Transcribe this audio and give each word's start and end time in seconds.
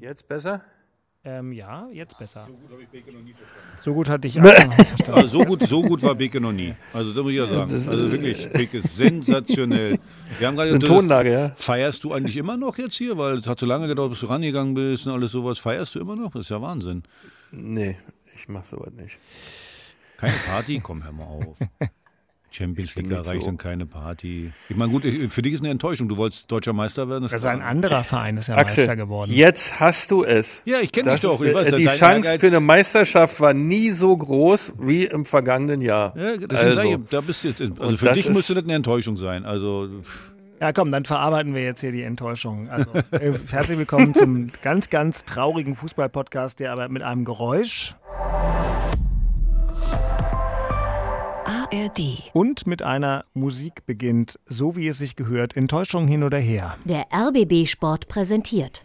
Jetzt 0.00 0.28
besser? 0.28 0.62
Ähm, 1.24 1.50
ja, 1.52 1.88
jetzt 1.92 2.16
besser. 2.16 2.46
So 2.46 2.52
gut 2.54 2.70
habe 2.70 2.82
ich 2.82 2.88
Beke 2.88 3.12
noch 3.12 3.20
nie 3.20 3.32
verstanden. 3.34 3.78
So 3.82 3.94
gut 3.94 4.08
hatte 4.08 4.28
ich 4.28 4.38
auch 4.40 4.44
noch 4.44 4.76
nicht 4.76 4.88
verstanden. 4.88 5.12
Also 5.12 5.28
so, 5.40 5.44
gut, 5.44 5.62
so 5.64 5.82
gut 5.82 6.02
war 6.04 6.14
Beke 6.14 6.40
noch 6.40 6.52
nie. 6.52 6.74
Also 6.92 7.12
das 7.12 7.20
muss 7.20 7.32
ich 7.32 7.38
ja 7.38 7.48
sagen. 7.48 7.72
Also 7.72 8.12
wirklich, 8.12 8.52
Beke 8.52 8.78
ist 8.78 8.94
sensationell. 8.94 9.98
Wir 10.38 10.46
haben 10.46 10.54
gerade 10.54 10.70
Eine 10.70 10.78
Tonlage, 10.84 11.32
ja. 11.32 11.52
Feierst 11.56 12.04
du 12.04 12.12
eigentlich 12.12 12.36
immer 12.36 12.56
noch 12.56 12.78
jetzt 12.78 12.94
hier? 12.94 13.18
Weil 13.18 13.38
es 13.38 13.48
hat 13.48 13.58
so 13.58 13.66
lange 13.66 13.88
gedauert, 13.88 14.10
bis 14.10 14.20
du 14.20 14.26
rangegangen 14.26 14.74
bist 14.74 15.06
und 15.08 15.14
alles 15.14 15.32
sowas. 15.32 15.58
Feierst 15.58 15.96
du 15.96 16.00
immer 16.00 16.14
noch? 16.14 16.30
Das 16.30 16.42
ist 16.42 16.50
ja 16.50 16.62
Wahnsinn. 16.62 17.02
Nee, 17.50 17.98
ich 18.36 18.48
mach 18.48 18.64
sowas 18.64 18.92
nicht. 18.92 19.18
Keine 20.18 20.34
Party? 20.46 20.80
Komm, 20.80 21.02
hör 21.02 21.12
mal 21.12 21.24
auf. 21.24 21.56
Champions 22.56 22.94
League 22.94 23.10
erreicht 23.10 23.42
so. 23.42 23.46
dann 23.46 23.58
keine 23.58 23.86
Party. 23.86 24.52
Ich 24.68 24.76
meine, 24.76 24.90
gut, 24.90 25.02
für 25.02 25.42
dich 25.42 25.52
ist 25.52 25.60
eine 25.60 25.70
Enttäuschung. 25.70 26.08
Du 26.08 26.16
wolltest 26.16 26.50
deutscher 26.50 26.72
Meister 26.72 27.08
werden. 27.08 27.28
also 27.30 27.48
ein 27.48 27.60
anderer 27.60 28.02
Verein 28.02 28.36
ist 28.38 28.48
ja 28.48 28.56
Axel, 28.56 28.78
Meister 28.78 28.96
geworden. 28.96 29.30
Jetzt 29.32 29.78
hast 29.78 30.10
du 30.10 30.24
es. 30.24 30.62
Ja, 30.64 30.80
ich 30.80 30.90
kenne 30.90 31.12
dich 31.12 31.20
doch. 31.20 31.40
Ich 31.40 31.54
weiß, 31.54 31.74
die 31.74 31.84
Chance 31.84 32.28
Ehrgeiz. 32.28 32.40
für 32.40 32.46
eine 32.46 32.60
Meisterschaft 32.60 33.40
war 33.40 33.52
nie 33.52 33.90
so 33.90 34.16
groß 34.16 34.72
wie 34.78 35.04
im 35.04 35.24
vergangenen 35.24 35.82
Jahr. 35.82 36.16
Ja, 36.16 36.34
also. 36.48 36.80
Ich, 36.80 36.98
da 37.10 37.20
bist 37.20 37.44
du 37.44 37.48
jetzt, 37.48 37.60
also 37.60 37.96
für 37.96 38.12
dich 38.12 38.28
müsste 38.28 38.54
das 38.54 38.64
eine 38.64 38.74
Enttäuschung 38.74 39.16
sein. 39.16 39.44
Also 39.44 39.88
ja, 40.60 40.72
komm, 40.72 40.90
dann 40.90 41.04
verarbeiten 41.04 41.54
wir 41.54 41.62
jetzt 41.62 41.82
hier 41.82 41.92
die 41.92 42.02
Enttäuschung. 42.02 42.70
Also, 42.70 42.90
äh, 43.10 43.34
herzlich 43.50 43.76
willkommen 43.76 44.14
zum 44.14 44.50
ganz, 44.62 44.88
ganz 44.88 45.26
traurigen 45.26 45.76
Fußball-Podcast, 45.76 46.60
der 46.60 46.72
aber 46.72 46.88
mit 46.88 47.02
einem 47.02 47.26
Geräusch 47.26 47.94
ARD. 51.76 52.30
Und 52.32 52.66
mit 52.66 52.82
einer 52.82 53.24
Musik 53.34 53.86
beginnt, 53.86 54.38
so 54.46 54.76
wie 54.76 54.88
es 54.88 54.98
sich 54.98 55.16
gehört, 55.16 55.56
Enttäuschung 55.56 56.06
hin 56.06 56.22
oder 56.22 56.38
her. 56.38 56.76
Der 56.84 57.06
RBB 57.12 57.66
Sport 57.66 58.08
präsentiert. 58.08 58.82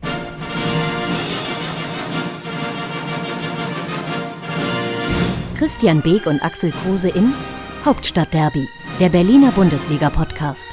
Christian 5.55 6.01
Beek 6.01 6.25
und 6.25 6.43
Axel 6.43 6.71
Kruse 6.71 7.09
in 7.09 7.33
Hauptstadtderby, 7.85 8.67
der 8.99 9.09
Berliner 9.09 9.51
Bundesliga-Podcast. 9.51 10.67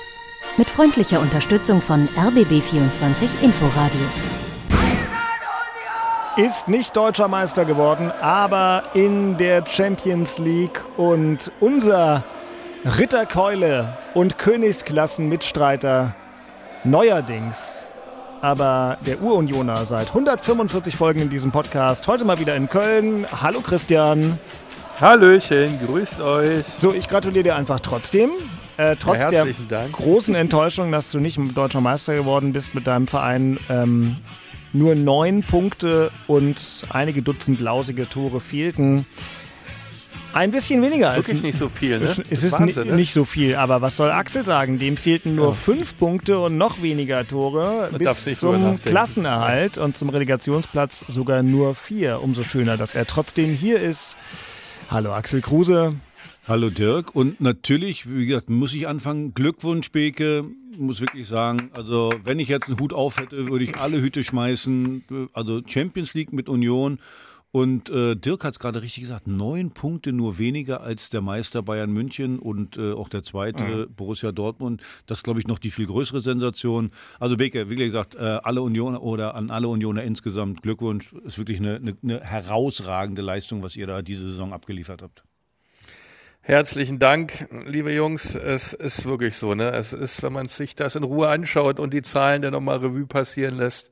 Mit 0.57 0.67
freundlicher 0.67 1.21
Unterstützung 1.21 1.81
von 1.81 2.09
RBB24 2.17 3.43
Inforadio 3.43 4.38
ist 6.39 6.69
nicht 6.69 6.97
deutscher 6.97 7.27
Meister 7.27 7.65
geworden, 7.65 8.13
aber 8.23 8.85
in 8.95 9.37
der 9.39 9.67
Champions 9.67 10.39
League. 10.39 10.81
Und 10.97 11.51
unser 11.59 12.23
Ritterkeule 12.97 13.89
und 14.15 14.39
Königsklassenmitstreiter 14.39 16.15
neuerdings, 16.85 17.87
aber 18.41 18.99
der 19.05 19.21
Urunioner 19.21 19.85
seit 19.85 20.09
145 20.09 20.95
Folgen 20.95 21.23
in 21.23 21.29
diesem 21.29 21.51
Podcast, 21.51 22.07
heute 22.07 22.25
mal 22.25 22.39
wieder 22.39 22.55
in 22.55 22.69
Köln. 22.69 23.27
Hallo 23.43 23.61
Christian. 23.61 24.39
Hallöchen, 25.01 25.81
grüßt 25.85 26.21
euch. 26.21 26.65
So, 26.79 26.95
ich 26.95 27.09
gratuliere 27.09 27.43
dir 27.43 27.57
einfach 27.57 27.81
trotzdem. 27.81 28.31
Äh, 28.77 28.95
trotz 28.95 29.19
ja, 29.19 29.31
der 29.31 29.47
Dank. 29.69 29.93
großen 29.93 30.37
Enttäuschung, 30.37 30.93
dass 30.93 31.11
du 31.11 31.19
nicht 31.19 31.41
deutscher 31.57 31.81
Meister 31.81 32.15
geworden 32.15 32.53
bist 32.53 32.77
mit 32.77 32.87
deinem 32.87 33.09
Verein, 33.09 33.59
ähm, 33.69 34.19
nur 34.73 34.95
neun 34.95 35.43
Punkte 35.43 36.11
und 36.27 36.59
einige 36.91 37.23
Dutzend 37.23 37.61
lausige 37.61 38.09
Tore 38.09 38.41
fehlten. 38.41 39.07
Ein 40.35 40.51
bisschen 40.51 40.83
weniger 40.83 41.11
als. 41.11 41.29
Wirklich 41.29 41.43
nicht 41.43 41.59
so 41.59 41.69
viel, 41.69 41.99
ne? 41.99 42.15
Es 42.31 42.45
ist 42.45 42.53
Wahnsinn, 42.53 42.89
ne? 42.89 42.97
nicht 42.97 43.13
so 43.13 43.25
viel, 43.25 43.57
aber 43.57 43.81
was 43.81 43.97
soll 43.97 44.11
Axel 44.11 44.45
sagen? 44.45 44.79
Dem 44.79 44.97
fehlten 44.97 45.35
nur 45.35 45.49
ja. 45.49 45.53
fünf 45.53 45.97
Punkte 45.97 46.39
und 46.39 46.59
noch 46.59 46.83
weniger 46.83 47.27
Tore 47.27 47.89
Man 47.91 47.99
bis 47.99 48.39
zum 48.39 48.81
Klassenerhalt 48.83 49.79
und 49.79 49.97
zum 49.97 50.11
Relegationsplatz 50.11 51.05
sogar 51.09 51.43
nur 51.43 51.75
vier. 51.75 52.23
Umso 52.23 52.45
schöner, 52.45 52.77
dass 52.77 52.95
er 52.95 53.07
trotzdem 53.07 53.55
hier 53.55 53.81
ist. 53.81 54.17
Hallo 54.91 55.13
Axel 55.13 55.41
Kruse. 55.41 55.95
Hallo 56.49 56.71
Dirk. 56.71 57.15
Und 57.15 57.43
natürlich, 57.43 58.09
wie 58.11 58.25
gesagt, 58.25 58.49
muss 58.49 58.73
ich 58.73 58.89
anfangen. 58.89 59.35
Glückwunsch, 59.35 59.93
Beke 59.93 60.47
muss 60.79 61.03
wirklich 61.03 61.29
sagen, 61.29 61.71
also 61.77 62.11
wenn 62.25 62.39
ich 62.39 62.49
jetzt 62.49 62.69
einen 62.69 62.81
Hut 62.81 62.95
auf 62.95 63.19
hätte, 63.19 63.49
würde 63.49 63.65
ich 63.65 63.77
alle 63.77 64.01
Hüte 64.01 64.25
schmeißen. 64.25 65.29
Also 65.35 65.61
Champions 65.67 66.15
League 66.15 66.33
mit 66.33 66.49
Union. 66.49 67.01
Und 67.51 67.91
äh, 67.91 68.17
Dirk 68.17 68.45
hat 68.45 68.53
es 68.53 68.59
gerade 68.59 68.81
richtig 68.81 69.03
gesagt, 69.03 69.27
neun 69.27 69.73
Punkte 69.73 70.15
nur 70.15 70.39
weniger 70.39 70.81
als 70.81 71.11
der 71.11 71.21
Meister 71.21 71.63
Bayern 71.63 71.93
München 71.93 72.39
und 72.39 72.79
äh, 72.79 72.93
auch 72.93 73.11
der 73.11 73.23
zweite 73.23 73.65
mhm. 73.65 73.95
Borussia 73.95 74.33
Dortmund. 74.33 74.81
Das 75.05 75.19
ist, 75.19 75.25
glaube 75.25 75.41
ich, 75.41 75.47
noch 75.47 75.59
die 75.59 75.71
viel 75.71 75.87
größere 75.87 76.23
Sensation. 76.23 76.93
Also 77.21 77.37
Beke, 77.37 77.69
wie 77.69 77.77
gesagt, 77.77 78.15
äh, 78.15 78.21
alle 78.21 78.63
Unioner 78.63 79.03
oder 79.03 79.35
an 79.35 79.51
alle 79.51 79.69
Unioner 79.69 80.03
insgesamt 80.03 80.63
Glückwunsch. 80.63 81.13
Ist 81.27 81.37
wirklich 81.37 81.59
eine, 81.59 81.77
eine, 81.77 81.95
eine 82.03 82.21
herausragende 82.23 83.21
Leistung, 83.21 83.63
was 83.63 83.77
ihr 83.77 83.87
da 83.87 84.01
diese 84.01 84.31
Saison 84.31 84.55
abgeliefert 84.55 85.03
habt. 85.03 85.25
Herzlichen 86.49 86.99
Dank, 86.99 87.47
liebe 87.67 87.93
Jungs. 87.93 88.35
Es 88.35 88.73
ist 88.73 89.05
wirklich 89.05 89.37
so, 89.37 89.55
ne? 89.55 89.71
Es 89.73 89.93
ist, 89.93 90.23
wenn 90.23 90.33
man 90.33 90.49
sich 90.49 90.75
das 90.75 90.97
in 90.97 91.03
Ruhe 91.03 91.29
anschaut 91.29 91.79
und 91.79 91.93
die 91.93 92.01
Zahlen 92.01 92.41
dann 92.41 92.53
nochmal 92.55 92.79
Revue 92.79 93.05
passieren 93.05 93.59
lässt. 93.59 93.91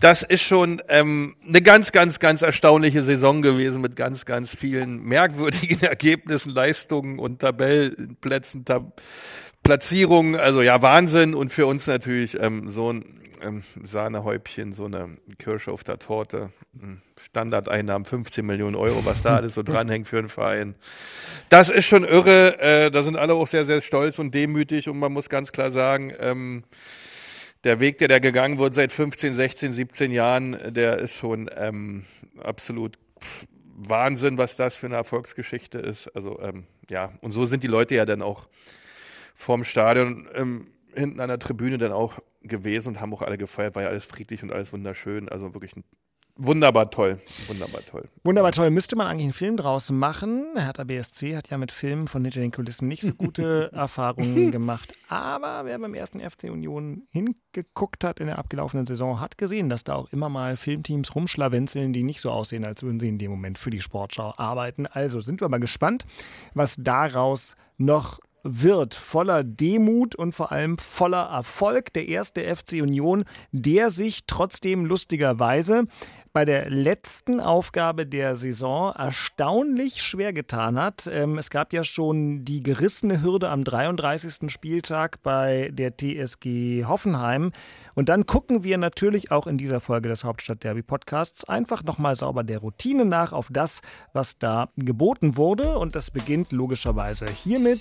Das 0.00 0.24
ist 0.24 0.42
schon 0.42 0.82
ähm, 0.88 1.36
eine 1.46 1.62
ganz, 1.62 1.92
ganz, 1.92 2.18
ganz 2.18 2.42
erstaunliche 2.42 3.04
Saison 3.04 3.40
gewesen 3.40 3.82
mit 3.82 3.94
ganz, 3.94 4.24
ganz 4.24 4.52
vielen 4.52 5.04
merkwürdigen 5.04 5.80
Ergebnissen, 5.88 6.50
Leistungen 6.50 7.20
und 7.20 7.38
Tabellenplätzen, 7.38 8.64
Tab 8.64 9.00
Platzierungen. 9.62 10.34
Also 10.34 10.62
ja, 10.62 10.82
Wahnsinn 10.82 11.36
und 11.36 11.52
für 11.52 11.66
uns 11.66 11.86
natürlich 11.86 12.36
ähm, 12.40 12.68
so 12.68 12.92
ein 12.92 13.19
ähm, 13.42 13.64
Sahnehäubchen, 13.82 14.72
so 14.72 14.84
eine 14.84 15.16
Kirsche 15.38 15.72
auf 15.72 15.84
der 15.84 15.98
Torte. 15.98 16.50
Hm, 16.78 17.00
Standardeinnahmen 17.20 18.04
15 18.04 18.44
Millionen 18.44 18.76
Euro, 18.76 19.04
was 19.04 19.22
da 19.22 19.36
alles 19.36 19.54
so 19.54 19.62
dranhängt 19.64 20.08
für 20.08 20.18
einen 20.18 20.28
Verein. 20.28 20.74
Das 21.48 21.68
ist 21.68 21.86
schon 21.86 22.04
irre. 22.04 22.58
Äh, 22.60 22.90
da 22.90 23.02
sind 23.02 23.16
alle 23.16 23.34
auch 23.34 23.46
sehr, 23.46 23.64
sehr 23.64 23.80
stolz 23.80 24.18
und 24.18 24.34
demütig 24.34 24.88
und 24.88 24.98
man 24.98 25.12
muss 25.12 25.28
ganz 25.28 25.52
klar 25.52 25.70
sagen, 25.70 26.12
ähm, 26.18 26.64
der 27.64 27.80
Weg, 27.80 27.98
der 27.98 28.08
da 28.08 28.18
gegangen 28.18 28.58
wird 28.58 28.74
seit 28.74 28.92
15, 28.92 29.34
16, 29.34 29.74
17 29.74 30.12
Jahren, 30.12 30.56
der 30.72 30.98
ist 30.98 31.14
schon 31.14 31.50
ähm, 31.54 32.06
absolut 32.42 32.98
Wahnsinn, 33.76 34.38
was 34.38 34.56
das 34.56 34.78
für 34.78 34.86
eine 34.86 34.96
Erfolgsgeschichte 34.96 35.78
ist. 35.78 36.08
Also 36.08 36.40
ähm, 36.40 36.64
ja, 36.90 37.12
und 37.20 37.32
so 37.32 37.44
sind 37.46 37.62
die 37.62 37.68
Leute 37.68 37.94
ja 37.94 38.06
dann 38.06 38.22
auch 38.22 38.48
vorm 39.34 39.64
Stadion 39.64 40.28
ähm, 40.34 40.66
hinten 40.94 41.20
an 41.20 41.28
der 41.28 41.38
Tribüne 41.38 41.78
dann 41.78 41.92
auch 41.92 42.18
gewesen 42.42 42.88
und 42.88 43.00
haben 43.00 43.12
auch 43.14 43.22
alle 43.22 43.38
gefeiert, 43.38 43.74
war 43.74 43.82
ja 43.82 43.88
alles 43.88 44.04
friedlich 44.04 44.42
und 44.42 44.52
alles 44.52 44.72
wunderschön. 44.72 45.28
Also 45.28 45.54
wirklich 45.54 45.76
ein 45.76 45.84
Wunderbar 46.42 46.90
toll. 46.90 47.20
Wunderbar 47.48 47.82
toll. 47.82 48.08
Wunderbar 48.24 48.52
toll. 48.52 48.70
Müsste 48.70 48.96
man 48.96 49.06
eigentlich 49.06 49.24
einen 49.24 49.32
Film 49.34 49.58
draus 49.58 49.90
machen? 49.90 50.46
Hertha 50.56 50.84
BSC 50.84 51.36
hat 51.36 51.50
ja 51.50 51.58
mit 51.58 51.70
Filmen 51.70 52.08
von 52.08 52.24
hinter 52.24 52.40
den 52.40 52.50
Kulissen 52.50 52.88
nicht 52.88 53.02
so 53.02 53.12
gute 53.12 53.70
Erfahrungen 53.74 54.50
gemacht. 54.50 54.94
Aber 55.08 55.66
wer 55.66 55.78
beim 55.78 55.92
ersten 55.92 56.18
FC 56.18 56.44
Union 56.44 57.02
hingeguckt 57.10 58.04
hat 58.04 58.20
in 58.20 58.26
der 58.26 58.38
abgelaufenen 58.38 58.86
Saison, 58.86 59.20
hat 59.20 59.36
gesehen, 59.36 59.68
dass 59.68 59.84
da 59.84 59.96
auch 59.96 60.10
immer 60.12 60.30
mal 60.30 60.56
Filmteams 60.56 61.14
rumschlawenzeln, 61.14 61.92
die 61.92 62.04
nicht 62.04 62.22
so 62.22 62.30
aussehen, 62.30 62.64
als 62.64 62.82
würden 62.82 63.00
sie 63.00 63.08
in 63.08 63.18
dem 63.18 63.30
Moment 63.30 63.58
für 63.58 63.70
die 63.70 63.82
Sportschau 63.82 64.32
arbeiten. 64.38 64.86
Also 64.86 65.20
sind 65.20 65.42
wir 65.42 65.48
mal 65.50 65.60
gespannt, 65.60 66.06
was 66.54 66.76
daraus 66.78 67.54
noch 67.76 68.18
wird 68.42 68.94
voller 68.94 69.44
Demut 69.44 70.14
und 70.14 70.34
vor 70.34 70.52
allem 70.52 70.78
voller 70.78 71.28
Erfolg 71.30 71.92
der 71.92 72.08
erste 72.08 72.42
FC 72.42 72.74
Union, 72.74 73.24
der 73.52 73.90
sich 73.90 74.26
trotzdem 74.26 74.84
lustigerweise 74.84 75.84
bei 76.32 76.44
der 76.44 76.70
letzten 76.70 77.40
Aufgabe 77.40 78.06
der 78.06 78.36
Saison 78.36 78.94
erstaunlich 78.94 80.02
schwer 80.02 80.32
getan 80.32 80.78
hat. 80.78 81.08
Ähm, 81.12 81.38
es 81.38 81.50
gab 81.50 81.72
ja 81.72 81.82
schon 81.82 82.44
die 82.44 82.62
gerissene 82.62 83.20
Hürde 83.22 83.48
am 83.48 83.64
33. 83.64 84.50
Spieltag 84.50 85.22
bei 85.22 85.70
der 85.72 85.96
TSG 85.96 86.84
Hoffenheim. 86.86 87.50
Und 87.94 88.08
dann 88.08 88.26
gucken 88.26 88.62
wir 88.62 88.78
natürlich 88.78 89.32
auch 89.32 89.46
in 89.48 89.58
dieser 89.58 89.80
Folge 89.80 90.08
des 90.08 90.22
Hauptstadt-Derby-Podcasts 90.22 91.44
einfach 91.44 91.82
nochmal 91.82 92.14
sauber 92.14 92.44
der 92.44 92.58
Routine 92.58 93.04
nach 93.04 93.32
auf 93.32 93.48
das, 93.50 93.80
was 94.12 94.38
da 94.38 94.68
geboten 94.76 95.36
wurde. 95.36 95.78
Und 95.78 95.96
das 95.96 96.12
beginnt 96.12 96.52
logischerweise 96.52 97.26
hiermit. 97.26 97.80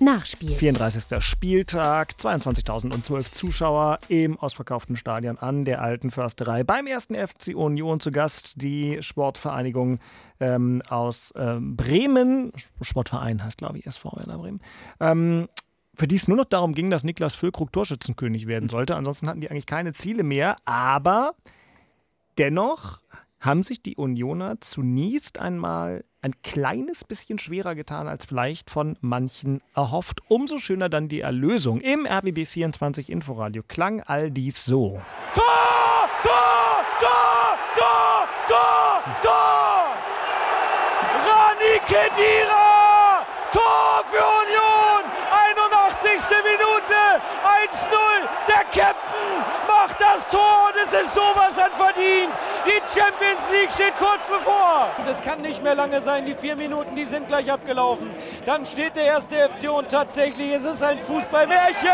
Nachspiel. 0.00 0.48
34. 0.48 1.22
Spieltag, 1.22 2.12
22.012 2.12 3.34
Zuschauer 3.34 3.98
im 4.08 4.38
ausverkauften 4.38 4.96
Stadion 4.96 5.36
an 5.36 5.66
der 5.66 5.82
Alten 5.82 6.10
Försterei. 6.10 6.64
Beim 6.64 6.86
ersten 6.86 7.14
FC 7.14 7.54
Union 7.54 8.00
zu 8.00 8.10
Gast 8.10 8.54
die 8.56 9.02
Sportvereinigung 9.02 9.98
ähm, 10.40 10.80
aus 10.88 11.34
ähm, 11.36 11.76
Bremen. 11.76 12.50
Sportverein 12.80 13.44
heißt, 13.44 13.58
glaube 13.58 13.76
ich, 13.76 13.86
SV 13.86 14.16
Werder 14.16 14.38
Bremen. 14.38 14.60
Ähm, 15.00 15.48
für 15.94 16.08
die 16.08 16.16
es 16.16 16.28
nur 16.28 16.38
noch 16.38 16.46
darum 16.46 16.72
ging, 16.72 16.88
dass 16.88 17.04
Niklas 17.04 17.34
Füllkrug 17.34 17.70
Torschützenkönig 17.70 18.46
werden 18.46 18.70
sollte. 18.70 18.96
Ansonsten 18.96 19.28
hatten 19.28 19.42
die 19.42 19.50
eigentlich 19.50 19.66
keine 19.66 19.92
Ziele 19.92 20.22
mehr. 20.22 20.56
Aber 20.64 21.34
dennoch 22.38 23.02
haben 23.40 23.62
sich 23.62 23.82
die 23.82 23.96
Unioner 23.96 24.60
zunächst 24.60 25.38
einmal 25.38 26.04
ein 26.22 26.34
kleines 26.42 27.04
bisschen 27.04 27.38
schwerer 27.38 27.74
getan 27.74 28.06
als 28.06 28.26
vielleicht 28.26 28.68
von 28.70 28.98
manchen 29.00 29.62
erhofft. 29.74 30.20
Umso 30.28 30.58
schöner 30.58 30.90
dann 30.90 31.08
die 31.08 31.20
Erlösung. 31.20 31.80
Im 31.80 32.06
RBB 32.06 32.46
24 32.46 33.10
Inforadio 33.10 33.62
klang 33.66 34.02
all 34.02 34.30
dies 34.30 34.64
so. 34.64 35.00
Tor! 35.34 35.44
Tor! 36.22 36.84
Tor! 37.00 37.58
Tor! 37.76 38.28
Tor! 38.46 39.02
Tor! 39.22 39.96
Rani 41.24 41.80
Kedira! 41.86 43.24
Tor 43.52 44.04
für 44.10 44.20
Union! 44.20 45.02
81. 45.32 46.20
Minute! 46.44 47.00
1-0! 47.42 48.28
Der 48.46 48.64
Captain 48.64 49.32
macht 49.66 49.98
das 49.98 50.28
Tor 50.28 50.68
und 50.68 50.76
es 50.84 50.92
ist 50.92 51.14
sowas 51.14 51.56
an 51.56 51.72
verdient! 51.78 52.34
Die 52.66 52.79
Champions 53.00 53.48
League 53.50 53.72
steht 53.72 53.96
kurz 53.96 54.20
bevor. 54.28 54.90
Das 55.06 55.22
kann 55.22 55.40
nicht 55.40 55.62
mehr 55.62 55.74
lange 55.74 56.02
sein. 56.02 56.26
Die 56.26 56.34
vier 56.34 56.54
Minuten, 56.54 56.94
die 56.94 57.06
sind 57.06 57.28
gleich 57.28 57.50
abgelaufen. 57.50 58.10
Dann 58.44 58.66
steht 58.66 58.94
der 58.94 59.04
erste 59.04 59.36
FC 59.36 59.70
und 59.70 59.88
tatsächlich 59.88 60.52
ist 60.52 60.66
es 60.66 60.82
ein 60.82 60.98
Fußballmärchen 60.98 61.88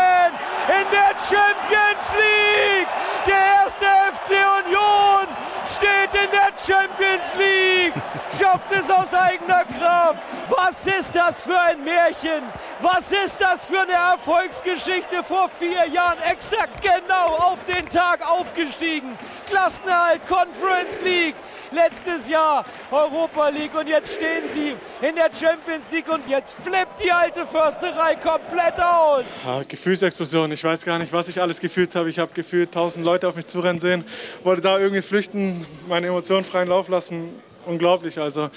in 0.67 0.85
der 0.91 1.15
Champions 1.23 2.07
League. 2.11 2.87
Der 3.25 3.63
erste 3.63 3.85
FC 4.15 4.31
Union 4.65 5.27
steht 5.65 6.13
in 6.13 6.29
der 6.31 6.51
Champions 6.57 7.25
League, 7.37 7.93
schafft 8.37 8.71
es 8.71 8.89
aus 8.89 9.13
eigener 9.13 9.63
Kraft. 9.79 10.19
Was 10.49 10.85
ist 10.85 11.15
das 11.15 11.43
für 11.43 11.59
ein 11.59 11.83
Märchen? 11.83 12.43
Was 12.79 13.11
ist 13.11 13.39
das 13.39 13.67
für 13.67 13.81
eine 13.81 13.93
Erfolgsgeschichte 13.93 15.23
vor 15.23 15.49
vier 15.49 15.87
Jahren? 15.87 16.19
Exakt 16.29 16.81
genau 16.81 17.35
auf 17.37 17.63
den 17.65 17.87
Tag 17.89 18.27
aufgestiegen. 18.29 19.17
Klassenerhalt, 19.49 20.21
Conference 20.27 21.01
League. 21.03 21.35
Letztes 21.71 22.29
Jahr 22.29 22.63
Europa 22.91 23.49
League 23.49 23.75
und 23.77 23.87
jetzt 23.87 24.15
stehen 24.15 24.43
sie 24.53 24.69
in 25.05 25.15
der 25.15 25.29
Champions 25.33 25.91
League 25.91 26.07
und 26.07 26.25
jetzt 26.29 26.57
flippt 26.61 27.03
die 27.03 27.11
alte 27.11 27.45
Försterei 27.45 28.15
komplett 28.15 28.79
aus. 28.79 29.25
Ja, 29.45 29.63
Gefühlsexplosion. 29.63 30.51
Ich 30.53 30.63
weiß 30.63 30.85
gar 30.85 30.97
nicht, 30.97 31.11
was 31.11 31.27
ich 31.27 31.41
alles 31.41 31.59
gefühlt 31.59 31.93
habe. 31.95 32.09
Ich 32.09 32.19
habe 32.19 32.31
gefühlt 32.33 32.71
tausend 32.71 33.05
Leute 33.05 33.27
auf 33.27 33.35
mich 33.35 33.47
zurennen 33.47 33.81
sehen, 33.81 34.05
wollte 34.43 34.61
da 34.61 34.79
irgendwie 34.79 35.01
flüchten, 35.01 35.65
meine 35.87 36.07
Emotionen 36.07 36.45
freien 36.45 36.69
Lauf 36.69 36.87
lassen. 36.87 37.37
Unglaublich. 37.65 38.17
Also 38.17 38.49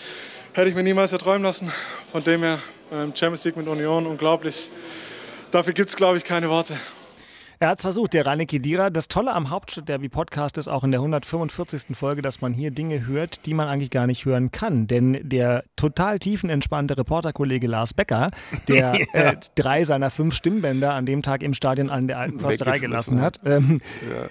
hätte 0.53 0.69
ich 0.69 0.77
mir 0.77 0.85
niemals 0.85 1.11
erträumen 1.11 1.43
lassen. 1.43 1.73
Von 2.13 2.23
dem 2.23 2.43
her 2.43 2.61
ähm, 2.93 3.13
Champions 3.15 3.45
League 3.45 3.57
mit 3.57 3.67
Union, 3.67 4.07
unglaublich. 4.07 4.71
Dafür 5.51 5.73
gibt 5.73 5.91
es, 5.91 5.97
glaube 5.97 6.17
ich, 6.17 6.23
keine 6.23 6.49
Worte. 6.49 6.77
Er 7.63 7.69
hat 7.69 7.77
es 7.77 7.83
versucht, 7.83 8.15
der 8.15 8.25
Rainer 8.25 8.47
Kedira. 8.47 8.89
Das 8.89 9.07
Tolle 9.07 9.35
am 9.35 9.51
Hauptstadt-Derby-Podcast 9.51 10.57
ist 10.57 10.67
auch 10.67 10.83
in 10.83 10.93
der 10.93 11.01
145. 11.01 11.95
Folge, 11.95 12.23
dass 12.23 12.41
man 12.41 12.55
hier 12.55 12.71
Dinge 12.71 13.07
hört, 13.07 13.45
die 13.45 13.53
man 13.53 13.69
eigentlich 13.69 13.91
gar 13.91 14.07
nicht 14.07 14.25
hören 14.25 14.51
kann. 14.51 14.87
Denn 14.87 15.21
der 15.29 15.65
total 15.77 16.19
tiefenentspannte 16.19 16.97
Reporterkollege 16.97 17.67
Lars 17.67 17.93
Becker, 17.93 18.31
der 18.67 18.95
ja. 19.13 19.21
äh, 19.33 19.37
drei 19.57 19.85
seiner 19.85 20.09
fünf 20.09 20.35
Stimmbänder 20.37 20.95
an 20.95 21.05
dem 21.05 21.21
Tag 21.21 21.43
im 21.43 21.53
Stadion 21.53 21.91
an 21.91 22.09
der 22.09 22.19
alten 22.19 22.41
Försterei 22.41 22.79
gelassen 22.79 23.21
hat, 23.21 23.41
ähm, 23.45 23.83
ja 24.11 24.31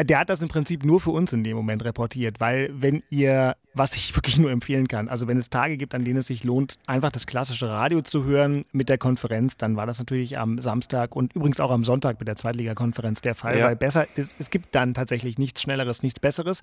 der 0.00 0.20
hat 0.20 0.28
das 0.28 0.42
im 0.42 0.48
Prinzip 0.48 0.84
nur 0.84 1.00
für 1.00 1.10
uns 1.10 1.32
in 1.32 1.42
dem 1.42 1.56
Moment 1.56 1.84
reportiert, 1.84 2.40
weil 2.40 2.70
wenn 2.72 3.02
ihr, 3.10 3.56
was 3.74 3.96
ich 3.96 4.14
wirklich 4.16 4.38
nur 4.38 4.50
empfehlen 4.50 4.88
kann, 4.88 5.08
also 5.08 5.26
wenn 5.26 5.38
es 5.38 5.50
Tage 5.50 5.76
gibt, 5.76 5.94
an 5.94 6.04
denen 6.04 6.18
es 6.18 6.28
sich 6.28 6.44
lohnt, 6.44 6.78
einfach 6.86 7.10
das 7.10 7.26
klassische 7.26 7.68
Radio 7.68 8.02
zu 8.02 8.24
hören 8.24 8.64
mit 8.72 8.88
der 8.88 8.98
Konferenz, 8.98 9.56
dann 9.56 9.76
war 9.76 9.86
das 9.86 9.98
natürlich 9.98 10.38
am 10.38 10.60
Samstag 10.60 11.16
und 11.16 11.34
übrigens 11.34 11.60
auch 11.60 11.70
am 11.70 11.84
Sonntag 11.84 12.18
mit 12.20 12.28
der 12.28 12.36
Zweitligakonferenz 12.36 13.20
der 13.22 13.34
Fall, 13.34 13.58
ja. 13.58 13.66
weil 13.66 13.76
besser, 13.76 14.06
es, 14.16 14.36
es 14.38 14.50
gibt 14.50 14.74
dann 14.74 14.94
tatsächlich 14.94 15.38
nichts 15.38 15.62
Schnelleres, 15.62 16.02
nichts 16.02 16.20
Besseres. 16.20 16.62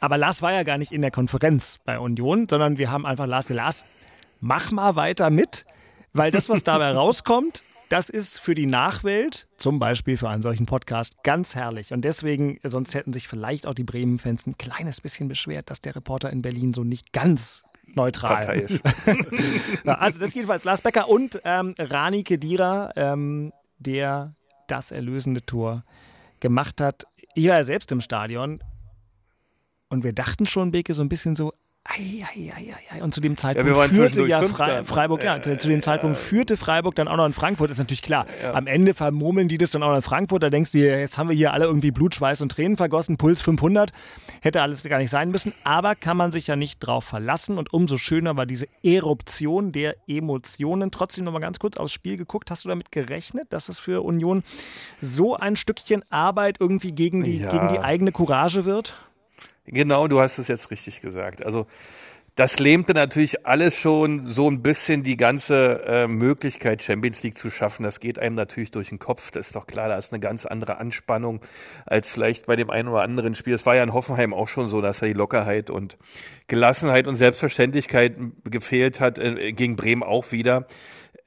Aber 0.00 0.16
Lars 0.16 0.40
war 0.40 0.52
ja 0.52 0.62
gar 0.62 0.78
nicht 0.78 0.92
in 0.92 1.02
der 1.02 1.10
Konferenz 1.10 1.78
bei 1.84 1.98
Union, 1.98 2.46
sondern 2.48 2.78
wir 2.78 2.90
haben 2.90 3.04
einfach 3.04 3.26
Lars, 3.26 3.50
Lars, 3.50 3.84
mach 4.40 4.70
mal 4.70 4.96
weiter 4.96 5.28
mit, 5.28 5.66
weil 6.14 6.30
das, 6.30 6.48
was 6.48 6.64
dabei 6.64 6.90
rauskommt, 6.94 7.62
das 7.90 8.08
ist 8.08 8.38
für 8.38 8.54
die 8.54 8.66
Nachwelt, 8.66 9.48
zum 9.56 9.80
Beispiel 9.80 10.16
für 10.16 10.28
einen 10.28 10.42
solchen 10.42 10.64
Podcast, 10.64 11.24
ganz 11.24 11.56
herrlich. 11.56 11.92
Und 11.92 12.02
deswegen, 12.02 12.60
sonst 12.62 12.94
hätten 12.94 13.12
sich 13.12 13.26
vielleicht 13.26 13.66
auch 13.66 13.74
die 13.74 13.82
Bremen-Fans 13.82 14.46
ein 14.46 14.56
kleines 14.56 15.00
bisschen 15.00 15.26
beschwert, 15.26 15.70
dass 15.70 15.80
der 15.80 15.96
Reporter 15.96 16.30
in 16.30 16.40
Berlin 16.40 16.72
so 16.72 16.84
nicht 16.84 17.12
ganz 17.12 17.64
neutral. 17.96 18.68
ja, 19.84 19.94
also 19.94 20.20
das 20.20 20.28
ist 20.28 20.34
jedenfalls 20.34 20.62
Lars 20.62 20.82
Becker 20.82 21.08
und 21.08 21.40
ähm, 21.44 21.74
Rani 21.78 22.22
Kedira, 22.22 22.92
ähm, 22.94 23.52
der 23.78 24.36
das 24.68 24.92
erlösende 24.92 25.42
Tor 25.42 25.84
gemacht 26.38 26.80
hat. 26.80 27.06
Ich 27.34 27.48
war 27.48 27.56
ja 27.56 27.64
selbst 27.64 27.90
im 27.90 28.00
Stadion 28.00 28.62
und 29.88 30.04
wir 30.04 30.12
dachten 30.12 30.46
schon, 30.46 30.70
Beke, 30.70 30.94
so 30.94 31.02
ein 31.02 31.08
bisschen 31.08 31.34
so, 31.34 31.52
Ei, 31.92 32.24
ei, 32.24 32.52
ei, 32.92 33.02
Und 33.02 33.12
zu 33.12 33.20
dem 33.20 33.36
Zeitpunkt 33.36 33.76
ja, 33.76 33.88
führte 33.88 34.26
ja 34.26 34.42
Fre 34.42 34.84
Freiburg, 34.84 35.24
ja, 35.24 35.42
zu 35.42 35.68
dem 35.68 35.82
Zeitpunkt 35.82 36.18
führte 36.18 36.56
Freiburg 36.56 36.94
dann 36.94 37.08
auch 37.08 37.16
noch 37.16 37.26
in 37.26 37.32
Frankfurt, 37.32 37.70
ist 37.70 37.78
natürlich 37.78 38.02
klar. 38.02 38.26
Am 38.52 38.68
Ende 38.68 38.94
vermurmeln 38.94 39.48
die 39.48 39.58
das 39.58 39.70
dann 39.70 39.82
auch 39.82 39.88
noch 39.88 39.96
in 39.96 40.02
Frankfurt, 40.02 40.42
da 40.42 40.50
denkst 40.50 40.70
du 40.70 40.78
dir, 40.78 41.00
jetzt 41.00 41.18
haben 41.18 41.28
wir 41.28 41.36
hier 41.36 41.52
alle 41.52 41.64
irgendwie 41.64 41.90
Blut, 41.90 42.14
Schweiß 42.14 42.42
und 42.42 42.52
Tränen 42.52 42.76
vergossen, 42.76 43.16
Puls 43.16 43.40
500, 43.42 43.92
hätte 44.40 44.62
alles 44.62 44.84
gar 44.84 44.98
nicht 44.98 45.10
sein 45.10 45.30
müssen, 45.30 45.52
aber 45.64 45.96
kann 45.96 46.16
man 46.16 46.30
sich 46.30 46.46
ja 46.46 46.54
nicht 46.54 46.78
drauf 46.78 47.04
verlassen. 47.04 47.58
Und 47.58 47.72
umso 47.72 47.96
schöner 47.96 48.36
war 48.36 48.46
diese 48.46 48.68
Eruption 48.84 49.72
der 49.72 49.96
Emotionen. 50.06 50.90
Trotzdem 50.92 51.24
nochmal 51.24 51.42
ganz 51.42 51.58
kurz 51.58 51.76
aufs 51.76 51.92
Spiel 51.92 52.16
geguckt, 52.16 52.50
hast 52.50 52.64
du 52.64 52.68
damit 52.68 52.92
gerechnet, 52.92 53.52
dass 53.52 53.68
es 53.68 53.80
für 53.80 54.02
Union 54.04 54.44
so 55.00 55.36
ein 55.36 55.56
Stückchen 55.56 56.04
Arbeit 56.10 56.58
irgendwie 56.60 56.92
gegen 56.92 57.24
die, 57.24 57.40
gegen 57.40 57.68
die 57.68 57.80
eigene 57.80 58.12
Courage 58.12 58.64
wird? 58.64 58.94
Genau, 59.72 60.08
du 60.08 60.20
hast 60.20 60.38
es 60.38 60.48
jetzt 60.48 60.70
richtig 60.70 61.00
gesagt. 61.00 61.44
Also 61.44 61.66
das 62.36 62.58
lähmte 62.58 62.94
natürlich 62.94 63.46
alles 63.46 63.76
schon 63.76 64.32
so 64.32 64.48
ein 64.48 64.62
bisschen 64.62 65.02
die 65.02 65.16
ganze 65.16 65.82
äh, 65.84 66.06
Möglichkeit, 66.06 66.82
Champions 66.82 67.22
League 67.22 67.36
zu 67.36 67.50
schaffen. 67.50 67.82
Das 67.82 68.00
geht 68.00 68.18
einem 68.18 68.34
natürlich 68.34 68.70
durch 68.70 68.88
den 68.88 68.98
Kopf. 68.98 69.30
Das 69.30 69.48
ist 69.48 69.56
doch 69.56 69.66
klar, 69.66 69.88
da 69.88 69.96
ist 69.96 70.12
eine 70.12 70.20
ganz 70.20 70.46
andere 70.46 70.78
Anspannung 70.78 71.40
als 71.86 72.10
vielleicht 72.10 72.46
bei 72.46 72.56
dem 72.56 72.70
einen 72.70 72.88
oder 72.88 73.02
anderen 73.02 73.34
Spiel. 73.34 73.54
Es 73.54 73.66
war 73.66 73.76
ja 73.76 73.82
in 73.82 73.92
Hoffenheim 73.92 74.32
auch 74.32 74.48
schon 74.48 74.68
so, 74.68 74.80
dass 74.80 75.00
da 75.00 75.06
die 75.06 75.12
Lockerheit 75.12 75.70
und 75.70 75.98
Gelassenheit 76.46 77.06
und 77.06 77.16
Selbstverständlichkeit 77.16 78.16
gefehlt 78.44 79.00
hat, 79.00 79.18
äh, 79.18 79.52
gegen 79.52 79.76
Bremen 79.76 80.02
auch 80.02 80.32
wieder. 80.32 80.66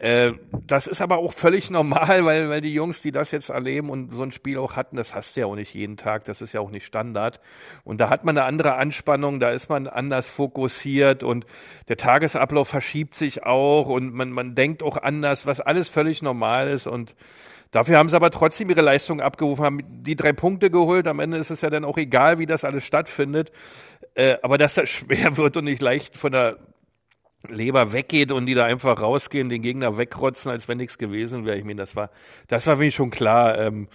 Äh, 0.03 0.33
das 0.67 0.87
ist 0.87 0.99
aber 0.99 1.19
auch 1.19 1.31
völlig 1.31 1.71
normal, 1.71 2.25
weil, 2.25 2.49
weil 2.49 2.59
die 2.59 2.73
Jungs, 2.73 3.01
die 3.01 3.13
das 3.13 3.31
jetzt 3.31 3.47
erleben 3.47 3.89
und 3.89 4.11
so 4.11 4.21
ein 4.21 4.33
Spiel 4.33 4.57
auch 4.57 4.75
hatten, 4.75 4.97
das 4.97 5.15
hast 5.15 5.37
du 5.37 5.41
ja 5.41 5.45
auch 5.45 5.55
nicht 5.55 5.73
jeden 5.73 5.95
Tag, 5.95 6.25
das 6.25 6.41
ist 6.41 6.51
ja 6.51 6.59
auch 6.59 6.71
nicht 6.71 6.85
Standard. 6.85 7.39
Und 7.85 8.01
da 8.01 8.09
hat 8.09 8.25
man 8.25 8.37
eine 8.37 8.45
andere 8.45 8.75
Anspannung, 8.75 9.39
da 9.39 9.51
ist 9.51 9.69
man 9.69 9.87
anders 9.87 10.27
fokussiert 10.27 11.23
und 11.23 11.45
der 11.87 11.95
Tagesablauf 11.95 12.67
verschiebt 12.67 13.15
sich 13.15 13.43
auch 13.45 13.87
und 13.87 14.13
man, 14.13 14.31
man 14.31 14.55
denkt 14.55 14.83
auch 14.83 14.97
anders, 14.97 15.45
was 15.45 15.61
alles 15.61 15.87
völlig 15.87 16.21
normal 16.21 16.67
ist 16.67 16.85
und 16.85 17.15
Dafür 17.71 17.97
haben 17.97 18.07
sie 18.07 18.15
aber 18.15 18.29
trotzdem 18.29 18.69
ihre 18.69 18.81
Leistung 18.81 19.19
abgerufen, 19.19 19.65
haben 19.65 19.79
die 20.03 20.15
drei 20.15 20.31
Punkte 20.31 20.69
geholt. 20.69 21.07
Am 21.07 21.19
Ende 21.19 21.37
ist 21.37 21.49
es 21.49 21.61
ja 21.61 21.71
dann 21.71 21.85
auch 21.85 21.97
egal, 21.97 22.37
wie 22.37 22.45
das 22.45 22.63
alles 22.65 22.83
stattfindet. 22.83 23.51
Äh, 24.13 24.35
aber 24.43 24.59
dass 24.59 24.75
das 24.75 24.89
schwer 24.91 25.37
wird 25.37 25.57
und 25.57 25.63
nicht 25.63 25.81
leicht 25.81 26.15
von 26.15 26.31
der 26.33 26.57
Leber 27.47 27.93
weggeht 27.93 28.31
und 28.31 28.45
die 28.45 28.53
da 28.53 28.65
einfach 28.65 29.01
rausgehen, 29.01 29.49
den 29.49 29.61
Gegner 29.61 29.97
wegrotzen, 29.97 30.51
als 30.51 30.67
wenn 30.67 30.77
nichts 30.77 30.97
gewesen 30.97 31.45
wäre. 31.45 31.57
Ich 31.57 31.65
meine, 31.65 31.81
das 31.81 31.95
war, 31.95 32.09
das 32.47 32.67
war 32.67 32.77
mir 32.77 32.91
schon 32.91 33.09
klar. 33.09 33.57
Ähm, 33.59 33.87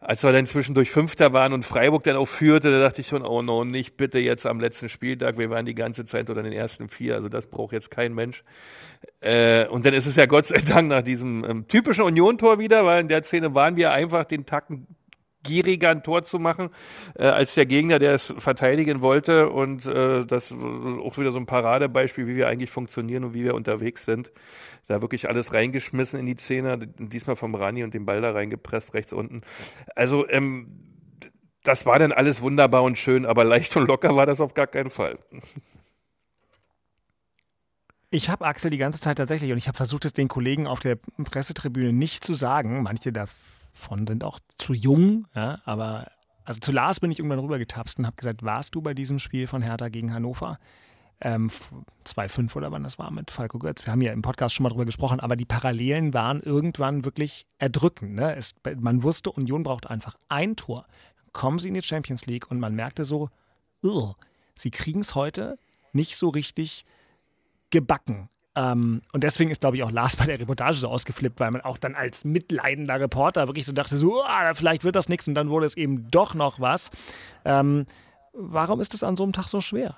als 0.00 0.24
wir 0.24 0.32
dann 0.32 0.46
zwischendurch 0.46 0.90
Fünfter 0.90 1.34
waren 1.34 1.52
und 1.52 1.64
Freiburg 1.64 2.02
dann 2.04 2.16
auch 2.16 2.26
führte, 2.26 2.70
da 2.70 2.80
dachte 2.80 3.02
ich 3.02 3.08
schon, 3.08 3.22
oh 3.22 3.42
no, 3.42 3.64
nicht 3.64 3.98
bitte 3.98 4.18
jetzt 4.18 4.46
am 4.46 4.58
letzten 4.58 4.88
Spieltag. 4.88 5.36
Wir 5.36 5.50
waren 5.50 5.66
die 5.66 5.74
ganze 5.74 6.06
Zeit 6.06 6.30
unter 6.30 6.42
den 6.42 6.54
ersten 6.54 6.88
vier, 6.88 7.14
also 7.14 7.28
das 7.28 7.48
braucht 7.48 7.72
jetzt 7.72 7.90
kein 7.90 8.14
Mensch. 8.14 8.42
Äh, 9.20 9.66
und 9.66 9.84
dann 9.84 9.92
ist 9.92 10.06
es 10.06 10.16
ja 10.16 10.24
Gott 10.24 10.46
sei 10.46 10.58
Dank 10.58 10.88
nach 10.88 11.02
diesem 11.02 11.44
ähm, 11.44 11.68
typischen 11.68 12.04
Union-Tor 12.04 12.58
wieder, 12.58 12.86
weil 12.86 13.02
in 13.02 13.08
der 13.08 13.22
Szene 13.22 13.54
waren 13.54 13.76
wir 13.76 13.92
einfach 13.92 14.24
den 14.24 14.46
Tacken 14.46 14.86
gieriger 15.42 15.90
ein 15.90 16.02
Tor 16.02 16.24
zu 16.24 16.38
machen, 16.38 16.70
äh, 17.14 17.24
als 17.24 17.54
der 17.54 17.66
Gegner, 17.66 17.98
der 17.98 18.14
es 18.14 18.34
verteidigen 18.38 19.00
wollte. 19.00 19.50
Und 19.50 19.86
äh, 19.86 20.24
das 20.26 20.52
auch 20.52 21.18
wieder 21.18 21.32
so 21.32 21.38
ein 21.38 21.46
Paradebeispiel, 21.46 22.26
wie 22.26 22.36
wir 22.36 22.48
eigentlich 22.48 22.70
funktionieren 22.70 23.24
und 23.24 23.34
wie 23.34 23.44
wir 23.44 23.54
unterwegs 23.54 24.04
sind. 24.04 24.32
Da 24.86 25.02
wirklich 25.02 25.28
alles 25.28 25.52
reingeschmissen 25.52 26.18
in 26.18 26.26
die 26.26 26.36
Zähne, 26.36 26.78
diesmal 26.78 27.36
vom 27.36 27.54
Rani 27.54 27.84
und 27.84 27.94
den 27.94 28.06
Ball 28.06 28.20
da 28.20 28.32
reingepresst, 28.32 28.94
rechts 28.94 29.12
unten. 29.12 29.42
Also 29.94 30.28
ähm, 30.28 30.90
das 31.62 31.86
war 31.86 31.98
dann 31.98 32.12
alles 32.12 32.40
wunderbar 32.40 32.82
und 32.82 32.96
schön, 32.96 33.26
aber 33.26 33.44
leicht 33.44 33.76
und 33.76 33.86
locker 33.86 34.16
war 34.16 34.26
das 34.26 34.40
auf 34.40 34.54
gar 34.54 34.66
keinen 34.66 34.90
Fall. 34.90 35.18
Ich 38.10 38.28
habe 38.28 38.44
Axel 38.44 38.70
die 38.70 38.78
ganze 38.78 39.00
Zeit 39.00 39.18
tatsächlich 39.18 39.52
und 39.52 39.58
ich 39.58 39.68
habe 39.68 39.76
versucht, 39.76 40.04
es 40.04 40.12
den 40.12 40.26
Kollegen 40.26 40.66
auf 40.66 40.80
der 40.80 40.96
Pressetribüne 40.96 41.92
nicht 41.92 42.24
zu 42.24 42.34
sagen. 42.34 42.82
Manche 42.82 43.12
da 43.12 43.26
von 43.72 44.06
sind 44.06 44.24
auch 44.24 44.38
zu 44.58 44.72
jung, 44.72 45.26
ja, 45.34 45.60
aber 45.64 46.10
also 46.44 46.58
zu 46.58 46.72
Lars 46.72 47.00
bin 47.00 47.10
ich 47.10 47.18
irgendwann 47.18 47.38
rübergetapst 47.38 47.98
und 47.98 48.06
habe 48.06 48.16
gesagt, 48.16 48.42
warst 48.42 48.74
du 48.74 48.82
bei 48.82 48.94
diesem 48.94 49.18
Spiel 49.18 49.46
von 49.46 49.62
Hertha 49.62 49.88
gegen 49.88 50.12
Hannover? 50.12 50.58
Ähm, 51.20 51.50
2-5 52.06 52.56
oder 52.56 52.72
wann 52.72 52.82
das 52.82 52.98
war 52.98 53.10
mit 53.10 53.30
Falco 53.30 53.58
Götz. 53.58 53.84
Wir 53.84 53.92
haben 53.92 54.00
ja 54.00 54.12
im 54.12 54.22
Podcast 54.22 54.54
schon 54.54 54.64
mal 54.64 54.70
drüber 54.70 54.86
gesprochen, 54.86 55.20
aber 55.20 55.36
die 55.36 55.44
Parallelen 55.44 56.14
waren 56.14 56.40
irgendwann 56.40 57.04
wirklich 57.04 57.46
erdrückend. 57.58 58.14
Ne? 58.14 58.34
Es, 58.34 58.54
man 58.78 59.02
wusste, 59.02 59.30
Union 59.30 59.62
braucht 59.62 59.86
einfach 59.86 60.16
ein 60.28 60.56
Tor. 60.56 60.86
Dann 61.16 61.32
kommen 61.32 61.58
sie 61.58 61.68
in 61.68 61.74
die 61.74 61.82
Champions 61.82 62.24
League 62.24 62.50
und 62.50 62.58
man 62.58 62.74
merkte 62.74 63.04
so, 63.04 63.28
sie 64.54 64.70
kriegen 64.70 65.00
es 65.00 65.14
heute 65.14 65.58
nicht 65.92 66.16
so 66.16 66.30
richtig 66.30 66.86
gebacken 67.68 68.30
Ähm, 68.56 69.02
und 69.12 69.22
deswegen 69.22 69.50
ist, 69.50 69.60
glaube 69.60 69.76
ich, 69.76 69.82
auch 69.82 69.92
Lars 69.92 70.16
bei 70.16 70.26
der 70.26 70.40
Reportage 70.40 70.76
so 70.76 70.88
ausgeflippt, 70.88 71.38
weil 71.38 71.50
man 71.50 71.60
auch 71.60 71.78
dann 71.78 71.94
als 71.94 72.24
mitleidender 72.24 72.98
Reporter 72.98 73.46
wirklich 73.46 73.64
so 73.64 73.72
dachte, 73.72 73.96
so, 73.96 74.22
oh, 74.22 74.54
vielleicht 74.54 74.84
wird 74.84 74.96
das 74.96 75.08
nichts 75.08 75.28
und 75.28 75.34
dann 75.34 75.50
wurde 75.50 75.66
es 75.66 75.76
eben 75.76 76.10
doch 76.10 76.34
noch 76.34 76.60
was. 76.60 76.90
Ähm, 77.44 77.86
warum 78.32 78.80
ist 78.80 78.94
es 78.94 79.02
an 79.02 79.16
so 79.16 79.22
einem 79.22 79.32
Tag 79.32 79.48
so 79.48 79.60
schwer? 79.60 79.96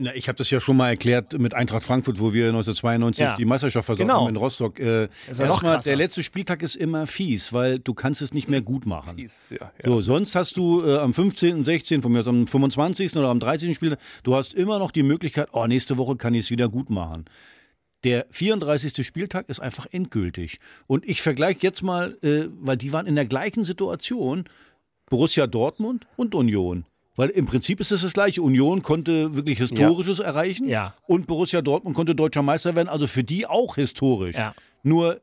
Na, 0.00 0.14
ich 0.14 0.28
habe 0.28 0.38
das 0.38 0.48
ja 0.50 0.60
schon 0.60 0.76
mal 0.76 0.90
erklärt 0.90 1.36
mit 1.38 1.54
Eintracht 1.54 1.82
Frankfurt, 1.82 2.20
wo 2.20 2.32
wir 2.32 2.46
1992 2.48 3.20
ja. 3.20 3.34
die 3.34 3.44
Meisterschaft 3.44 3.86
versorgt 3.86 4.08
genau. 4.08 4.20
haben 4.20 4.28
in 4.28 4.36
Rostock. 4.36 4.78
Äh, 4.78 5.08
Erstmal, 5.26 5.80
der 5.80 5.96
letzte 5.96 6.22
Spieltag 6.22 6.62
ist 6.62 6.76
immer 6.76 7.08
fies, 7.08 7.52
weil 7.52 7.80
du 7.80 7.94
kannst 7.94 8.22
es 8.22 8.32
nicht 8.32 8.48
mehr 8.48 8.62
gut 8.62 8.86
machen. 8.86 9.16
Fies, 9.16 9.50
ja, 9.50 9.72
ja. 9.82 9.88
So, 9.90 10.00
sonst 10.00 10.36
hast 10.36 10.56
du 10.56 10.84
äh, 10.86 10.98
am 10.98 11.14
15., 11.14 11.64
16., 11.64 12.02
von 12.02 12.12
mir 12.12 12.20
aus 12.20 12.28
am 12.28 12.46
25. 12.46 13.16
oder 13.16 13.28
am 13.28 13.40
30. 13.40 13.74
Spieltag, 13.74 13.98
du 14.22 14.36
hast 14.36 14.54
immer 14.54 14.78
noch 14.78 14.92
die 14.92 15.02
Möglichkeit, 15.02 15.48
oh, 15.50 15.66
nächste 15.66 15.98
Woche 15.98 16.14
kann 16.14 16.32
ich 16.32 16.44
es 16.44 16.50
wieder 16.52 16.68
gut 16.68 16.90
machen. 16.90 17.24
Der 18.04 18.26
34. 18.30 19.06
Spieltag 19.06 19.48
ist 19.48 19.60
einfach 19.60 19.86
endgültig. 19.90 20.60
Und 20.86 21.08
ich 21.08 21.20
vergleiche 21.20 21.60
jetzt 21.62 21.82
mal, 21.82 22.16
äh, 22.22 22.48
weil 22.60 22.76
die 22.76 22.92
waren 22.92 23.06
in 23.06 23.16
der 23.16 23.26
gleichen 23.26 23.64
Situation, 23.64 24.44
Borussia 25.10 25.46
Dortmund 25.46 26.06
und 26.16 26.34
Union. 26.34 26.84
Weil 27.16 27.30
im 27.30 27.46
Prinzip 27.46 27.80
ist 27.80 27.90
es 27.90 28.02
das 28.02 28.12
gleiche. 28.12 28.42
Union 28.42 28.82
konnte 28.82 29.34
wirklich 29.34 29.58
Historisches 29.58 30.18
ja. 30.18 30.24
erreichen 30.26 30.68
ja. 30.68 30.94
und 31.08 31.26
Borussia 31.26 31.62
Dortmund 31.62 31.96
konnte 31.96 32.14
deutscher 32.14 32.42
Meister 32.42 32.76
werden. 32.76 32.88
Also 32.88 33.08
für 33.08 33.24
die 33.24 33.46
auch 33.46 33.74
historisch. 33.74 34.36
Ja. 34.36 34.54
Nur 34.84 35.20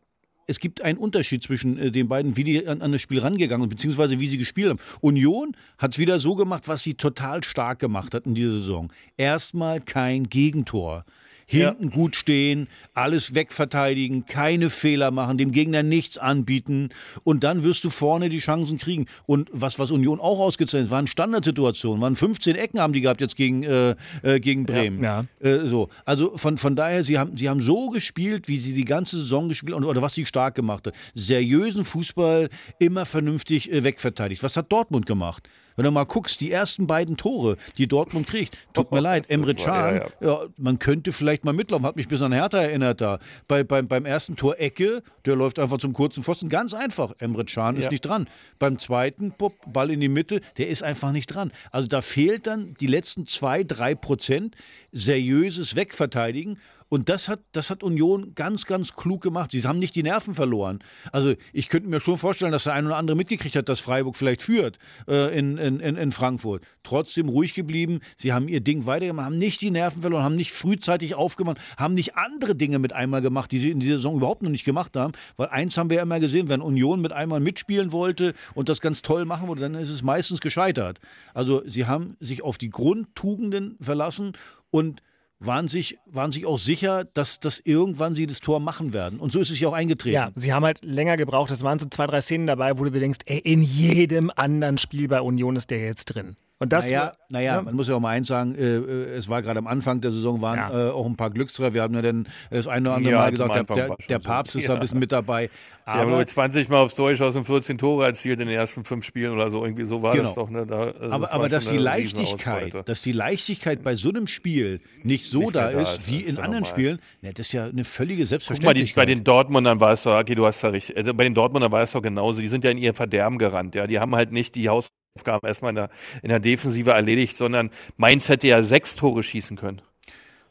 es 0.47 0.59
gibt 0.59 0.81
einen 0.81 0.97
Unterschied 0.97 1.41
zwischen 1.41 1.77
äh, 1.77 1.91
den 1.91 2.09
beiden, 2.09 2.35
wie 2.35 2.43
die 2.43 2.67
an, 2.67 2.81
an, 2.81 2.91
das 2.91 3.01
Spiel 3.01 3.19
rangegangen 3.19 3.63
sind, 3.63 3.69
beziehungsweise 3.69 4.19
wie 4.19 4.27
sie 4.27 4.37
gespielt 4.37 4.69
haben. 4.69 4.79
Union 4.99 5.55
hat 5.77 5.93
es 5.93 5.97
wieder 5.97 6.19
so 6.19 6.35
gemacht, 6.35 6.67
was 6.67 6.83
sie 6.83 6.95
total 6.95 7.43
stark 7.45 7.79
gemacht 7.79 8.13
hat 8.13 8.25
in 8.25 8.35
dieser 8.35 8.51
Saison. 8.51 8.91
Erstmal 9.15 9.79
kein 9.79 10.25
Gegentor 10.25 11.05
hinten 11.45 11.85
ja. 11.85 11.89
gut 11.89 12.15
stehen, 12.15 12.67
alles 12.93 13.35
wegverteidigen, 13.35 14.25
keine 14.25 14.69
Fehler 14.69 15.11
machen, 15.11 15.37
dem 15.37 15.51
Gegner 15.51 15.83
nichts 15.83 16.17
anbieten 16.17 16.89
und 17.23 17.43
dann 17.43 17.63
wirst 17.63 17.83
du 17.83 17.89
vorne 17.89 18.29
die 18.29 18.39
Chancen 18.39 18.77
kriegen. 18.77 19.05
Und 19.25 19.49
was, 19.51 19.79
was 19.79 19.91
Union 19.91 20.19
auch 20.19 20.39
ausgezeichnet 20.39 20.91
waren 20.91 21.07
Standardsituationen, 21.07 22.01
waren 22.01 22.15
15 22.15 22.55
Ecken 22.55 22.79
haben 22.79 22.93
die 22.93 23.01
gehabt 23.01 23.21
jetzt 23.21 23.35
gegen, 23.35 23.63
äh, 23.63 23.95
äh, 24.23 24.39
gegen 24.39 24.65
Bremen. 24.65 25.03
Ja, 25.03 25.25
ja. 25.41 25.49
Äh, 25.49 25.67
so. 25.67 25.89
Also 26.05 26.37
von, 26.37 26.57
von 26.57 26.75
daher, 26.75 27.03
sie 27.03 27.17
haben, 27.17 27.37
sie 27.37 27.49
haben 27.49 27.61
so 27.61 27.89
gespielt, 27.89 28.47
wie 28.47 28.57
sie 28.57 28.73
die 28.73 28.85
ganze 28.85 29.17
Saison 29.17 29.49
gespielt 29.49 29.75
haben 29.75 29.83
oder 29.83 30.01
was 30.01 30.13
sie 30.13 30.25
stark 30.25 30.55
gemacht 30.55 30.87
hat. 30.87 30.95
Seriösen 31.13 31.85
Fußball, 31.85 32.49
immer 32.79 33.05
vernünftig 33.05 33.71
äh, 33.71 33.83
wegverteidigt. 33.83 34.43
Was 34.43 34.57
hat 34.57 34.71
Dortmund 34.71 35.05
gemacht? 35.05 35.47
Wenn 35.75 35.85
du 35.85 35.91
mal 35.91 36.05
guckst, 36.05 36.41
die 36.41 36.51
ersten 36.51 36.87
beiden 36.87 37.17
Tore, 37.17 37.57
die 37.77 37.87
Dortmund 37.87 38.27
kriegt, 38.27 38.57
tut 38.73 38.91
mir 38.91 38.99
leid, 39.01 39.29
Emre 39.29 39.55
Can, 39.55 39.95
ja, 39.95 40.01
ja. 40.01 40.09
ja, 40.21 40.39
man 40.57 40.79
könnte 40.79 41.11
vielleicht 41.11 41.45
mal 41.45 41.53
mitlaufen, 41.53 41.85
hat 41.85 41.95
mich 41.95 42.07
bis 42.07 42.21
an 42.21 42.31
Hertha 42.31 42.57
erinnert 42.59 43.01
da. 43.01 43.19
Bei, 43.47 43.63
beim, 43.63 43.87
beim 43.87 44.05
ersten 44.05 44.35
Tor 44.35 44.59
Ecke, 44.59 45.03
der 45.25 45.35
läuft 45.35 45.59
einfach 45.59 45.77
zum 45.77 45.93
kurzen 45.93 46.23
Pfosten, 46.23 46.49
ganz 46.49 46.73
einfach. 46.73 47.13
Emre 47.19 47.45
Can 47.45 47.75
ist 47.75 47.91
nicht 47.91 48.01
dran. 48.01 48.27
Beim 48.59 48.79
zweiten, 48.79 49.31
Pop, 49.31 49.53
Ball 49.65 49.91
in 49.91 49.99
die 49.99 50.09
Mitte, 50.09 50.41
der 50.57 50.69
ist 50.69 50.83
einfach 50.83 51.11
nicht 51.11 51.27
dran. 51.27 51.51
Also 51.71 51.87
da 51.87 52.01
fehlt 52.01 52.47
dann 52.47 52.75
die 52.79 52.87
letzten 52.87 53.25
zwei, 53.25 53.63
drei 53.63 53.95
Prozent 53.95 54.55
seriöses 54.91 55.75
Wegverteidigen 55.75 56.57
und 56.95 57.09
das 57.09 57.27
hat, 57.27 57.41
das 57.51 57.69
hat 57.69 57.83
Union 57.83 58.35
ganz, 58.35 58.65
ganz 58.65 58.93
klug 58.93 59.21
gemacht. 59.21 59.51
Sie 59.51 59.61
haben 59.63 59.79
nicht 59.79 59.95
die 59.95 60.03
Nerven 60.03 60.33
verloren. 60.33 60.79
Also 61.11 61.33
ich 61.51 61.67
könnte 61.67 61.89
mir 61.89 61.99
schon 61.99 62.17
vorstellen, 62.17 62.53
dass 62.53 62.63
der 62.63 62.71
ein 62.71 62.85
oder 62.85 62.95
andere 62.95 63.17
mitgekriegt 63.17 63.57
hat, 63.57 63.67
dass 63.67 63.81
Freiburg 63.81 64.15
vielleicht 64.15 64.41
führt 64.41 64.79
äh, 65.09 65.37
in, 65.37 65.57
in, 65.57 65.81
in 65.81 66.11
Frankfurt. 66.13 66.63
Trotzdem 66.83 67.27
ruhig 67.27 67.53
geblieben. 67.53 67.99
Sie 68.15 68.31
haben 68.31 68.47
ihr 68.47 68.61
Ding 68.61 68.85
weitergemacht, 68.85 69.25
haben 69.25 69.37
nicht 69.37 69.59
die 69.59 69.71
Nerven 69.71 70.03
verloren, 70.03 70.23
haben 70.23 70.37
nicht 70.37 70.53
frühzeitig 70.53 71.15
aufgemacht, 71.15 71.57
haben 71.75 71.95
nicht 71.95 72.15
andere 72.15 72.55
Dinge 72.55 72.79
mit 72.79 72.93
einmal 72.93 73.21
gemacht, 73.21 73.51
die 73.51 73.57
sie 73.57 73.71
in 73.71 73.81
dieser 73.81 73.97
Saison 73.97 74.15
überhaupt 74.15 74.41
noch 74.41 74.49
nicht 74.49 74.63
gemacht 74.63 74.95
haben. 74.95 75.11
Weil 75.35 75.49
eins 75.49 75.77
haben 75.77 75.89
wir 75.89 75.97
ja 75.97 76.03
immer 76.03 76.21
gesehen, 76.21 76.47
wenn 76.47 76.61
Union 76.61 77.01
mit 77.01 77.11
einmal 77.11 77.41
mitspielen 77.41 77.91
wollte 77.91 78.33
und 78.53 78.69
das 78.69 78.79
ganz 78.79 79.01
toll 79.01 79.25
machen 79.25 79.49
wollte, 79.49 79.63
dann 79.63 79.75
ist 79.75 79.89
es 79.89 80.01
meistens 80.01 80.39
gescheitert. 80.39 81.01
Also 81.33 81.61
sie 81.65 81.87
haben 81.87 82.15
sich 82.21 82.41
auf 82.41 82.57
die 82.57 82.69
Grundtugenden 82.69 83.75
verlassen 83.81 84.31
und 84.71 85.01
waren 85.39 85.67
sich, 85.67 85.97
waren 86.05 86.31
sich 86.31 86.45
auch 86.45 86.59
sicher, 86.59 87.05
dass, 87.05 87.39
dass 87.39 87.59
irgendwann 87.59 88.15
sie 88.15 88.27
das 88.27 88.39
Tor 88.39 88.59
machen 88.59 88.93
werden. 88.93 89.19
Und 89.19 89.31
so 89.31 89.39
ist 89.39 89.49
es 89.49 89.59
ja 89.59 89.67
auch 89.69 89.73
eingetreten. 89.73 90.15
Ja, 90.15 90.31
sie 90.35 90.53
haben 90.53 90.63
halt 90.63 90.83
länger 90.83 91.17
gebraucht. 91.17 91.51
Es 91.51 91.63
waren 91.63 91.79
so 91.79 91.87
zwei, 91.89 92.07
drei 92.07 92.21
Szenen 92.21 92.47
dabei, 92.47 92.77
wo 92.77 92.83
du 92.83 92.91
dir 92.91 92.99
denkst, 92.99 93.19
ey, 93.25 93.39
in 93.39 93.61
jedem 93.61 94.31
anderen 94.35 94.77
Spiel 94.77 95.07
bei 95.07 95.21
Union 95.21 95.55
ist 95.55 95.69
der 95.69 95.79
jetzt 95.79 96.05
drin. 96.05 96.37
Und 96.57 96.71
das 96.71 96.85
naja, 96.85 97.11
naja, 97.27 97.55
ja. 97.55 97.61
man 97.61 97.75
muss 97.75 97.89
ja 97.89 97.95
auch 97.95 97.99
mal 97.99 98.11
eins 98.11 98.29
sagen, 98.29 98.55
äh, 98.55 98.77
äh, 98.77 99.15
es 99.17 99.27
war 99.27 99.41
gerade 99.41 99.59
am 99.59 99.67
Anfang 99.67 99.99
der 99.99 100.11
Saison, 100.11 100.39
waren 100.39 100.57
ja. 100.57 100.87
äh, 100.87 100.91
auch 100.91 101.05
ein 101.05 101.17
paar 101.17 101.29
Glückstreffer. 101.29 101.73
Wir 101.73 101.81
haben 101.81 101.93
ja 101.95 102.01
dann 102.01 102.27
das 102.49 102.67
eine 102.67 102.87
oder 102.87 102.95
andere 102.95 103.13
ja, 103.13 103.19
Mal 103.19 103.31
gesagt, 103.31 103.55
der, 103.55 103.63
der, 103.63 103.95
der 104.07 104.19
Papst 104.19 104.53
so. 104.53 104.59
ist 104.59 104.69
da 104.69 104.75
ein 104.75 104.79
bisschen 104.79 104.99
mit 104.99 105.11
dabei. 105.11 105.49
Aber 105.83 106.09
wir 106.09 106.17
haben 106.17 106.25
20 106.25 106.69
Mal 106.69 106.77
aufs 106.77 106.95
Tor 106.95 107.09
geschossen 107.09 107.39
und 107.39 107.43
14 107.43 107.77
Tore 107.77 108.05
erzielt 108.05 108.39
in 108.39 108.47
den 108.47 108.55
ersten 108.55 108.85
fünf 108.85 109.03
Spielen 109.03 109.33
oder 109.33 109.51
so. 109.51 109.65
Irgendwie 109.65 109.85
so 109.85 110.01
war 110.01 110.13
genau. 110.13 110.25
das 110.25 110.35
doch. 110.35 110.49
Ne? 110.49 110.65
Da, 110.65 110.79
also 110.79 111.01
aber 111.01 111.19
das 111.19 111.31
aber 111.31 111.49
dass 111.49 111.67
die 111.67 111.77
Leichtigkeit, 111.77 112.87
dass 112.87 113.01
die 113.01 113.11
Leichtigkeit 113.11 113.83
bei 113.83 113.95
so 113.95 114.09
einem 114.09 114.27
Spiel 114.27 114.79
nicht 115.03 115.25
so 115.25 115.41
nicht 115.41 115.55
da, 115.55 115.71
da, 115.71 115.81
ist, 115.81 116.07
wie 116.07 116.21
in 116.21 116.37
anderen 116.37 116.63
normal. 116.63 116.65
Spielen, 116.65 116.99
ne, 117.21 117.33
das 117.33 117.47
ist 117.47 117.51
ja 117.51 117.65
eine 117.65 117.83
völlige 117.83 118.25
Selbstverständlichkeit. 118.25 118.93
Guck 118.93 118.97
mal, 118.97 119.05
die, 119.05 119.11
bei 119.11 119.13
den 119.13 119.25
Dortmundern 119.25 119.81
war 119.81 119.91
es 119.91 120.03
doch, 120.03 120.17
okay, 120.17 120.35
du 120.35 120.45
hast 120.45 120.63
da 120.63 120.69
richtig, 120.69 120.95
also 120.95 121.13
bei 121.13 121.25
den 121.25 121.33
Dortmundern 121.33 121.71
war 121.73 121.81
es 121.81 121.91
doch 121.91 122.01
genauso. 122.01 122.39
Die 122.39 122.47
sind 122.47 122.63
ja 122.63 122.71
in 122.71 122.77
ihr 122.77 122.93
Verderben 122.93 123.37
gerannt. 123.37 123.75
Ja, 123.75 123.87
die 123.87 123.99
haben 123.99 124.15
halt 124.15 124.31
nicht 124.31 124.55
die 124.55 124.69
Haus 124.69 124.87
Aufgaben 125.17 125.47
erstmal 125.47 125.69
in 125.69 125.75
der, 125.75 125.89
in 126.23 126.29
der 126.29 126.39
Defensive 126.39 126.91
erledigt, 126.91 127.37
sondern 127.37 127.71
Mainz 127.95 128.27
hätte 128.27 128.47
ja 128.47 128.63
sechs 128.63 128.95
Tore 128.95 129.23
schießen 129.23 129.55
können 129.55 129.81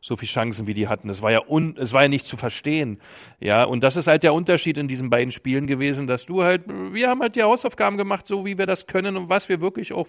so 0.04 0.18
viele 0.18 0.28
Chancen, 0.30 0.66
wie 0.66 0.74
die 0.74 0.86
hatten. 0.86 1.08
Es 1.08 1.22
war 1.22 1.32
ja 1.32 1.40
un, 1.48 1.76
es 1.78 1.94
war 1.94 2.02
ja 2.02 2.08
nicht 2.08 2.26
zu 2.26 2.36
verstehen. 2.36 3.00
Ja, 3.40 3.64
und 3.64 3.82
das 3.82 3.96
ist 3.96 4.06
halt 4.06 4.22
der 4.22 4.34
Unterschied 4.34 4.76
in 4.76 4.86
diesen 4.86 5.08
beiden 5.08 5.32
Spielen 5.32 5.66
gewesen, 5.66 6.06
dass 6.06 6.26
du 6.26 6.42
halt, 6.42 6.64
wir 6.92 7.08
haben 7.08 7.22
halt 7.22 7.36
die 7.36 7.42
Hausaufgaben 7.42 7.96
gemacht, 7.96 8.26
so 8.26 8.44
wie 8.44 8.58
wir 8.58 8.66
das 8.66 8.86
können 8.86 9.16
und 9.16 9.30
was 9.30 9.48
wir 9.48 9.62
wirklich 9.62 9.94
auch 9.94 10.08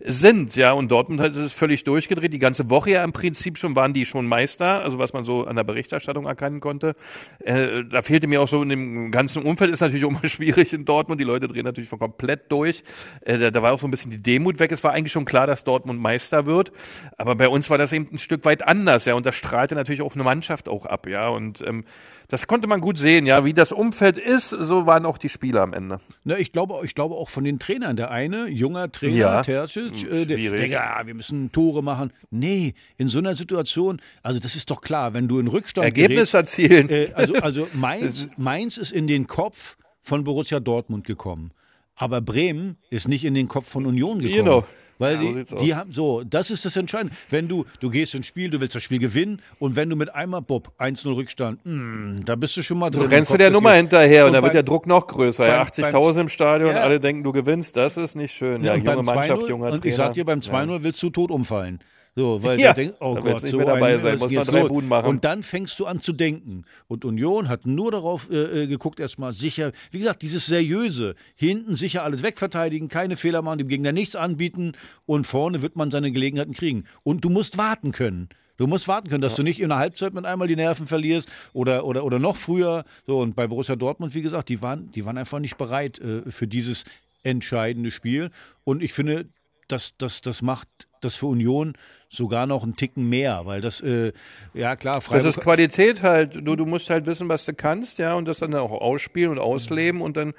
sind. 0.00 0.56
Ja, 0.56 0.72
und 0.72 0.90
Dortmund 0.90 1.20
hat 1.20 1.36
es 1.36 1.52
völlig 1.52 1.84
durchgedreht. 1.84 2.32
Die 2.32 2.38
ganze 2.38 2.70
Woche 2.70 2.92
ja 2.92 3.04
im 3.04 3.12
Prinzip 3.12 3.58
schon 3.58 3.76
waren 3.76 3.92
die 3.92 4.06
schon 4.06 4.26
Meister, 4.26 4.80
also 4.82 4.98
was 4.98 5.12
man 5.12 5.26
so 5.26 5.44
an 5.44 5.56
der 5.56 5.64
Berichterstattung 5.64 6.24
erkennen 6.24 6.60
konnte. 6.60 6.96
Äh, 7.40 7.84
da 7.84 8.00
fehlte 8.00 8.26
mir 8.26 8.40
auch 8.40 8.48
so 8.48 8.62
in 8.62 8.70
dem 8.70 9.10
ganzen 9.10 9.42
Umfeld 9.42 9.70
ist 9.70 9.80
natürlich 9.80 10.04
auch 10.06 10.10
mal 10.10 10.26
schwierig 10.26 10.72
in 10.72 10.86
Dortmund. 10.86 11.20
Die 11.20 11.24
Leute 11.24 11.48
drehen 11.48 11.66
natürlich 11.66 11.90
von 11.90 11.98
komplett 11.98 12.50
durch. 12.50 12.82
Äh, 13.20 13.36
da, 13.36 13.50
da 13.50 13.60
war 13.60 13.74
auch 13.74 13.80
so 13.80 13.86
ein 13.86 13.90
bisschen 13.90 14.10
die 14.10 14.22
Demut 14.22 14.58
weg. 14.58 14.72
Es 14.72 14.82
war 14.82 14.92
eigentlich 14.92 15.12
schon 15.12 15.26
klar, 15.26 15.46
dass 15.46 15.64
Dortmund 15.64 16.00
Meister 16.00 16.46
wird. 16.46 16.72
Aber 17.18 17.34
bei 17.34 17.48
uns 17.50 17.68
war 17.68 17.76
das 17.76 17.92
eben 17.92 18.08
ein 18.10 18.16
Stück 18.18 18.46
weit 18.46 18.66
anders. 18.66 19.04
Ja, 19.04 19.12
und 19.12 19.26
das 19.34 19.38
strahlte 19.38 19.74
natürlich 19.74 20.02
auch 20.02 20.14
eine 20.14 20.24
Mannschaft 20.24 20.68
auch 20.68 20.86
ab, 20.86 21.06
ja. 21.06 21.28
Und 21.28 21.62
ähm, 21.66 21.84
das 22.28 22.46
konnte 22.46 22.66
man 22.66 22.80
gut 22.80 22.98
sehen, 22.98 23.26
ja. 23.26 23.44
Wie 23.44 23.52
das 23.52 23.72
Umfeld 23.72 24.16
ist, 24.16 24.50
so 24.50 24.86
waren 24.86 25.04
auch 25.06 25.18
die 25.18 25.28
Spieler 25.28 25.62
am 25.62 25.72
Ende. 25.72 26.00
Na, 26.24 26.38
ich 26.38 26.52
glaube, 26.52 26.80
ich 26.84 26.94
glaube 26.94 27.14
auch 27.16 27.28
von 27.28 27.44
den 27.44 27.58
Trainern. 27.58 27.96
Der 27.96 28.10
eine, 28.10 28.48
junger 28.48 28.90
Trainer, 28.90 29.16
ja. 29.16 29.42
Terzic, 29.42 30.04
äh, 30.04 30.24
der 30.24 30.36
denkt, 30.36 30.70
ja, 30.70 31.02
wir 31.04 31.14
müssen 31.14 31.52
Tore 31.52 31.82
machen. 31.82 32.12
Nee, 32.30 32.74
in 32.96 33.08
so 33.08 33.18
einer 33.18 33.34
Situation, 33.34 34.00
also 34.22 34.40
das 34.40 34.54
ist 34.56 34.70
doch 34.70 34.80
klar, 34.80 35.14
wenn 35.14 35.28
du 35.28 35.38
in 35.38 35.48
Rückstand 35.48 35.84
Ergebnis 35.84 36.32
gerätst, 36.32 36.58
erzielen. 36.58 36.88
Äh, 36.88 37.10
also, 37.14 37.34
also 37.42 37.68
Mainz, 37.72 38.28
Mainz 38.36 38.76
ist 38.76 38.92
in 38.92 39.06
den 39.06 39.26
Kopf 39.26 39.76
von 40.00 40.24
Borussia 40.24 40.60
Dortmund 40.60 41.06
gekommen. 41.06 41.50
Aber 41.96 42.20
Bremen 42.20 42.76
ist 42.90 43.08
nicht 43.08 43.24
in 43.24 43.34
den 43.34 43.48
Kopf 43.48 43.68
von 43.68 43.86
Union 43.86 44.18
gekommen. 44.18 44.44
Genau. 44.44 44.66
Weil 44.98 45.22
ja, 45.22 45.42
die, 45.42 45.56
die 45.56 45.74
haben 45.74 45.92
so, 45.92 46.22
das 46.22 46.50
ist 46.50 46.64
das 46.64 46.76
Entscheidende. 46.76 47.14
Wenn 47.28 47.48
du, 47.48 47.64
du 47.80 47.90
gehst 47.90 48.14
ins 48.14 48.26
Spiel, 48.26 48.50
du 48.50 48.60
willst 48.60 48.74
das 48.74 48.82
Spiel 48.82 48.98
gewinnen 48.98 49.40
und 49.58 49.76
wenn 49.76 49.90
du 49.90 49.96
mit 49.96 50.14
einmal, 50.14 50.42
Bob, 50.42 50.72
1-0 50.78 51.14
Rückstand, 51.14 51.60
mh, 51.64 51.72
hm, 51.72 52.24
da 52.24 52.36
bist 52.36 52.56
du 52.56 52.62
schon 52.62 52.78
mal 52.78 52.90
drin. 52.90 53.02
Du 53.02 53.10
rennst 53.10 53.32
du 53.32 53.36
der 53.36 53.50
Nummer 53.50 53.72
hinterher 53.72 54.24
und, 54.24 54.28
und 54.28 54.34
da 54.34 54.42
wird 54.42 54.54
der 54.54 54.62
Druck 54.62 54.86
noch 54.86 55.06
größer. 55.06 55.46
Ja, 55.46 55.62
80.000 55.62 56.20
im 56.22 56.28
Stadion 56.28 56.70
ja. 56.70 56.76
und 56.76 56.82
alle 56.82 57.00
denken, 57.00 57.24
du 57.24 57.32
gewinnst, 57.32 57.76
das 57.76 57.96
ist 57.96 58.14
nicht 58.14 58.32
schön. 58.32 58.62
Ja, 58.64 58.74
junge 58.74 59.02
Mannschaft, 59.02 59.48
junger 59.48 59.66
Trainer. 59.66 59.82
Und 59.82 59.84
ich 59.84 59.94
sag 59.94 60.14
dir, 60.14 60.24
beim 60.24 60.40
2-0 60.40 60.82
willst 60.82 61.02
du 61.02 61.10
tot 61.10 61.30
umfallen. 61.30 61.80
So, 62.16 62.42
weil 62.42 62.60
ja, 62.60 62.72
der 62.72 62.84
denkt, 62.84 62.96
oh 63.00 63.14
Gott, 63.14 63.42
nicht 63.42 63.50
so 63.50 63.56
mehr 63.58 63.66
dabei 63.66 63.94
ein, 63.94 64.00
sein, 64.00 64.18
muss 64.18 64.30
man 64.30 64.44
drei 64.44 64.62
so. 64.62 64.68
Buden 64.68 64.88
machen. 64.88 65.06
Und 65.06 65.24
dann 65.24 65.42
fängst 65.42 65.78
du 65.80 65.86
an 65.86 66.00
zu 66.00 66.12
denken. 66.12 66.64
Und 66.86 67.04
Union 67.04 67.48
hat 67.48 67.66
nur 67.66 67.90
darauf 67.90 68.30
äh, 68.30 68.62
äh, 68.62 68.66
geguckt, 68.66 69.00
erstmal 69.00 69.32
sicher, 69.32 69.72
wie 69.90 69.98
gesagt, 69.98 70.22
dieses 70.22 70.46
seriöse, 70.46 71.14
hinten 71.34 71.76
sicher 71.76 72.04
alles 72.04 72.22
wegverteidigen, 72.22 72.88
keine 72.88 73.16
Fehler 73.16 73.42
machen, 73.42 73.58
dem 73.58 73.68
Gegner 73.68 73.92
nichts 73.92 74.16
anbieten 74.16 74.72
und 75.06 75.26
vorne 75.26 75.62
wird 75.62 75.76
man 75.76 75.90
seine 75.90 76.12
Gelegenheiten 76.12 76.54
kriegen. 76.54 76.84
Und 77.02 77.24
du 77.24 77.30
musst 77.30 77.58
warten 77.58 77.92
können. 77.92 78.28
Du 78.56 78.68
musst 78.68 78.86
warten 78.86 79.08
können, 79.08 79.20
dass 79.22 79.32
ja. 79.32 79.38
du 79.38 79.42
nicht 79.42 79.60
in 79.60 79.68
der 79.68 79.78
Halbzeit 79.78 80.14
mit 80.14 80.24
einmal 80.24 80.46
die 80.46 80.54
Nerven 80.54 80.86
verlierst 80.86 81.28
oder, 81.52 81.84
oder, 81.84 82.04
oder 82.04 82.20
noch 82.20 82.36
früher. 82.36 82.84
So, 83.06 83.18
und 83.18 83.34
bei 83.34 83.48
Borussia 83.48 83.74
Dortmund, 83.74 84.14
wie 84.14 84.22
gesagt, 84.22 84.48
die 84.48 84.62
waren, 84.62 84.92
die 84.92 85.04
waren 85.04 85.18
einfach 85.18 85.40
nicht 85.40 85.56
bereit 85.56 85.98
äh, 85.98 86.30
für 86.30 86.46
dieses 86.46 86.84
entscheidende 87.24 87.90
Spiel. 87.90 88.30
Und 88.62 88.82
ich 88.82 88.92
finde, 88.92 89.26
das, 89.68 89.94
das, 89.98 90.20
das 90.20 90.42
macht 90.42 90.68
das 91.04 91.14
für 91.16 91.26
Union 91.26 91.74
sogar 92.08 92.46
noch 92.46 92.62
einen 92.62 92.76
Ticken 92.76 93.08
mehr, 93.08 93.42
weil 93.44 93.60
das, 93.60 93.80
äh, 93.80 94.12
ja 94.54 94.76
klar, 94.76 95.00
Freiburg. 95.00 95.24
Das 95.24 95.36
ist 95.36 95.42
Qualität 95.42 96.02
halt. 96.02 96.34
Du, 96.34 96.56
du 96.56 96.64
musst 96.64 96.88
halt 96.88 97.06
wissen, 97.06 97.28
was 97.28 97.44
du 97.44 97.54
kannst, 97.54 97.98
ja, 97.98 98.14
und 98.14 98.26
das 98.26 98.38
dann 98.38 98.54
auch 98.54 98.70
ausspielen 98.70 99.32
und 99.32 99.38
ausleben 99.38 100.00
und 100.00 100.16
dann 100.16 100.32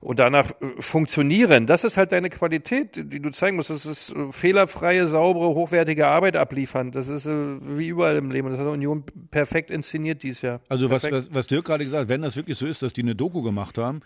und 0.00 0.18
danach 0.18 0.50
äh, 0.50 0.80
funktionieren. 0.80 1.66
Das 1.66 1.84
ist 1.84 1.96
halt 1.96 2.12
deine 2.12 2.30
Qualität, 2.30 3.12
die 3.12 3.20
du 3.20 3.30
zeigen 3.30 3.56
musst. 3.56 3.70
Das 3.70 3.86
ist 3.86 4.14
äh, 4.14 4.32
fehlerfreie, 4.32 5.08
saubere, 5.08 5.48
hochwertige 5.48 6.06
Arbeit 6.06 6.36
abliefern. 6.36 6.92
Das 6.92 7.08
ist 7.08 7.26
äh, 7.26 7.56
wie 7.76 7.88
überall 7.88 8.16
im 8.16 8.30
Leben. 8.30 8.48
Das 8.50 8.60
hat 8.60 8.66
Union 8.66 9.04
perfekt 9.30 9.70
inszeniert 9.70 10.22
dieses 10.22 10.42
Jahr. 10.42 10.60
Also 10.68 10.90
was, 10.90 11.10
was, 11.10 11.34
was 11.34 11.46
Dirk 11.48 11.64
gerade 11.64 11.84
gesagt 11.84 12.02
hat, 12.02 12.08
wenn 12.08 12.22
das 12.22 12.36
wirklich 12.36 12.56
so 12.56 12.66
ist, 12.66 12.82
dass 12.82 12.92
die 12.92 13.02
eine 13.02 13.16
Doku 13.16 13.42
gemacht 13.42 13.78
haben, 13.78 14.00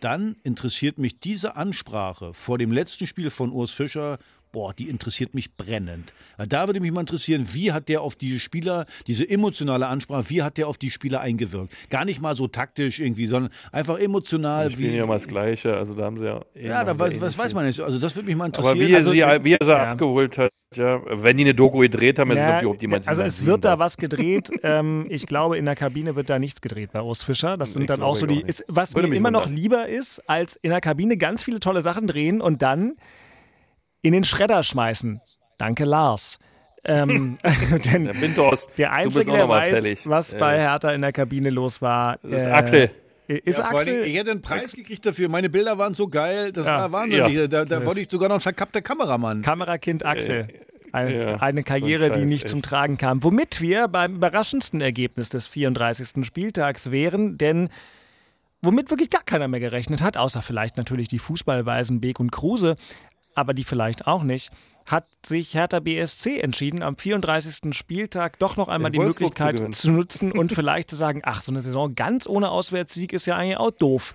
dann 0.00 0.36
interessiert 0.42 0.98
mich 0.98 1.20
diese 1.20 1.56
Ansprache 1.56 2.34
vor 2.34 2.58
dem 2.58 2.72
letzten 2.72 3.06
Spiel 3.06 3.30
von 3.30 3.52
Urs 3.52 3.72
Fischer 3.72 4.18
boah, 4.56 4.72
die 4.72 4.88
interessiert 4.88 5.34
mich 5.34 5.54
brennend. 5.54 6.14
Da 6.48 6.66
würde 6.66 6.80
mich 6.80 6.90
mal 6.90 7.00
interessieren, 7.00 7.46
wie 7.52 7.72
hat 7.72 7.90
der 7.90 8.00
auf 8.00 8.16
diese 8.16 8.40
Spieler, 8.40 8.86
diese 9.06 9.28
emotionale 9.28 9.86
Ansprache, 9.86 10.30
wie 10.30 10.42
hat 10.42 10.56
der 10.56 10.66
auf 10.66 10.78
die 10.78 10.90
Spieler 10.90 11.20
eingewirkt? 11.20 11.74
Gar 11.90 12.06
nicht 12.06 12.22
mal 12.22 12.34
so 12.34 12.48
taktisch 12.48 12.98
irgendwie, 12.98 13.26
sondern 13.26 13.52
einfach 13.70 13.98
emotional. 13.98 14.68
Die 14.68 14.76
spielen 14.76 14.94
wie, 14.94 14.96
ja 14.96 15.04
mal 15.04 15.18
das 15.18 15.28
Gleiche, 15.28 15.76
also 15.76 15.92
da 15.92 16.04
haben 16.04 16.16
sie 16.16 16.24
ja. 16.24 16.40
Ja, 16.54 16.84
da 16.84 16.98
weiß, 16.98 17.20
was 17.20 17.36
weiß 17.36 17.52
man 17.52 17.66
nicht. 17.66 17.80
Also 17.80 17.98
das 17.98 18.16
würde 18.16 18.28
mich 18.28 18.36
mal 18.36 18.46
interessieren. 18.46 18.78
Aber 18.78 18.88
wie 18.88 18.92
er, 18.92 18.96
also, 18.96 19.10
sie, 19.10 19.18
wie 19.18 19.52
er 19.52 19.58
sie 19.60 19.70
ja. 19.70 19.90
abgeholt 19.90 20.38
hat. 20.38 20.50
Ja, 20.74 21.02
wenn 21.04 21.36
die 21.36 21.44
eine 21.44 21.54
Doku 21.54 21.80
gedreht 21.80 22.18
haben, 22.18 22.30
ist 22.30 22.38
ja, 22.38 22.60
es 22.60 22.78
die 22.78 22.86
man 22.86 23.02
Also 23.06 23.22
es 23.22 23.44
wird 23.44 23.66
da 23.66 23.78
was 23.78 23.98
gedreht. 23.98 24.50
ähm, 24.62 25.04
ich 25.10 25.26
glaube, 25.26 25.58
in 25.58 25.66
der 25.66 25.76
Kabine 25.76 26.16
wird 26.16 26.30
da 26.30 26.38
nichts 26.38 26.62
gedreht 26.62 26.92
bei 26.92 27.02
Urs 27.02 27.22
Fischer. 27.22 27.58
Das 27.58 27.74
sind 27.74 27.82
ich 27.82 27.88
dann 27.88 28.02
auch 28.02 28.16
so 28.16 28.24
die. 28.24 28.40
Ist, 28.40 28.64
was 28.68 28.94
Würde 28.94 29.08
mir 29.08 29.16
immer 29.16 29.30
noch 29.30 29.48
lieber 29.48 29.86
ist, 29.86 30.20
als 30.26 30.56
in 30.56 30.70
der 30.70 30.80
Kabine 30.80 31.18
ganz 31.18 31.42
viele 31.42 31.60
tolle 31.60 31.82
Sachen 31.82 32.06
drehen 32.06 32.40
und 32.40 32.62
dann 32.62 32.96
in 34.06 34.12
den 34.12 34.24
Schredder 34.24 34.62
schmeißen. 34.62 35.20
Danke, 35.58 35.84
Lars. 35.84 36.38
Ähm, 36.84 37.38
denn 37.92 38.04
der, 38.04 38.20
Windhorst, 38.20 38.70
der 38.78 38.92
Einzige, 38.92 39.32
der 39.32 39.48
weiß, 39.48 39.70
fällig. 39.70 40.08
was 40.08 40.32
äh. 40.32 40.38
bei 40.38 40.60
Hertha 40.60 40.90
in 40.92 41.02
der 41.02 41.12
Kabine 41.12 41.50
los 41.50 41.82
war. 41.82 42.18
Das 42.22 42.42
ist 42.42 42.46
äh, 42.46 42.50
Axel. 42.50 42.90
Ist 43.28 43.58
ja, 43.58 43.64
Axel? 43.64 44.04
ich 44.04 44.16
hätte 44.16 44.30
einen 44.30 44.42
Preis 44.42 44.72
gekriegt 44.72 45.04
dafür. 45.04 45.28
Meine 45.28 45.50
Bilder 45.50 45.78
waren 45.78 45.94
so 45.94 46.06
geil. 46.06 46.52
Das 46.52 46.66
ja, 46.66 46.78
war 46.78 46.92
wahnsinnig. 46.92 47.34
Ja. 47.34 47.48
Da, 47.48 47.64
da 47.64 47.84
wollte 47.84 48.00
ich 48.00 48.08
sogar 48.08 48.28
noch 48.28 48.40
verkappter 48.40 48.82
Kameramann. 48.82 49.42
Kamerakind 49.42 50.06
Axel. 50.06 50.46
Ein, 50.92 51.20
ja, 51.20 51.36
eine 51.38 51.64
Karriere, 51.64 52.10
die 52.12 52.24
nicht 52.24 52.44
echt. 52.44 52.48
zum 52.48 52.62
Tragen 52.62 52.96
kam. 52.96 53.24
Womit 53.24 53.60
wir 53.60 53.88
beim 53.88 54.14
überraschendsten 54.14 54.80
Ergebnis 54.80 55.28
des 55.28 55.48
34. 55.48 56.24
Spieltags 56.24 56.92
wären, 56.92 57.36
denn 57.36 57.68
womit 58.62 58.90
wirklich 58.90 59.10
gar 59.10 59.22
keiner 59.24 59.48
mehr 59.48 59.60
gerechnet 59.60 60.02
hat, 60.02 60.16
außer 60.16 60.40
vielleicht 60.40 60.76
natürlich 60.76 61.08
die 61.08 61.18
Fußballweisen 61.18 62.00
Beek 62.00 62.20
und 62.20 62.30
Kruse, 62.30 62.76
aber 63.36 63.54
die 63.54 63.64
vielleicht 63.64 64.06
auch 64.06 64.22
nicht, 64.22 64.50
hat 64.88 65.06
sich 65.24 65.54
Hertha 65.54 65.80
BSC 65.80 66.38
entschieden, 66.38 66.82
am 66.82 66.96
34. 66.96 67.74
Spieltag 67.74 68.38
doch 68.38 68.56
noch 68.56 68.68
einmal 68.68 68.90
In 68.90 68.92
die 68.94 68.98
Wolfsburg 69.00 69.38
Möglichkeit 69.38 69.74
zu, 69.74 69.80
zu 69.82 69.90
nutzen 69.90 70.32
und 70.32 70.52
vielleicht 70.54 70.90
zu 70.90 70.96
sagen, 70.96 71.22
ach, 71.24 71.42
so 71.42 71.52
eine 71.52 71.60
Saison 71.60 71.94
ganz 71.94 72.26
ohne 72.26 72.50
Auswärtssieg 72.50 73.12
ist 73.12 73.26
ja 73.26 73.36
eigentlich 73.36 73.56
auch 73.56 73.72
doof 73.72 74.14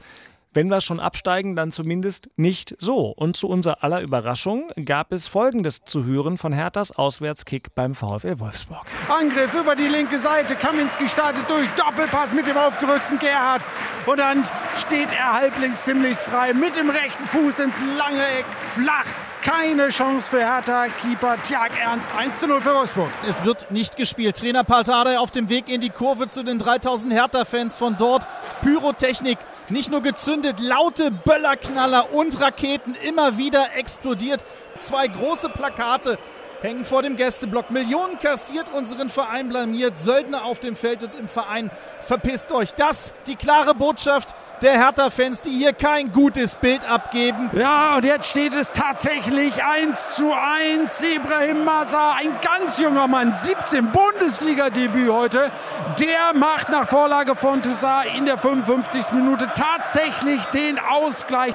wenn 0.54 0.68
wir 0.68 0.82
schon 0.82 1.00
absteigen, 1.00 1.56
dann 1.56 1.72
zumindest 1.72 2.30
nicht 2.36 2.76
so. 2.80 3.08
Und 3.08 3.38
zu 3.38 3.48
unserer 3.48 3.84
aller 3.84 4.02
Überraschung 4.02 4.70
gab 4.86 5.12
es 5.14 5.28
Folgendes 5.28 5.84
zu 5.84 6.04
hören 6.04 6.38
von 6.38 6.52
Herthas 6.52 6.92
Auswärtskick 6.92 7.74
beim 7.74 7.96
VfL 7.96 8.40
Wolfsburg. 8.40 8.86
Angriff 9.10 9.54
über 9.54 9.76
die 9.76 9.88
linke 9.88 10.20
Seite. 10.20 10.56
Kaminski 10.56 11.08
startet 11.08 11.50
durch. 11.50 11.70
Doppelpass 11.78 12.34
mit 12.34 12.48
dem 12.48 12.58
aufgerückten 12.58 13.18
Gerhard. 13.20 13.62
Und 14.06 14.20
dann 14.20 14.44
steht 14.78 15.10
er 15.18 15.34
halblinks 15.34 15.86
ziemlich 15.86 16.18
frei 16.18 16.54
mit 16.54 16.76
dem 16.76 16.90
rechten 16.90 17.26
Fuß 17.26 17.60
ins 17.60 17.76
lange 17.98 18.24
Eck. 18.40 18.46
Flach. 18.76 19.06
Keine 19.42 19.88
Chance 19.88 20.30
für 20.30 20.40
Hertha. 20.40 20.88
Keeper 21.02 21.42
Tjag 21.44 21.72
Ernst 21.82 22.10
1 22.16 22.40
zu 22.40 22.48
0 22.48 22.62
für 22.62 22.76
Wolfsburg. 22.76 23.10
Es 23.28 23.44
wird 23.44 23.72
nicht 23.72 23.96
gespielt. 23.96 24.38
Trainer 24.38 24.64
Paltade 24.64 25.20
auf 25.20 25.32
dem 25.32 25.50
Weg 25.50 25.68
in 25.68 25.82
die 25.82 25.90
Kurve 25.90 26.28
zu 26.28 26.44
den 26.44 26.60
3000 26.60 27.12
Hertha-Fans 27.14 27.78
von 27.78 27.98
dort. 27.98 28.28
Pyrotechnik 28.62 29.40
nicht 29.72 29.90
nur 29.92 30.02
gezündet, 30.02 30.60
laute 30.60 31.12
Böllerknaller 31.12 32.14
und 32.14 32.40
Raketen 32.40 32.96
immer 32.96 33.38
wieder 33.38 33.76
explodiert. 33.76 34.44
Zwei 34.80 35.08
große 35.08 35.50
Plakate 35.50 36.18
hängen 36.62 36.86
vor 36.86 37.02
dem 37.02 37.16
Gästeblock. 37.16 37.72
Millionen 37.72 38.20
kassiert, 38.20 38.68
unseren 38.74 39.10
Verein 39.10 39.50
blamiert. 39.50 39.98
Söldner 39.98 40.46
auf 40.46 40.60
dem 40.60 40.76
Feld 40.76 41.04
und 41.04 41.16
im 41.20 41.28
Verein. 41.28 41.72
Verpisst 42.02 42.52
euch. 42.52 42.74
Das 42.76 43.14
die 43.28 43.36
klare 43.36 43.74
Botschaft 43.74 44.36
der 44.62 44.74
Hertha-Fans, 44.74 45.42
die 45.42 45.50
hier 45.50 45.74
kein 45.74 46.12
gutes 46.12 46.56
Bild 46.56 46.88
abgeben. 46.90 47.50
Ja, 47.54 47.96
und 47.96 48.06
jetzt 48.06 48.30
steht 48.30 48.54
es 48.54 48.72
tatsächlich 48.74 49.64
1 49.64 50.16
zu 50.16 50.32
1. 50.34 51.04
Ibrahim 51.04 51.64
Masa, 51.64 52.14
ein 52.14 52.32
ganz 52.42 52.78
junger 52.78 53.08
Mann, 53.08 53.34
17 53.34 53.92
Bundesliga-Debüt 53.92 55.12
heute. 55.12 55.52
Der 56.00 56.34
macht 56.36 56.70
nach 56.70 56.88
Vorlage 56.88 57.36
von 57.36 57.64
Toussaint 57.64 58.16
in 58.16 58.26
der 58.26 58.38
55. 58.38 59.14
Minute 59.14 59.50
tatsächlich 59.56 60.44
den 60.48 60.78
Ausgleich. 60.80 61.54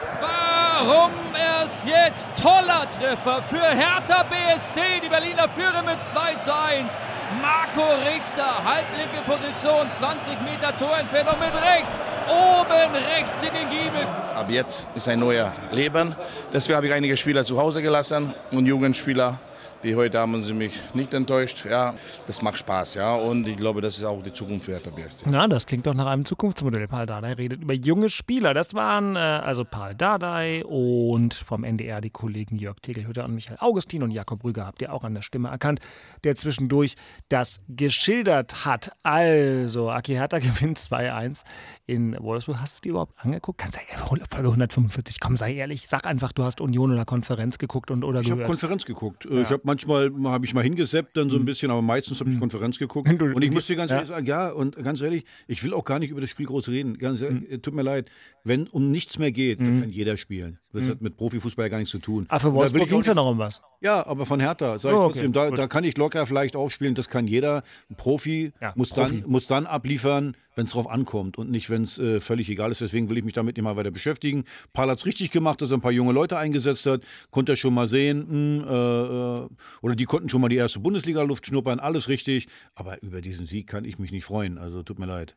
Warum 0.79 1.11
erst 1.35 1.87
jetzt? 1.87 2.29
Toller 2.39 2.87
Treffer 2.91 3.43
für 3.43 3.65
Hertha 3.65 4.25
BSC. 4.25 5.01
Die 5.03 5.09
Berliner 5.09 5.49
führen 5.49 5.87
mit 5.87 6.03
2 6.03 6.35
zu 6.35 6.55
1. 6.55 6.93
Marco 7.41 7.81
Richter, 8.05 8.63
halblinke 8.63 9.23
Position, 9.25 9.91
20 9.91 10.35
Meter 10.43 10.77
Torentfernung 10.77 11.39
mit 11.41 11.55
rechts, 11.55 11.99
oben 12.29 12.95
rechts 12.95 13.43
in 13.43 13.55
den 13.55 13.71
Giebel. 13.71 14.07
Ab 14.35 14.51
jetzt 14.51 14.89
ist 14.95 15.09
ein 15.09 15.19
neuer 15.19 15.51
Leben. 15.73 16.15
Deswegen 16.53 16.77
habe 16.77 16.89
ich 16.89 16.93
einige 16.93 17.17
Spieler 17.17 17.47
zu 17.47 17.59
Hause 17.59 17.81
gelassen 17.81 18.35
und 18.51 18.67
Jugendspieler 18.67 19.39
wie 19.87 19.95
heute 19.95 20.19
haben 20.19 20.43
sie 20.43 20.53
mich 20.53 20.73
nicht 20.95 21.15
enttäuscht. 21.15 21.65
Ja, 21.65 21.95
das 22.27 22.43
macht 22.43 22.59
Spaß, 22.59 22.95
ja. 22.97 23.15
Und 23.15 23.47
ich 23.47 23.57
glaube, 23.57 23.81
das 23.81 23.97
ist 23.97 24.05
auch 24.05 24.21
die 24.21 24.33
Zukunft 24.33 24.67
für 24.67 24.73
Hertha 24.73 24.91
BSC. 24.91 25.27
Na, 25.29 25.47
das 25.47 25.65
klingt 25.65 25.87
doch 25.87 25.95
nach 25.95 26.07
einem 26.07 26.25
Zukunftsmodell. 26.25 26.89
Paul 26.89 27.07
Dardai 27.07 27.35
redet 27.35 27.63
über 27.63 27.73
junge 27.73 28.11
Spieler. 28.11 28.53
Das 28.53 28.75
waren 28.75 29.15
äh, 29.15 29.21
also 29.21 29.65
Paul 29.65 29.95
Dardai 29.95 30.65
und 30.65 31.35
vom 31.35 31.63
NDR 31.63 32.01
die 32.01 32.11
Kollegen 32.11 32.57
Jörg 32.57 32.81
Tegelhütter 32.83 33.25
und 33.25 33.35
Michael 33.35 33.59
Augustin 33.61 34.03
und 34.03 34.11
Jakob 34.11 34.43
Rüger 34.43 34.67
habt 34.67 34.83
ihr 34.83 34.93
auch 34.93 35.05
an 35.05 35.15
der 35.15 35.23
Stimme 35.23 35.49
erkannt, 35.49 35.81
der 36.25 36.35
zwischendurch 36.35 36.97
das 37.29 37.61
geschildert 37.69 38.65
hat. 38.65 38.91
Also, 39.05 39.91
Aki 39.91 40.15
Hertha 40.15 40.41
gewinnt 40.41 40.79
2-1 40.81 41.45
in 41.87 42.17
Wolfsburg. 42.21 42.61
Hast 42.61 42.79
du 42.79 42.81
die 42.83 42.89
überhaupt 42.91 43.15
angeguckt? 43.17 43.59
Kannst 43.59 43.79
du 43.79 44.17
Folge 44.31 44.49
145, 44.49 45.21
komm, 45.21 45.37
sei 45.37 45.55
ehrlich, 45.55 45.87
sag 45.87 46.05
einfach, 46.05 46.33
du 46.33 46.43
hast 46.43 46.61
Union 46.61 46.93
oder 46.93 47.05
Konferenz 47.05 47.59
geguckt 47.59 47.91
und 47.91 48.03
oder 48.05 48.21
Ich 48.21 48.31
habe 48.31 48.43
Konferenz 48.43 48.85
geguckt. 48.85 49.25
Äh, 49.27 49.37
ja. 49.37 49.43
Ich 49.43 49.51
habe 49.51 49.63
manchmal 49.65 50.11
habe 50.25 50.45
ich 50.45 50.55
mal 50.55 50.65
hingeseppt 50.65 51.17
dann 51.17 51.31
so 51.31 51.37
ein 51.37 51.43
mhm. 51.43 51.47
bisschen, 51.47 51.71
aber 51.71 51.83
meistens 51.83 52.21
habe 52.21 52.31
ich 52.31 52.37
mhm. 52.37 52.41
Konferenz 52.41 52.79
geguckt. 52.79 53.09
und 53.23 53.43
ich 53.43 53.53
muss 53.53 53.67
dir 53.67 53.77
ganz 53.77 53.91
ja. 53.91 53.99
ehrlich 53.99 54.09
sagen, 54.09 54.27
ja, 54.27 54.49
und 54.49 54.77
ganz 54.83 55.01
ehrlich, 55.01 55.25
ich 55.47 55.63
will 55.63 55.73
auch 55.75 55.85
gar 55.85 55.99
nicht 55.99 56.11
über 56.11 56.21
das 56.21 56.31
Spiel 56.31 56.47
groß 56.47 56.69
reden. 56.69 56.99
Ganz 56.99 57.23
ehrlich, 57.23 57.49
mhm. 57.49 57.63
tut 57.63 57.75
mir 57.75 57.83
leid, 57.83 58.11
wenn 58.43 58.67
um 58.67 58.91
nichts 58.91 59.19
mehr 59.19 59.31
geht, 59.31 59.61
dann 59.61 59.77
mhm. 59.77 59.81
kann 59.83 59.91
jeder 59.91 60.17
spielen. 60.17 60.59
Das 60.73 60.85
mhm. 60.85 60.91
hat 60.91 61.01
mit 61.01 61.17
Profifußball 61.17 61.67
ja 61.67 61.69
gar 61.69 61.79
nichts 61.79 61.93
zu 61.93 61.99
tun. 61.99 62.27
Aber 62.29 62.41
für 62.41 62.53
Wolfsburg 62.53 62.89
ging 62.89 63.01
es 63.01 63.07
ja 63.07 63.15
noch 63.15 63.31
um 63.31 63.39
was. 63.39 63.63
Ja, 63.81 64.07
aber 64.07 64.27
von 64.27 64.41
Hertha, 64.41 64.79
sag 64.79 64.91
ich 64.91 64.97
oh, 64.97 65.01
okay. 65.01 65.13
trotzdem, 65.13 65.33
da, 65.33 65.51
da, 65.51 65.67
kann 65.67 65.85
ich 65.85 65.97
locker 65.97 66.27
vielleicht 66.27 66.57
aufspielen, 66.57 66.95
das 66.95 67.09
kann 67.09 67.27
jeder. 67.27 67.63
Ein 67.91 67.97
Profi, 67.97 68.53
ja, 68.61 68.73
muss, 68.75 68.91
Profi. 68.91 69.21
Dann, 69.21 69.31
muss 69.31 69.47
dann 69.47 69.67
abliefern, 69.67 70.37
wenn 70.55 70.65
es 70.65 70.73
drauf 70.73 70.89
ankommt 70.89 71.39
und 71.39 71.51
nicht, 71.51 71.71
wenn 71.71 71.76
es 71.83 71.99
äh, 71.99 72.21
völlig 72.21 72.49
egal 72.49 72.71
ist. 72.71 72.81
Deswegen 72.81 73.11
will 73.11 73.19
ich 73.19 73.25
mich 73.25 73.35
damit 73.35 73.57
nicht 73.57 73.65
mal 73.65 73.77
weiter 73.77 73.91
beschäftigen. 73.91 74.45
Paul 74.73 74.91
hat 74.91 74.99
es 74.99 75.07
richtig 75.07 75.31
gemacht, 75.31 75.61
dass 75.63 75.71
er 75.71 75.79
ein 75.79 75.81
paar 75.81 75.93
junge 75.93 76.13
Leute 76.13 76.39
eingesetzt 76.39 76.87
hat. 76.87 77.03
Konnte 77.31 77.53
er 77.53 77.57
schon 77.57 77.75
mal 77.75 77.89
sehen, 77.89 78.27
mh, 78.29 78.65
hm, 78.65 78.69
äh, 78.69 79.45
äh, 79.45 79.49
oder 79.83 79.97
die 79.97 80.05
konnten 80.05 80.29
schon 80.29 80.41
mal 80.41 80.49
die 80.49 80.57
erste 80.57 80.81
Bundesliga-Luft 80.81 81.47
schnuppern, 81.47 81.81
alles 81.81 82.09
richtig. 82.09 82.49
Aber 82.75 83.03
über 83.03 83.21
diesen 83.21 83.47
Sieg 83.47 83.67
kann 83.67 83.85
ich 83.85 83.99
mich 83.99 84.13
nicht 84.13 84.25
freuen. 84.25 84.59
Also 84.59 84.83
tut 84.83 84.99
mir 84.99 85.07
leid. 85.07 85.37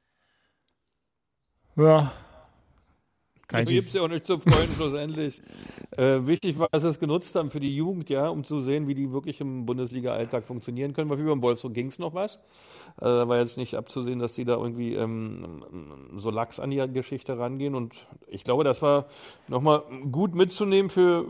Ja, 1.75 2.12
kein 3.49 3.65
gibt 3.65 3.88
es 3.89 3.95
ja 3.95 4.03
auch 4.03 4.07
nicht 4.07 4.27
zu 4.27 4.38
freuen, 4.38 4.69
schlussendlich. 4.75 5.41
Äh, 5.97 6.27
wichtig 6.27 6.59
war, 6.59 6.69
dass 6.71 6.83
sie 6.83 6.89
es 6.89 6.99
genutzt 6.99 7.33
haben 7.33 7.49
für 7.49 7.59
die 7.59 7.75
Jugend, 7.75 8.07
ja, 8.09 8.29
um 8.29 8.43
zu 8.43 8.62
sehen, 8.62 8.88
wie 8.88 8.93
die 8.93 9.12
wirklich 9.12 9.41
im 9.41 9.65
Bundesliga-Alltag 9.65 10.45
funktionieren 10.45 10.93
können. 10.93 11.09
Weil 11.09 11.17
wie 11.17 11.23
beim 11.23 11.41
Wolfsburg 11.41 11.73
ging 11.73 11.88
es 11.88 11.97
noch 11.97 12.13
was. 12.13 12.35
Äh, 13.01 13.05
war 13.05 13.39
jetzt 13.39 13.57
nicht 13.57 13.73
abzusehen, 13.73 14.19
dass 14.19 14.35
sie 14.35 14.45
da 14.45 14.55
irgendwie 14.55 14.93
ähm, 14.93 15.63
so 16.17 16.29
lax 16.29 16.59
an 16.59 16.69
die 16.69 16.77
Geschichte 16.93 17.39
rangehen. 17.39 17.73
Und 17.73 17.95
ich 18.27 18.43
glaube, 18.43 18.63
das 18.63 18.83
war 18.83 19.07
nochmal 19.47 19.81
gut 20.12 20.35
mitzunehmen 20.35 20.91
für, 20.91 21.25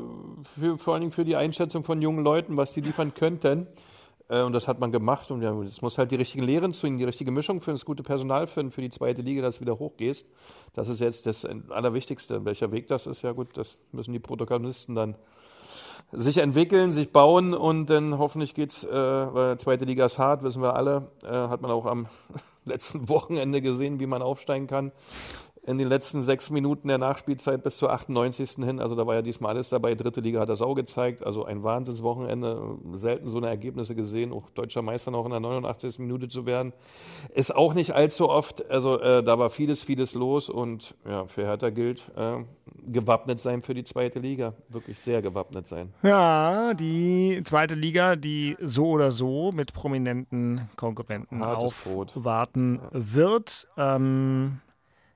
für 0.59 0.77
vor 0.77 0.95
allen 0.95 1.01
Dingen 1.01 1.13
für 1.13 1.23
die 1.23 1.37
Einschätzung 1.37 1.85
von 1.85 2.01
jungen 2.01 2.25
Leuten, 2.25 2.57
was 2.57 2.73
die 2.73 2.81
liefern 2.81 3.13
könnten. 3.13 3.65
Äh, 4.29 4.43
und 4.43 4.53
das 4.53 4.67
hat 4.67 4.79
man 4.79 4.91
gemacht. 4.91 5.31
Und 5.31 5.43
es 5.43 5.81
muss 5.81 5.97
halt 5.97 6.11
die 6.11 6.15
richtigen 6.15 6.43
Lehren 6.43 6.71
zwingen, 6.71 6.97
die 6.97 7.05
richtige 7.05 7.31
Mischung 7.31 7.61
für 7.61 7.71
das 7.71 7.83
gute 7.83 8.03
Personal 8.03 8.47
finden, 8.47 8.71
für 8.71 8.81
die 8.81 8.89
zweite 8.89 9.21
Liga, 9.21 9.41
dass 9.41 9.55
du 9.55 9.61
wieder 9.61 9.77
hochgehst. 9.77 10.27
Das 10.73 10.87
ist 10.87 10.99
jetzt 10.99 11.25
das 11.25 11.45
Allerwichtigste. 11.45 12.45
Welcher 12.45 12.71
Weg 12.71 12.87
das 12.87 13.07
ist, 13.07 13.23
ja 13.23 13.33
gut, 13.33 13.57
das 13.57 13.77
müssen 13.91 14.13
die 14.13 14.19
Protagonisten 14.19 14.95
dann 14.95 15.15
sich 16.11 16.37
entwickeln, 16.37 16.91
sich 16.91 17.11
bauen 17.11 17.53
und 17.53 17.87
dann 17.87 18.17
hoffentlich 18.17 18.55
geht's, 18.55 18.83
äh, 18.83 18.89
weil 18.91 19.59
zweite 19.59 19.85
Liga 19.85 20.05
ist 20.05 20.17
hart, 20.17 20.41
wissen 20.41 20.61
wir 20.61 20.75
alle, 20.75 21.11
äh, 21.23 21.27
hat 21.27 21.61
man 21.61 21.69
auch 21.69 21.85
am 21.85 22.07
letzten 22.65 23.09
Wochenende 23.09 23.61
gesehen, 23.61 23.99
wie 23.99 24.07
man 24.07 24.21
aufsteigen 24.21 24.65
kann. 24.65 24.91
In 25.63 25.77
den 25.77 25.87
letzten 25.87 26.23
sechs 26.23 26.49
Minuten 26.49 26.87
der 26.87 26.97
Nachspielzeit 26.97 27.63
bis 27.63 27.77
zur 27.77 27.91
98. 27.91 28.63
hin. 28.65 28.79
Also 28.79 28.95
da 28.95 29.05
war 29.05 29.15
ja 29.15 29.21
diesmal 29.21 29.55
alles 29.55 29.69
dabei. 29.69 29.95
Dritte 29.95 30.21
Liga 30.21 30.39
hat 30.39 30.49
das 30.49 30.61
auch 30.61 30.75
gezeigt. 30.75 31.25
Also 31.25 31.45
ein 31.45 31.63
Wahnsinnswochenende. 31.63 32.77
Selten 32.93 33.27
so 33.27 33.37
eine 33.37 33.47
Ergebnisse 33.47 33.95
gesehen. 33.95 34.31
Auch 34.31 34.49
deutscher 34.51 34.81
Meister 34.81 35.11
noch 35.11 35.25
in 35.25 35.31
der 35.31 35.39
89. 35.39 35.99
Minute 35.99 36.27
zu 36.27 36.45
werden. 36.45 36.73
Ist 37.33 37.55
auch 37.55 37.73
nicht 37.73 37.91
allzu 37.91 38.29
oft. 38.29 38.69
Also 38.69 38.99
äh, 38.99 39.23
da 39.23 39.37
war 39.37 39.49
vieles, 39.49 39.83
vieles 39.83 40.13
los. 40.13 40.49
Und 40.49 40.95
ja, 41.05 41.25
für 41.25 41.43
Hertha 41.43 41.69
gilt, 41.69 42.09
äh, 42.15 42.37
gewappnet 42.87 43.39
sein 43.39 43.61
für 43.61 43.73
die 43.73 43.83
zweite 43.83 44.19
Liga. 44.19 44.53
Wirklich 44.69 44.99
sehr 44.99 45.21
gewappnet 45.21 45.67
sein. 45.67 45.93
Ja, 46.03 46.73
die 46.73 47.41
zweite 47.43 47.75
Liga, 47.75 48.15
die 48.15 48.55
so 48.61 48.87
oder 48.87 49.11
so 49.11 49.51
mit 49.51 49.73
prominenten 49.73 50.69
Konkurrenten 50.75 51.43
Hartes 51.43 51.73
aufwarten 51.85 52.79
wird. 52.91 53.67
Ähm, 53.77 54.61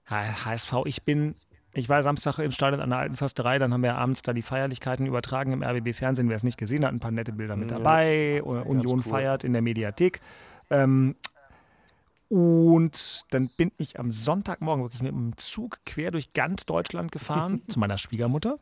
HSV, 0.09 0.73
ich 0.85 1.03
bin, 1.03 1.35
ich 1.73 1.89
war 1.89 2.03
Samstag 2.03 2.39
im 2.39 2.51
Stadion 2.51 2.81
an 2.81 2.89
der 2.89 2.99
Alten 2.99 3.15
Försterei, 3.15 3.57
dann 3.59 3.73
haben 3.73 3.83
wir 3.83 3.95
abends 3.95 4.21
da 4.21 4.33
die 4.33 4.41
Feierlichkeiten 4.41 5.05
übertragen 5.05 5.51
im 5.53 5.63
RBB-Fernsehen. 5.63 6.29
Wer 6.29 6.35
es 6.35 6.43
nicht 6.43 6.57
gesehen 6.57 6.85
hat, 6.85 6.91
ein 6.93 6.99
paar 6.99 7.11
nette 7.11 7.31
Bilder 7.31 7.55
mit 7.55 7.71
Ja. 7.71 7.77
dabei. 7.77 8.43
Union 8.43 8.99
cool. 9.05 9.11
feiert 9.11 9.43
in 9.43 9.53
der 9.53 9.61
Mediathek. 9.61 10.21
Ähm, 10.69 11.15
und 12.29 13.25
dann 13.31 13.49
bin 13.57 13.71
ich 13.77 13.99
am 13.99 14.11
Sonntagmorgen 14.11 14.83
wirklich 14.83 15.03
mit 15.03 15.11
dem 15.11 15.37
Zug 15.37 15.79
quer 15.85 16.11
durch 16.11 16.33
ganz 16.33 16.65
Deutschland 16.65 17.11
gefahren 17.11 17.61
zu 17.67 17.79
meiner 17.79 17.97
Schwiegermutter. 17.97 18.57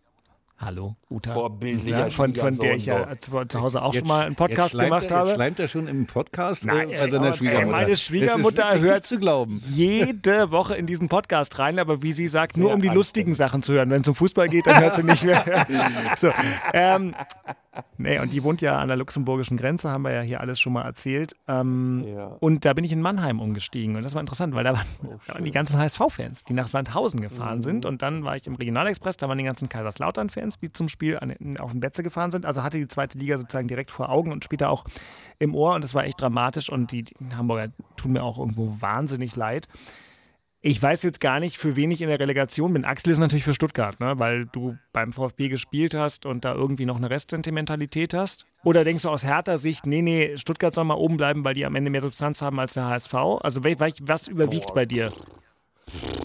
Hallo, 0.64 0.96
Uta. 1.10 1.34
Vorbildlicher 1.34 1.98
Ja, 1.98 2.10
von, 2.12 2.36
von 2.36 2.56
der 2.60 2.76
ich 2.76 2.86
ja 2.86 3.18
zu, 3.20 3.32
zu 3.46 3.62
Hause 3.62 3.82
auch 3.82 3.96
schon 3.96 4.08
mal 4.08 4.26
einen 4.28 4.36
Podcast 4.36 4.76
jetzt 4.76 4.84
gemacht 4.84 5.10
er, 5.10 5.18
habe. 5.18 5.30
Jetzt 5.30 5.36
schleimt 5.38 5.60
er 5.60 5.68
schon 5.68 5.88
im 5.88 6.06
Podcast 6.06 6.66
Nein, 6.66 6.92
äh, 6.92 7.00
bei 7.00 7.10
seiner 7.10 7.18
aber, 7.18 7.28
ey, 7.32 7.38
Schwiegermutter. 7.38 7.72
meine 7.72 7.98
Schwiegermutter 7.98 8.62
das 8.62 8.68
ist 8.68 8.74
wirklich 8.76 8.92
hört- 8.92 9.06
zu 9.06 9.18
glauben. 9.20 9.62
jede 9.74 10.52
Woche 10.52 10.76
in 10.76 10.86
diesen 10.86 11.10
Podcast 11.10 11.58
rein, 11.58 11.80
aber 11.80 12.04
wie 12.04 12.14
sie 12.14 12.28
sagt, 12.28 12.58
nur 12.58 12.68
Sehr 12.68 12.76
um 12.76 12.82
die 12.84 12.90
lustigen 12.90 13.34
Sachen 13.34 13.64
zu 13.64 13.74
hören. 13.74 13.90
Wenn 13.90 14.02
es 14.02 14.08
um 14.08 14.14
Fußball 14.14 14.50
geht, 14.50 14.68
dann 14.68 14.80
hört 14.82 14.94
sie 14.94 15.04
nicht 15.04 15.24
mehr. 15.24 15.44
so, 16.18 16.30
ähm, 16.74 17.16
nee, 17.98 18.20
und 18.20 18.32
die 18.32 18.44
wohnt 18.44 18.62
ja 18.62 18.78
an 18.78 18.88
der 18.88 18.98
luxemburgischen 18.98 19.58
Grenze, 19.58 19.90
haben 19.90 20.04
wir 20.04 20.12
ja 20.12 20.22
hier 20.22 20.42
alles 20.42 20.60
schon 20.60 20.74
mal 20.74 20.84
erzählt. 20.84 21.34
Ähm, 21.48 22.06
Ja. 22.08 22.26
Und 22.40 22.66
da 22.66 22.74
bin 22.74 22.84
ich 22.84 22.92
in 22.92 23.02
Mannheim 23.02 23.40
umgestiegen 23.40 23.96
und 23.96 24.04
das 24.04 24.14
war 24.14 24.22
interessant, 24.22 24.54
weil 24.54 24.64
da 24.64 24.74
waren, 24.74 24.86
da 25.28 25.34
waren 25.34 25.44
die 25.44 25.50
ganzen 25.52 25.80
HSV-Fans, 25.80 26.44
die 26.44 26.54
nach 26.54 26.68
Sandhausen 26.68 27.20
gefahren 27.20 27.64
sind 27.64 27.86
und 27.88 28.04
dann 28.04 28.24
war 28.26 28.36
ich 28.36 28.46
im 28.46 28.54
Regionalexpress, 28.54 29.18
da 29.18 29.28
waren 29.28 29.40
die 29.40 29.44
ganzen 29.44 29.68
Kaiserslautern-Fans, 29.70 30.51
die 30.58 30.72
zum 30.72 30.88
Spiel 30.88 31.18
an, 31.20 31.36
auf 31.60 31.72
den 31.72 31.80
Betze 31.80 32.04
gefahren 32.04 32.32
sind. 32.32 32.46
Also 32.46 32.64
hatte 32.64 32.78
die 32.78 32.88
zweite 32.88 33.18
Liga 33.18 33.38
sozusagen 33.38 33.68
direkt 33.68 33.92
vor 33.92 34.10
Augen 34.10 34.32
und 34.32 34.44
später 34.44 34.70
auch 34.70 34.86
im 35.40 35.56
Ohr 35.56 35.76
und 35.76 35.84
das 35.84 35.94
war 35.94 36.06
echt 36.06 36.22
dramatisch 36.22 36.70
und 36.70 36.92
die, 36.92 37.04
die 37.04 37.16
Hamburger 37.36 37.72
tun 37.96 38.14
mir 38.14 38.24
auch 38.24 38.38
irgendwo 38.38 38.78
wahnsinnig 38.80 39.36
leid. 39.36 39.68
Ich 40.64 40.80
weiß 40.80 41.02
jetzt 41.02 41.20
gar 41.20 41.40
nicht, 41.40 41.58
für 41.58 41.76
wen 41.76 41.90
ich 41.90 42.04
in 42.04 42.10
der 42.10 42.20
Relegation 42.20 42.74
bin. 42.74 42.86
Axel 42.86 43.12
ist 43.12 43.18
natürlich 43.18 43.44
für 43.44 43.56
Stuttgart, 43.56 44.00
ne? 44.00 44.20
weil 44.20 44.46
du 44.46 44.78
beim 44.94 45.12
VfB 45.12 45.50
gespielt 45.50 45.96
hast 45.96 46.28
und 46.28 46.46
da 46.46 46.54
irgendwie 46.54 46.86
noch 46.86 46.98
eine 46.98 47.10
Restsentimentalität 47.10 48.14
hast. 48.14 48.46
Oder 48.64 48.84
denkst 48.84 49.02
du 49.02 49.10
aus 49.10 49.24
härter 49.24 49.58
Sicht, 49.58 49.88
nee, 49.88 50.04
nee, 50.04 50.38
Stuttgart 50.38 50.72
soll 50.72 50.84
mal 50.84 50.94
oben 50.94 51.18
bleiben, 51.18 51.44
weil 51.44 51.56
die 51.56 51.66
am 51.66 51.74
Ende 51.74 51.90
mehr 51.90 52.02
Substanz 52.02 52.44
haben 52.44 52.60
als 52.60 52.76
der 52.76 52.86
HSV? 52.86 53.14
Also 53.42 53.64
was 53.64 54.28
überwiegt 54.28 54.76
bei 54.76 54.86
dir? 54.86 55.12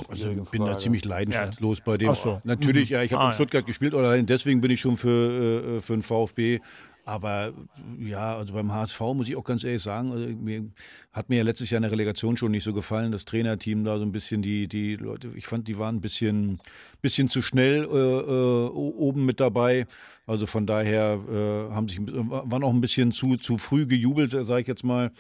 Also 0.09 0.31
ich 0.31 0.51
bin 0.51 0.65
da 0.65 0.77
ziemlich 0.77 1.05
leidenschaftslos 1.05 1.81
bei 1.81 1.97
dem. 1.99 2.11
Ach 2.11 2.15
so. 2.17 2.41
Natürlich, 2.45 2.91
ja, 2.91 3.03
ich 3.03 3.13
habe 3.13 3.23
Ah, 3.23 3.27
in 3.27 3.31
ja. 3.31 3.35
Stuttgart 3.35 3.67
gespielt, 3.67 3.95
oder 3.95 4.21
deswegen 4.23 4.61
bin 4.61 4.71
ich 4.71 4.81
schon 4.81 4.97
für, 4.97 5.77
äh, 5.77 5.81
für 5.81 5.95
den 5.95 6.03
VfB. 6.03 6.61
Aber 7.05 7.53
ja, 8.01 8.37
also 8.37 8.53
beim 8.53 8.73
HSV 8.73 9.01
muss 9.15 9.29
ich 9.29 9.37
auch 9.37 9.45
ganz 9.45 9.63
ehrlich 9.63 9.81
sagen, 9.81 10.11
also 10.11 10.27
mir 10.27 10.65
hat 11.13 11.29
mir 11.29 11.37
ja 11.37 11.45
letztes 11.45 11.71
Jahr 11.71 11.77
in 11.77 11.83
der 11.83 11.93
Relegation 11.93 12.37
schon 12.37 12.51
nicht 12.51 12.65
so 12.65 12.73
gefallen, 12.73 13.13
das 13.13 13.25
Trainerteam 13.25 13.85
da 13.85 13.97
so 13.99 14.05
ein 14.05 14.11
bisschen, 14.11 14.43
die, 14.43 14.67
die 14.67 14.97
Leute, 14.97 15.31
ich 15.37 15.47
fand, 15.47 15.69
die 15.69 15.79
waren 15.79 15.97
ein 15.97 16.01
bisschen, 16.01 16.59
bisschen 17.03 17.29
zu 17.29 17.43
schnell 17.43 17.85
äh, 17.85 17.97
äh, 17.97 18.69
oben 18.71 19.25
mit 19.25 19.39
dabei. 19.39 19.87
Also 20.27 20.47
von 20.47 20.67
daher 20.67 21.21
äh, 21.31 21.73
haben 21.73 21.87
sich, 21.87 22.01
waren 22.03 22.65
auch 22.65 22.73
ein 22.75 22.81
bisschen 22.81 23.13
zu, 23.13 23.37
zu 23.37 23.57
früh 23.57 23.87
gejubelt, 23.87 24.33
sage 24.33 24.63
ich 24.63 24.67
jetzt 24.67 24.83
mal. 24.83 25.13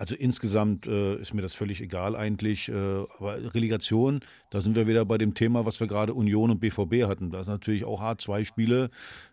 Also 0.00 0.14
insgesamt 0.14 0.86
äh, 0.86 1.16
ist 1.16 1.34
mir 1.34 1.42
das 1.42 1.52
völlig 1.54 1.82
egal 1.82 2.16
eigentlich. 2.16 2.70
Äh, 2.70 2.72
aber 2.72 3.54
Relegation, 3.54 4.20
da 4.48 4.62
sind 4.62 4.74
wir 4.74 4.86
wieder 4.86 5.04
bei 5.04 5.18
dem 5.18 5.34
Thema, 5.34 5.66
was 5.66 5.78
wir 5.78 5.88
gerade 5.88 6.14
Union 6.14 6.50
und 6.50 6.58
BVB 6.58 7.06
hatten. 7.06 7.30
Da 7.30 7.42
ist 7.42 7.48
natürlich 7.48 7.84
auch 7.84 8.00
hart 8.00 8.22
zwei 8.22 8.44
Spiele. 8.44 8.88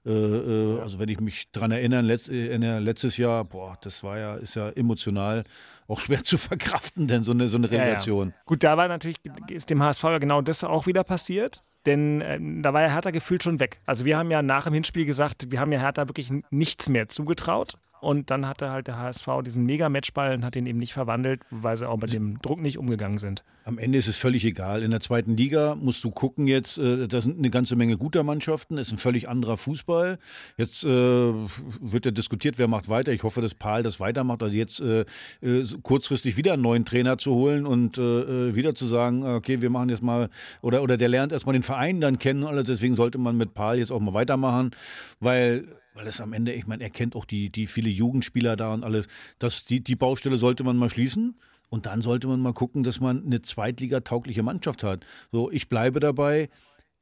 Äh, 0.06 0.12
äh, 0.12 0.82
Also 0.82 1.00
wenn 1.00 1.08
ich 1.08 1.22
mich 1.22 1.50
dran 1.54 1.72
erinnere, 1.72 2.02
letzt, 2.02 2.28
äh, 2.28 2.50
erinnere, 2.50 2.82
letztes 2.82 3.16
Jahr, 3.16 3.46
boah, 3.46 3.78
das 3.82 4.04
war 4.04 4.20
ja, 4.20 4.36
ist 4.36 4.56
ja 4.56 4.68
emotional 4.72 5.46
auch 5.88 6.00
schwer 6.02 6.26
zu 6.26 6.38
verkraften, 6.38 7.08
denn 7.08 7.24
so 7.24 7.32
eine, 7.32 7.48
so 7.48 7.56
eine 7.58 7.68
Ja, 7.68 7.74
ja. 7.74 7.84
Relegation. 7.84 8.34
Gut, 8.46 8.62
da 8.66 8.76
war 8.76 8.90
natürlich, 8.90 9.16
ist 9.50 9.70
dem 9.70 9.82
HSV 9.82 10.04
ja 10.04 10.18
genau 10.18 10.42
das 10.42 10.66
auch 10.66 10.86
wieder 10.86 11.06
passiert, 11.06 11.62
denn 11.86 12.20
äh, 12.20 12.40
da 12.62 12.74
war 12.74 12.82
ja 12.82 12.90
Hertha 12.90 13.12
gefühlt 13.12 13.42
schon 13.42 13.62
weg. 13.62 13.80
Also 13.86 14.04
wir 14.04 14.18
haben 14.18 14.32
ja 14.32 14.42
nach 14.42 14.66
dem 14.66 14.74
Hinspiel 14.74 15.06
gesagt, 15.06 15.50
wir 15.50 15.62
haben 15.62 15.72
ja 15.72 15.80
Hertha 15.80 16.10
wirklich 16.10 16.30
nichts 16.52 16.90
mehr 16.90 17.08
zugetraut 17.08 17.78
und 18.02 18.32
dann 18.32 18.48
hatte 18.48 18.70
halt 18.70 18.88
der 18.88 18.98
HSV 18.98 19.28
diesen 19.46 19.66
Mega-Matchball 19.66 20.34
und 20.36 20.46
hat 20.46 20.56
ihn 20.56 20.66
eben 20.66 20.80
nicht 20.80 20.94
verwandelt, 20.94 21.42
weil 21.52 21.76
sie 21.76 21.88
auch 21.88 21.98
mit 21.98 22.14
dem 22.14 22.42
Druck 22.42 22.62
nicht 22.62 22.78
umgegangen 22.78 23.18
sind. 23.18 23.44
Am 23.66 23.78
Ende 23.78 23.98
ist 23.98 24.08
es 24.08 24.18
völlig 24.18 24.46
egal. 24.46 24.82
In 24.82 24.92
der 24.92 25.02
zweiten 25.02 25.36
Liga 25.36 25.76
musst 25.76 26.04
du 26.04 26.12
gucken 26.12 26.48
jetzt, 26.48 26.78
äh, 26.78 27.08
da 27.08 27.20
sind 27.20 27.38
eine 27.38 27.50
ganze 27.50 27.76
Menge 27.76 27.98
guter 27.98 28.24
Mannschaften, 28.24 28.78
ist 28.78 28.92
ein 28.92 28.98
völlig 28.98 29.28
anderer 29.28 29.58
Fußball. 29.58 30.18
Jetzt 30.58 30.86
äh, 30.86 30.90
wird 30.90 32.06
ja 32.06 32.12
diskutiert, 32.12 32.58
wer 32.58 32.68
macht 32.68 32.88
weiter. 32.88 33.12
Ich 33.12 33.24
hoffe, 33.24 33.42
dass 33.42 33.56
Paul 33.56 33.84
das 33.84 34.00
weitermacht. 34.00 34.42
Also 34.42 34.56
jetzt 34.56 34.80
äh, 34.80 35.02
äh, 35.42 35.66
kurzfristig 35.84 36.38
wieder 36.38 36.54
einen 36.54 36.62
neuen 36.62 36.86
Trainer 36.86 37.18
zu 37.18 37.34
holen 37.34 37.66
und 37.66 37.98
äh, 37.98 38.56
wieder 38.56 38.74
zu 38.74 38.86
sagen, 38.86 39.26
okay, 39.26 39.62
wir 39.62 39.70
machen 39.70 39.90
jetzt 39.90 40.02
mal, 40.02 40.30
oder, 40.62 40.82
oder 40.82 40.98
der 40.98 41.10
lernt 41.10 41.32
erstmal 41.32 41.54
den 41.54 41.64
Verein 41.64 42.00
dann 42.00 42.20
kennen 42.20 42.44
alles. 42.44 42.66
Deswegen 42.66 42.96
sollte 42.96 43.18
man 43.18 43.38
mit 43.38 43.54
Paul 43.54 43.78
jetzt 43.78 43.92
auch 43.92 44.00
mal 44.00 44.14
weitermachen, 44.14 44.72
weil 45.20 45.68
weil 45.98 46.08
es 46.08 46.22
am 46.22 46.32
Ende, 46.34 46.54
ich 46.54 46.68
meine, 46.68 46.84
er 46.84 46.90
kennt 46.90 47.16
auch 47.16 47.26
die, 47.26 47.50
die 47.50 47.68
viele 47.68 47.90
Jugendspieler 47.90 48.56
da 48.56 48.74
und 48.74 48.84
alles. 48.84 49.08
Das, 49.40 49.66
die, 49.66 49.82
die 49.82 49.96
Baustelle 49.96 50.38
sollte 50.38 50.64
man 50.64 50.78
mal 50.78 50.90
schließen. 50.90 51.36
Und 51.70 51.86
dann 51.86 52.02
sollte 52.02 52.28
man 52.28 52.40
mal 52.40 52.54
gucken, 52.54 52.84
dass 52.84 53.02
man 53.02 53.26
eine 53.26 53.42
Zweitliga-taugliche 53.42 54.42
Mannschaft 54.42 54.84
hat. 54.84 55.06
So, 55.32 55.52
ich 55.52 55.68
bleibe 55.68 56.00
dabei. 56.00 56.50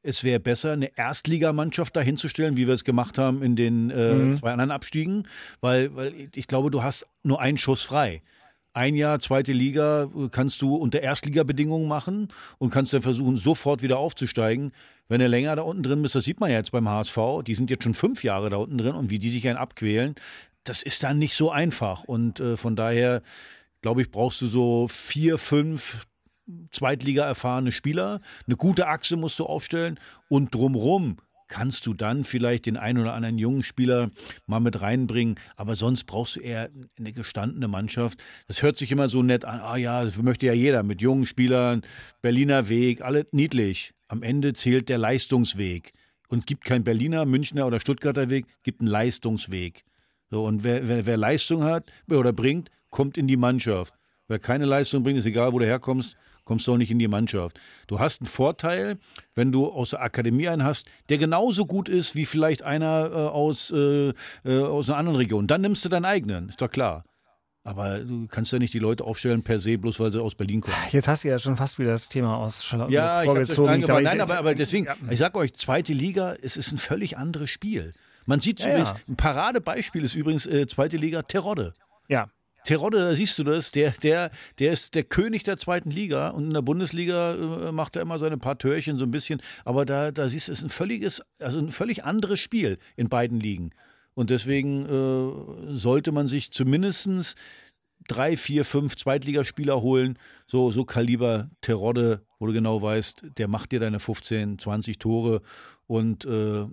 Es 0.01 0.23
wäre 0.23 0.39
besser, 0.39 0.73
eine 0.73 0.97
Erstligamannschaft 0.97 1.95
dahinzustellen, 1.95 2.57
wie 2.57 2.67
wir 2.67 2.73
es 2.73 2.83
gemacht 2.83 3.17
haben 3.17 3.43
in 3.43 3.55
den 3.55 3.91
äh, 3.91 4.35
zwei 4.35 4.51
anderen 4.51 4.71
Abstiegen, 4.71 5.27
weil, 5.61 5.95
weil 5.95 6.29
ich 6.33 6.47
glaube, 6.47 6.71
du 6.71 6.83
hast 6.83 7.07
nur 7.23 7.41
einen 7.41 7.57
Schuss 7.57 7.83
frei. 7.83 8.21
Ein 8.73 8.95
Jahr 8.95 9.19
zweite 9.19 9.53
Liga 9.53 10.09
kannst 10.31 10.61
du 10.61 10.75
unter 10.75 11.01
Erstliga-Bedingungen 11.01 11.87
machen 11.87 12.27
und 12.57 12.71
kannst 12.71 12.91
dann 12.93 13.01
versuchen, 13.01 13.37
sofort 13.37 13.81
wieder 13.81 13.97
aufzusteigen. 13.97 14.73
Wenn 15.07 15.19
du 15.19 15.27
länger 15.27 15.55
da 15.55 15.61
unten 15.61 15.83
drin 15.83 16.01
bist, 16.01 16.15
das 16.15 16.23
sieht 16.23 16.39
man 16.39 16.49
ja 16.49 16.57
jetzt 16.57 16.71
beim 16.71 16.89
HSV, 16.89 17.17
die 17.45 17.55
sind 17.55 17.69
jetzt 17.69 17.83
schon 17.83 17.93
fünf 17.93 18.23
Jahre 18.23 18.49
da 18.49 18.57
unten 18.57 18.77
drin 18.77 18.95
und 18.95 19.09
wie 19.09 19.19
die 19.19 19.29
sich 19.29 19.47
einen 19.47 19.57
abquälen, 19.57 20.15
das 20.63 20.81
ist 20.81 21.03
dann 21.03 21.19
nicht 21.19 21.35
so 21.35 21.51
einfach. 21.51 22.03
Und 22.03 22.39
äh, 22.39 22.57
von 22.57 22.75
daher, 22.75 23.21
glaube 23.81 24.01
ich, 24.01 24.09
brauchst 24.09 24.41
du 24.41 24.47
so 24.47 24.87
vier, 24.87 25.37
fünf 25.37 26.05
Zweitliga 26.71 27.25
erfahrene 27.25 27.71
Spieler. 27.71 28.19
Eine 28.47 28.55
gute 28.55 28.87
Achse 28.87 29.15
musst 29.15 29.39
du 29.39 29.45
aufstellen 29.45 29.99
und 30.29 30.53
drumrum 30.53 31.17
kannst 31.47 31.85
du 31.85 31.93
dann 31.93 32.23
vielleicht 32.23 32.65
den 32.65 32.77
einen 32.77 32.99
oder 32.99 33.13
anderen 33.13 33.37
jungen 33.37 33.63
Spieler 33.63 34.09
mal 34.47 34.59
mit 34.59 34.81
reinbringen, 34.81 35.35
aber 35.55 35.75
sonst 35.75 36.05
brauchst 36.05 36.35
du 36.35 36.39
eher 36.39 36.69
eine 36.97 37.13
gestandene 37.13 37.67
Mannschaft. 37.67 38.23
Das 38.47 38.61
hört 38.61 38.77
sich 38.77 38.91
immer 38.91 39.09
so 39.09 39.21
nett 39.21 39.45
an, 39.45 39.59
ah 39.59 39.77
ja, 39.77 40.03
das 40.03 40.17
möchte 40.17 40.47
ja 40.47 40.53
jeder 40.53 40.83
mit 40.83 41.01
jungen 41.01 41.25
Spielern, 41.25 41.83
Berliner 42.21 42.67
Weg, 42.67 43.01
alles 43.01 43.27
niedlich. 43.31 43.94
Am 44.15 44.23
Ende 44.23 44.53
zählt 44.53 44.87
der 44.87 44.97
Leistungsweg 44.97 45.91
und 46.29 46.47
gibt 46.47 46.63
kein 46.63 46.85
Berliner, 46.85 47.25
Münchner 47.25 47.67
oder 47.67 47.81
Stuttgarter 47.81 48.29
Weg, 48.29 48.45
gibt 48.63 48.79
einen 48.79 48.87
Leistungsweg. 48.87 49.83
So, 50.31 50.45
und 50.45 50.63
wer, 50.63 50.87
wer, 50.87 51.05
wer 51.05 51.17
Leistung 51.17 51.65
hat 51.65 51.83
oder 52.09 52.31
bringt, 52.31 52.71
kommt 52.91 53.17
in 53.17 53.27
die 53.27 53.35
Mannschaft. 53.35 53.93
Wer 54.29 54.39
keine 54.39 54.63
Leistung 54.63 55.03
bringt, 55.03 55.19
ist 55.19 55.25
egal, 55.25 55.51
wo 55.51 55.59
du 55.59 55.65
herkommst, 55.65 56.15
kommst 56.45 56.65
du 56.65 56.71
auch 56.71 56.77
nicht 56.77 56.91
in 56.91 56.99
die 56.99 57.09
Mannschaft. 57.09 57.59
Du 57.87 57.99
hast 57.99 58.21
einen 58.21 58.27
Vorteil, 58.27 58.99
wenn 59.33 59.51
du 59.51 59.67
aus 59.67 59.89
der 59.89 60.01
Akademie 60.01 60.47
einen 60.47 60.63
hast, 60.63 60.89
der 61.09 61.17
genauso 61.17 61.65
gut 61.65 61.89
ist 61.89 62.15
wie 62.15 62.25
vielleicht 62.25 62.63
einer 62.63 63.11
äh, 63.11 63.15
aus, 63.15 63.69
äh, 63.71 64.13
äh, 64.45 64.61
aus 64.61 64.89
einer 64.89 64.97
anderen 64.97 65.17
Region. 65.17 65.47
Dann 65.47 65.59
nimmst 65.59 65.83
du 65.83 65.89
deinen 65.89 66.05
eigenen, 66.05 66.47
ist 66.47 66.61
doch 66.61 66.71
klar. 66.71 67.03
Aber 67.65 67.99
du 67.99 68.27
kannst 68.27 68.51
ja 68.53 68.59
nicht 68.59 68.73
die 68.75 68.79
Leute 68.79 69.03
aufstellen 69.03 69.41
per 69.41 69.59
se, 69.59 69.77
bloß 69.79 69.99
weil 69.99 70.11
sie 70.11 70.21
aus 70.21 70.35
Berlin 70.35 70.61
kommen. 70.61 70.75
Jetzt 70.91 71.07
hast 71.07 71.23
du 71.23 71.29
ja 71.29 71.39
schon 71.39 71.55
fast 71.57 71.79
wieder 71.79 71.91
das 71.91 72.07
Thema 72.09 72.37
aus 72.37 72.63
Charlottenburg 72.63 72.93
Ja, 72.93 73.21
ich 73.23 73.25
vorgezogen. 73.25 73.69
angefangen. 73.69 74.03
Nein, 74.03 74.21
aber, 74.21 74.37
aber 74.37 74.53
deswegen, 74.53 74.85
Ja. 74.85 74.95
ich 75.09 75.17
sag 75.17 75.35
euch, 75.35 75.53
zweite 75.55 75.91
Liga, 75.91 76.35
es 76.43 76.57
ist 76.57 76.71
ein 76.71 76.77
völlig 76.77 77.17
anderes 77.17 77.49
Spiel. 77.49 77.91
Man 78.27 78.39
sieht 78.39 78.59
Ja, 78.59 78.67
übrigens, 78.69 78.89
ja. 78.89 78.95
ein 79.09 79.15
Paradebeispiel 79.15 80.03
ist 80.03 80.13
übrigens 80.13 80.45
äh, 80.45 80.67
zweite 80.67 80.97
Liga 80.97 81.23
Terodde. 81.23 81.73
Ja, 82.07 82.27
Terodde, 82.65 82.97
da 82.99 83.13
siehst 83.15 83.37
du 83.39 83.43
das, 83.43 83.71
der, 83.71 83.91
der, 84.03 84.29
der 84.59 84.71
ist 84.71 84.93
der 84.95 85.03
König 85.03 85.43
der 85.43 85.57
zweiten 85.57 85.89
Liga 85.91 86.29
und 86.29 86.45
in 86.45 86.53
der 86.53 86.61
Bundesliga 86.63 87.33
äh, 87.33 87.71
macht 87.71 87.95
er 87.95 88.01
immer 88.03 88.17
seine 88.19 88.37
paar 88.37 88.57
Törchen 88.59 88.97
so 88.97 89.05
ein 89.05 89.11
bisschen, 89.11 89.41
aber 89.65 89.85
da, 89.85 90.11
da 90.11 90.29
siehst 90.29 90.47
du, 90.47 90.51
es 90.51 90.59
ist 90.59 90.63
ein 90.65 90.69
völliges, 90.69 91.21
also 91.39 91.59
ein 91.59 91.69
völlig 91.71 92.03
anderes 92.05 92.39
Spiel 92.39 92.77
in 92.95 93.07
beiden 93.09 93.39
Ligen. 93.39 93.71
Und 94.15 94.29
deswegen 94.29 94.85
äh, 94.85 95.75
sollte 95.75 96.11
man 96.11 96.25
sich 96.25 96.51
zumindestens 96.51 97.35
drei, 98.07 98.37
vier, 98.37 98.65
fünf 98.65 98.95
Zweitligaspieler 98.95 99.81
holen, 99.81 100.17
so, 100.47 100.71
so 100.71 100.85
Kaliber 100.85 101.49
Terodde, 101.61 102.25
wo 102.39 102.47
du 102.47 102.53
genau 102.53 102.81
weißt, 102.81 103.25
der 103.37 103.47
macht 103.47 103.71
dir 103.71 103.79
deine 103.79 103.99
15, 103.99 104.59
20 104.59 104.99
Tore. 104.99 105.41
Und 105.87 106.25
äh, 106.25 106.65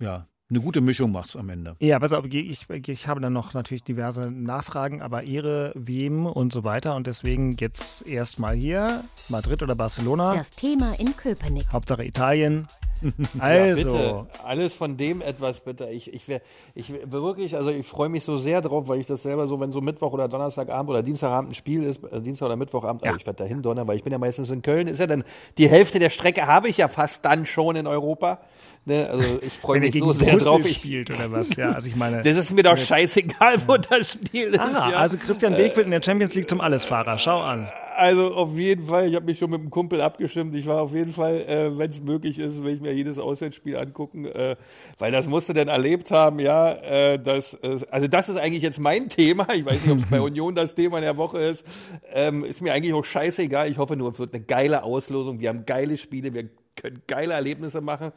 ja, 0.00 0.28
eine 0.50 0.60
gute 0.60 0.80
Mischung 0.80 1.12
machst 1.12 1.36
am 1.36 1.48
Ende. 1.48 1.76
Ja, 1.78 1.98
pass 1.98 2.12
auf, 2.12 2.24
ich, 2.26 2.66
ich 2.68 3.06
habe 3.06 3.20
dann 3.20 3.32
noch 3.32 3.54
natürlich 3.54 3.84
diverse 3.84 4.30
Nachfragen, 4.30 5.00
aber 5.00 5.22
Ehre, 5.22 5.72
wem 5.76 6.26
und 6.26 6.52
so 6.52 6.64
weiter. 6.64 6.96
Und 6.96 7.06
deswegen 7.06 7.52
jetzt 7.52 8.06
erstmal 8.08 8.56
hier 8.56 9.04
Madrid 9.28 9.62
oder 9.62 9.76
Barcelona. 9.76 10.34
Das 10.34 10.50
Thema 10.50 10.92
in 10.98 11.16
Köpenick. 11.16 11.72
Hauptsache 11.72 12.04
Italien. 12.04 12.66
Also. 13.38 13.96
Ja, 13.96 14.26
Alles 14.44 14.76
von 14.76 14.98
dem 14.98 15.22
etwas 15.22 15.60
bitte. 15.60 15.88
Ich, 15.88 16.12
ich, 16.12 16.28
wär, 16.28 16.42
ich 16.74 16.92
wär 16.92 17.10
wirklich, 17.10 17.56
also 17.56 17.70
ich 17.70 17.86
freue 17.86 18.10
mich 18.10 18.24
so 18.24 18.36
sehr 18.36 18.60
drauf, 18.60 18.88
weil 18.88 19.00
ich 19.00 19.06
das 19.06 19.22
selber 19.22 19.48
so, 19.48 19.58
wenn 19.58 19.72
so 19.72 19.80
Mittwoch 19.80 20.12
oder 20.12 20.28
Donnerstagabend 20.28 20.90
oder 20.90 21.02
Dienstagabend 21.02 21.52
ein 21.52 21.54
Spiel 21.54 21.82
ist, 21.82 22.04
äh, 22.04 22.20
Dienstag 22.20 22.46
oder 22.46 22.56
Mittwochabend, 22.56 23.02
ja. 23.02 23.08
also 23.08 23.20
ich 23.20 23.26
werde 23.26 23.42
dahin 23.42 23.62
donnern, 23.62 23.88
weil 23.88 23.96
ich 23.96 24.04
bin 24.04 24.12
ja 24.12 24.18
meistens 24.18 24.50
in 24.50 24.60
Köln, 24.60 24.86
ist 24.86 24.98
ja 24.98 25.06
dann 25.06 25.24
die 25.56 25.68
Hälfte 25.68 25.98
der 25.98 26.10
Strecke 26.10 26.46
habe 26.46 26.68
ich 26.68 26.76
ja 26.76 26.88
fast 26.88 27.24
dann 27.24 27.46
schon 27.46 27.76
in 27.76 27.86
Europa. 27.86 28.40
Ne? 28.90 29.08
Also 29.08 29.38
ich 29.40 29.52
freue 29.52 29.78
mich 29.78 29.96
so 29.96 30.12
sehr 30.12 30.36
drauf. 30.36 30.62
Ich 30.64 30.78
spielt 30.78 31.10
oder 31.10 31.30
was? 31.30 31.54
Ja, 31.54 31.70
also 31.70 31.86
ich 31.86 31.94
meine. 31.94 32.22
Das 32.22 32.36
ist 32.36 32.52
mir 32.52 32.64
doch 32.64 32.76
scheißegal, 32.76 33.58
wo 33.68 33.76
das 33.76 34.10
Spiel 34.10 34.48
ist. 34.48 34.58
Ah, 34.58 34.90
ja. 34.90 34.96
also 34.96 35.16
Christian 35.16 35.56
Weg 35.56 35.76
wird 35.76 35.86
in 35.86 35.92
der 35.92 36.02
Champions 36.02 36.34
League 36.34 36.48
zum 36.48 36.60
Allesfahrer. 36.60 37.16
Schau 37.16 37.40
an. 37.40 37.68
Also 37.96 38.34
auf 38.34 38.56
jeden 38.56 38.86
Fall, 38.86 39.08
ich 39.08 39.14
habe 39.14 39.26
mich 39.26 39.38
schon 39.38 39.50
mit 39.50 39.60
einem 39.60 39.70
Kumpel 39.70 40.00
abgestimmt. 40.00 40.56
Ich 40.56 40.66
war 40.66 40.80
auf 40.80 40.92
jeden 40.92 41.12
Fall, 41.12 41.42
äh, 41.42 41.78
wenn 41.78 41.90
es 41.90 42.00
möglich 42.00 42.38
ist, 42.40 42.64
will 42.64 42.74
ich 42.74 42.80
mir 42.80 42.92
jedes 42.92 43.18
Auswärtsspiel 43.18 43.76
angucken, 43.76 44.24
äh, 44.24 44.56
weil 44.98 45.12
das 45.12 45.28
musste 45.28 45.52
denn 45.52 45.68
erlebt 45.68 46.10
haben, 46.10 46.40
ja. 46.40 46.72
Äh, 46.72 47.18
das, 47.18 47.54
äh, 47.62 47.78
also 47.90 48.08
das 48.08 48.28
ist 48.28 48.38
eigentlich 48.38 48.62
jetzt 48.62 48.80
mein 48.80 49.08
Thema. 49.08 49.46
Ich 49.54 49.64
weiß 49.64 49.82
nicht, 49.82 49.90
ob 49.90 49.98
es 49.98 50.06
bei 50.06 50.20
Union 50.20 50.56
das 50.56 50.74
Thema 50.74 51.00
der 51.00 51.16
Woche 51.16 51.38
ist. 51.38 51.64
Ähm, 52.12 52.44
ist 52.44 52.60
mir 52.60 52.72
eigentlich 52.72 52.94
auch 52.94 53.04
scheißegal. 53.04 53.70
Ich 53.70 53.78
hoffe 53.78 53.94
nur, 53.94 54.10
es 54.10 54.18
wird 54.18 54.34
eine 54.34 54.42
geile 54.42 54.82
Auslosung. 54.82 55.38
Wir 55.38 55.50
haben 55.50 55.64
geile 55.64 55.96
Spiele, 55.96 56.32
wir 56.34 56.48
können 56.80 57.02
geile 57.06 57.34
Erlebnisse 57.34 57.80
machen. 57.80 58.12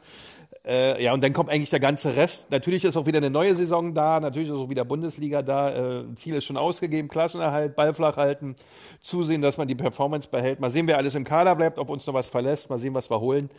Äh, 0.66 1.02
ja, 1.04 1.12
und 1.12 1.22
dann 1.22 1.34
kommt 1.34 1.50
eigentlich 1.50 1.68
der 1.68 1.80
ganze 1.80 2.16
Rest. 2.16 2.50
Natürlich 2.50 2.84
ist 2.84 2.96
auch 2.96 3.04
wieder 3.04 3.18
eine 3.18 3.28
neue 3.28 3.54
Saison 3.54 3.92
da, 3.92 4.18
natürlich 4.18 4.48
ist 4.48 4.54
auch 4.54 4.70
wieder 4.70 4.86
Bundesliga 4.86 5.42
da. 5.42 5.98
Äh, 5.98 6.14
Ziel 6.14 6.36
ist 6.36 6.44
schon 6.44 6.56
ausgegeben, 6.56 7.08
Klassenerhalt, 7.08 7.76
Ball 7.76 7.92
flach 7.92 8.16
halten, 8.16 8.56
zusehen, 9.02 9.42
dass 9.42 9.58
man 9.58 9.68
die 9.68 9.74
Performance 9.74 10.26
behält. 10.26 10.60
Mal 10.60 10.70
sehen, 10.70 10.86
wer 10.86 10.96
alles 10.96 11.14
im 11.16 11.24
Kader 11.24 11.54
bleibt, 11.54 11.78
ob 11.78 11.90
uns 11.90 12.06
noch 12.06 12.14
was 12.14 12.28
verlässt, 12.28 12.70
mal 12.70 12.78
sehen, 12.78 12.94
was 12.94 13.10
wir 13.10 13.20
holen. 13.20 13.50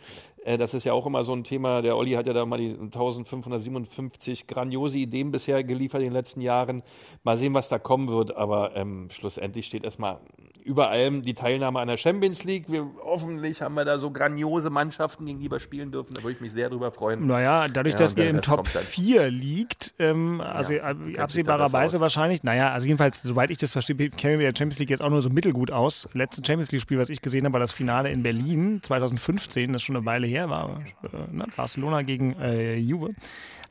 Äh, 0.44 0.58
das 0.58 0.74
ist 0.74 0.82
ja 0.82 0.94
auch 0.94 1.06
immer 1.06 1.22
so 1.22 1.32
ein 1.32 1.44
Thema. 1.44 1.80
Der 1.80 1.96
Olli 1.96 2.12
hat 2.12 2.26
ja 2.26 2.32
da 2.32 2.44
mal 2.44 2.58
die 2.58 2.70
1557 2.70 4.48
grandiose 4.48 4.98
Ideen 4.98 5.30
bisher 5.30 5.62
geliefert 5.62 6.00
in 6.00 6.08
den 6.08 6.12
letzten 6.12 6.40
Jahren. 6.40 6.82
Mal 7.22 7.36
sehen, 7.36 7.54
was 7.54 7.68
da 7.68 7.78
kommen 7.78 8.08
wird, 8.08 8.36
aber 8.36 8.74
ähm, 8.74 9.10
schlussendlich 9.12 9.66
steht 9.66 9.84
erstmal 9.84 10.18
über 10.66 10.90
allem 10.90 11.22
die 11.22 11.34
Teilnahme 11.34 11.78
an 11.78 11.86
der 11.86 11.96
Champions 11.96 12.42
League. 12.42 12.64
Wir, 12.68 12.90
hoffentlich 13.04 13.62
haben 13.62 13.74
wir 13.74 13.84
da 13.84 13.98
so 13.98 14.10
grandiose 14.10 14.68
Mannschaften, 14.68 15.24
gegen 15.24 15.38
die 15.38 15.48
wir 15.48 15.60
spielen 15.60 15.92
dürfen. 15.92 16.14
Da 16.14 16.22
würde 16.22 16.32
ich 16.32 16.40
mich 16.40 16.52
sehr 16.52 16.68
drüber 16.68 16.90
freuen. 16.90 17.24
Naja, 17.26 17.68
dadurch, 17.68 17.94
ja, 17.94 17.98
dass 17.98 18.16
ihr 18.16 18.28
im 18.28 18.40
Top 18.40 18.66
4 18.66 19.30
liegt, 19.30 19.94
ähm, 20.00 20.40
also 20.40 20.74
ja, 20.74 20.92
absehbarerweise 21.18 22.00
wahrscheinlich, 22.00 22.42
naja, 22.42 22.72
also 22.72 22.86
jedenfalls, 22.88 23.22
soweit 23.22 23.50
ich 23.50 23.58
das 23.58 23.70
verstehe, 23.70 24.10
kennen 24.10 24.40
wir 24.40 24.50
der 24.50 24.58
Champions 24.58 24.80
League 24.80 24.90
jetzt 24.90 25.02
auch 25.02 25.10
nur 25.10 25.22
so 25.22 25.30
mittelgut 25.30 25.70
aus. 25.70 26.08
Letzte 26.14 26.42
Champions 26.44 26.72
League-Spiel, 26.72 26.98
was 26.98 27.10
ich 27.10 27.22
gesehen 27.22 27.44
habe, 27.44 27.52
war 27.52 27.60
das 27.60 27.70
Finale 27.70 28.10
in 28.10 28.24
Berlin 28.24 28.80
2015, 28.82 29.72
das 29.72 29.82
ist 29.82 29.86
schon 29.86 29.96
eine 29.96 30.04
Weile 30.04 30.26
her, 30.26 30.50
war 30.50 30.80
äh, 31.04 31.32
ne, 31.32 31.46
Barcelona 31.56 32.02
gegen 32.02 32.32
äh, 32.40 32.76
Juve. 32.76 33.10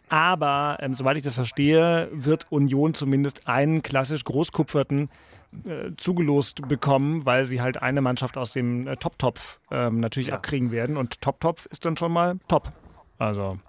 Aber 0.07 0.77
ähm, 0.81 0.93
soweit 0.93 1.17
ich 1.17 1.23
das 1.23 1.33
verstehe, 1.33 2.09
wird 2.13 2.45
Union 2.51 2.93
zumindest 2.93 3.47
einen 3.47 3.81
klassisch 3.81 4.23
großkupferten 4.23 5.09
äh, 5.65 5.91
zugelost 5.97 6.67
bekommen, 6.67 7.25
weil 7.25 7.45
sie 7.45 7.61
halt 7.61 7.81
eine 7.81 8.01
Mannschaft 8.01 8.37
aus 8.37 8.53
dem 8.53 8.87
äh, 8.87 8.97
Top-Topf 8.97 9.59
ähm, 9.71 9.99
natürlich 9.99 10.27
ja. 10.27 10.35
abkriegen 10.35 10.71
werden. 10.71 10.97
Und 10.97 11.21
Top-Topf 11.21 11.65
ist 11.67 11.85
dann 11.85 11.97
schon 11.97 12.11
mal 12.11 12.37
top. 12.47 12.71
Also. 13.17 13.59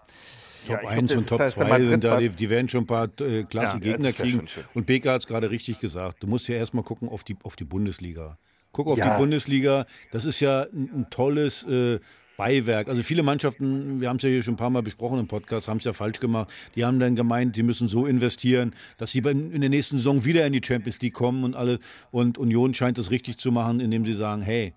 Top 0.67 0.83
ja, 0.83 0.89
1 0.89 1.15
und 1.15 1.29
Top 1.29 1.39
2 1.39 1.85
sind 1.85 2.05
da, 2.05 2.19
die, 2.19 2.29
die, 2.29 2.51
werden 2.51 2.69
schon 2.69 2.83
ein 2.83 2.87
paar 2.87 3.09
äh, 3.21 3.45
klasse 3.45 3.77
ja, 3.77 3.79
Gegner 3.79 4.13
kriegen. 4.13 4.49
Und 4.75 4.87
Beka 4.87 5.13
hat 5.13 5.21
es 5.21 5.27
gerade 5.27 5.51
richtig 5.51 5.79
gesagt. 5.79 6.23
Du 6.23 6.27
musst 6.27 6.49
ja 6.49 6.57
erstmal 6.57 6.83
gucken 6.83 7.09
auf 7.09 7.23
die, 7.23 7.37
auf 7.45 7.55
die 7.55 7.65
Bundesliga. 7.65 8.37
Guck 8.73 8.89
auf 8.89 8.99
ja. 8.99 9.15
die 9.15 9.21
Bundesliga. 9.21 9.87
Das 10.11 10.25
ist 10.25 10.41
ja 10.41 10.63
ein, 10.63 10.91
ein 10.93 11.07
tolles 11.11 11.65
äh, 11.65 12.01
Beiwerk. 12.37 12.89
Also 12.89 13.03
viele 13.03 13.23
Mannschaften, 13.23 14.01
wir 14.01 14.09
haben 14.09 14.17
es 14.17 14.23
ja 14.23 14.29
hier 14.29 14.43
schon 14.43 14.55
ein 14.55 14.59
paar 14.59 14.71
Mal 14.71 14.83
besprochen 14.83 15.19
im 15.19 15.29
Podcast, 15.29 15.69
haben 15.69 15.79
es 15.79 15.85
ja 15.85 15.93
falsch 15.93 16.21
gemacht. 16.21 16.51
Die 16.75 16.85
haben 16.85 16.99
dann 16.99 17.17
gemeint, 17.17 17.57
sie 17.57 17.63
müssen 17.63 17.89
so 17.89 18.07
investieren, 18.07 18.75
dass 18.99 19.13
sie 19.13 19.19
in 19.19 19.61
der 19.61 19.71
nächsten 19.71 19.99
Saison 19.99 20.25
wieder 20.25 20.47
in 20.47 20.53
die 20.53 20.63
Champions 20.65 21.01
League 21.01 21.15
kommen 21.15 21.45
und 21.45 21.55
alle. 21.55 21.79
Und 22.11 22.39
Union 22.39 22.75
scheint 22.75 22.99
es 22.99 23.11
richtig 23.11 23.39
zu 23.39 23.53
machen, 23.53 23.81
indem 23.81 24.05
sie 24.05 24.15
sagen, 24.15 24.43
hey, 24.43 24.75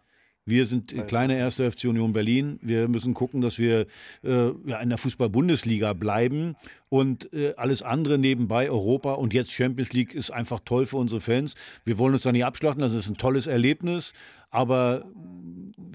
wir 0.50 0.66
sind 0.66 0.96
kleine 1.06 1.38
erste 1.38 1.72
FC 1.72 1.86
Union 1.86 2.12
Berlin. 2.12 2.60
Wir 2.64 2.88
müssen 2.88 3.14
gucken, 3.14 3.42
dass 3.42 3.60
wir 3.60 3.86
äh, 4.24 4.50
ja, 4.66 4.80
in 4.80 4.90
der 4.90 4.98
Fußball-Bundesliga 4.98 5.94
bleiben 5.94 6.56
und 6.90 7.32
äh, 7.34 7.54
alles 7.56 7.84
andere 7.84 8.18
nebenbei, 8.18 8.70
Europa 8.70 9.14
und 9.14 9.34
jetzt 9.34 9.52
Champions 9.52 9.94
League 9.94 10.16
ist 10.16 10.32
einfach 10.32 10.62
toll 10.66 10.88
für 10.88 10.98
unsere 10.98 11.22
Fans. 11.22 11.54
Wir 11.86 12.00
wollen 12.00 12.16
uns 12.16 12.24
da 12.24 12.32
nicht 12.32 12.46
abschlachten, 12.46 12.82
das 12.82 12.96
ist 12.96 13.10
ein 13.10 13.18
tolles 13.18 13.46
Erlebnis. 13.46 14.14
Aber 14.50 15.06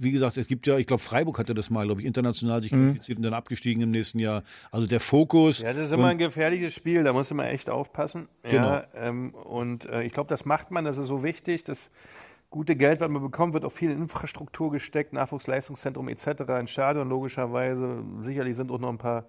wie 0.00 0.10
gesagt, 0.10 0.36
es 0.36 0.46
gibt 0.46 0.66
ja, 0.66 0.78
ich 0.78 0.86
glaube, 0.86 1.02
Freiburg 1.02 1.38
hatte 1.38 1.54
das 1.54 1.70
mal, 1.70 1.84
glaube 1.86 2.00
ich, 2.00 2.06
international 2.06 2.62
sich 2.62 2.72
mhm. 2.72 2.86
qualifiziert 2.86 3.18
und 3.18 3.24
dann 3.24 3.34
abgestiegen 3.34 3.82
im 3.82 3.90
nächsten 3.90 4.18
Jahr. 4.18 4.42
Also 4.70 4.86
der 4.86 5.00
Fokus. 5.00 5.60
Ja, 5.60 5.72
das 5.72 5.86
ist 5.86 5.92
immer 5.92 6.08
ein 6.08 6.18
gefährliches 6.18 6.74
Spiel, 6.74 7.04
da 7.04 7.12
muss 7.12 7.32
man 7.32 7.46
echt 7.46 7.70
aufpassen. 7.70 8.28
Genau. 8.42 8.68
Ja, 8.68 8.86
ähm, 8.94 9.34
und 9.34 9.86
äh, 9.86 10.02
ich 10.02 10.12
glaube, 10.12 10.28
das 10.28 10.44
macht 10.44 10.70
man, 10.70 10.84
das 10.84 10.98
ist 10.98 11.08
so 11.08 11.22
wichtig. 11.22 11.64
Das 11.64 11.78
gute 12.54 12.76
Geld, 12.76 13.00
was 13.00 13.10
man 13.10 13.20
bekommt, 13.20 13.52
wird 13.52 13.64
auch 13.64 13.72
viel 13.72 13.90
in 13.90 14.02
Infrastruktur 14.02 14.70
gesteckt, 14.70 15.12
Nachwuchsleistungszentrum 15.12 16.08
etc., 16.08 16.48
ein 16.50 16.68
Stadion 16.68 17.08
logischerweise. 17.08 18.04
Sicherlich 18.20 18.54
sind 18.54 18.70
auch 18.70 18.78
noch 18.78 18.90
ein 18.90 18.98
paar, 18.98 19.24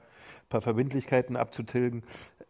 paar 0.50 0.62
Verbindlichkeiten 0.62 1.36
abzutilgen. 1.36 2.04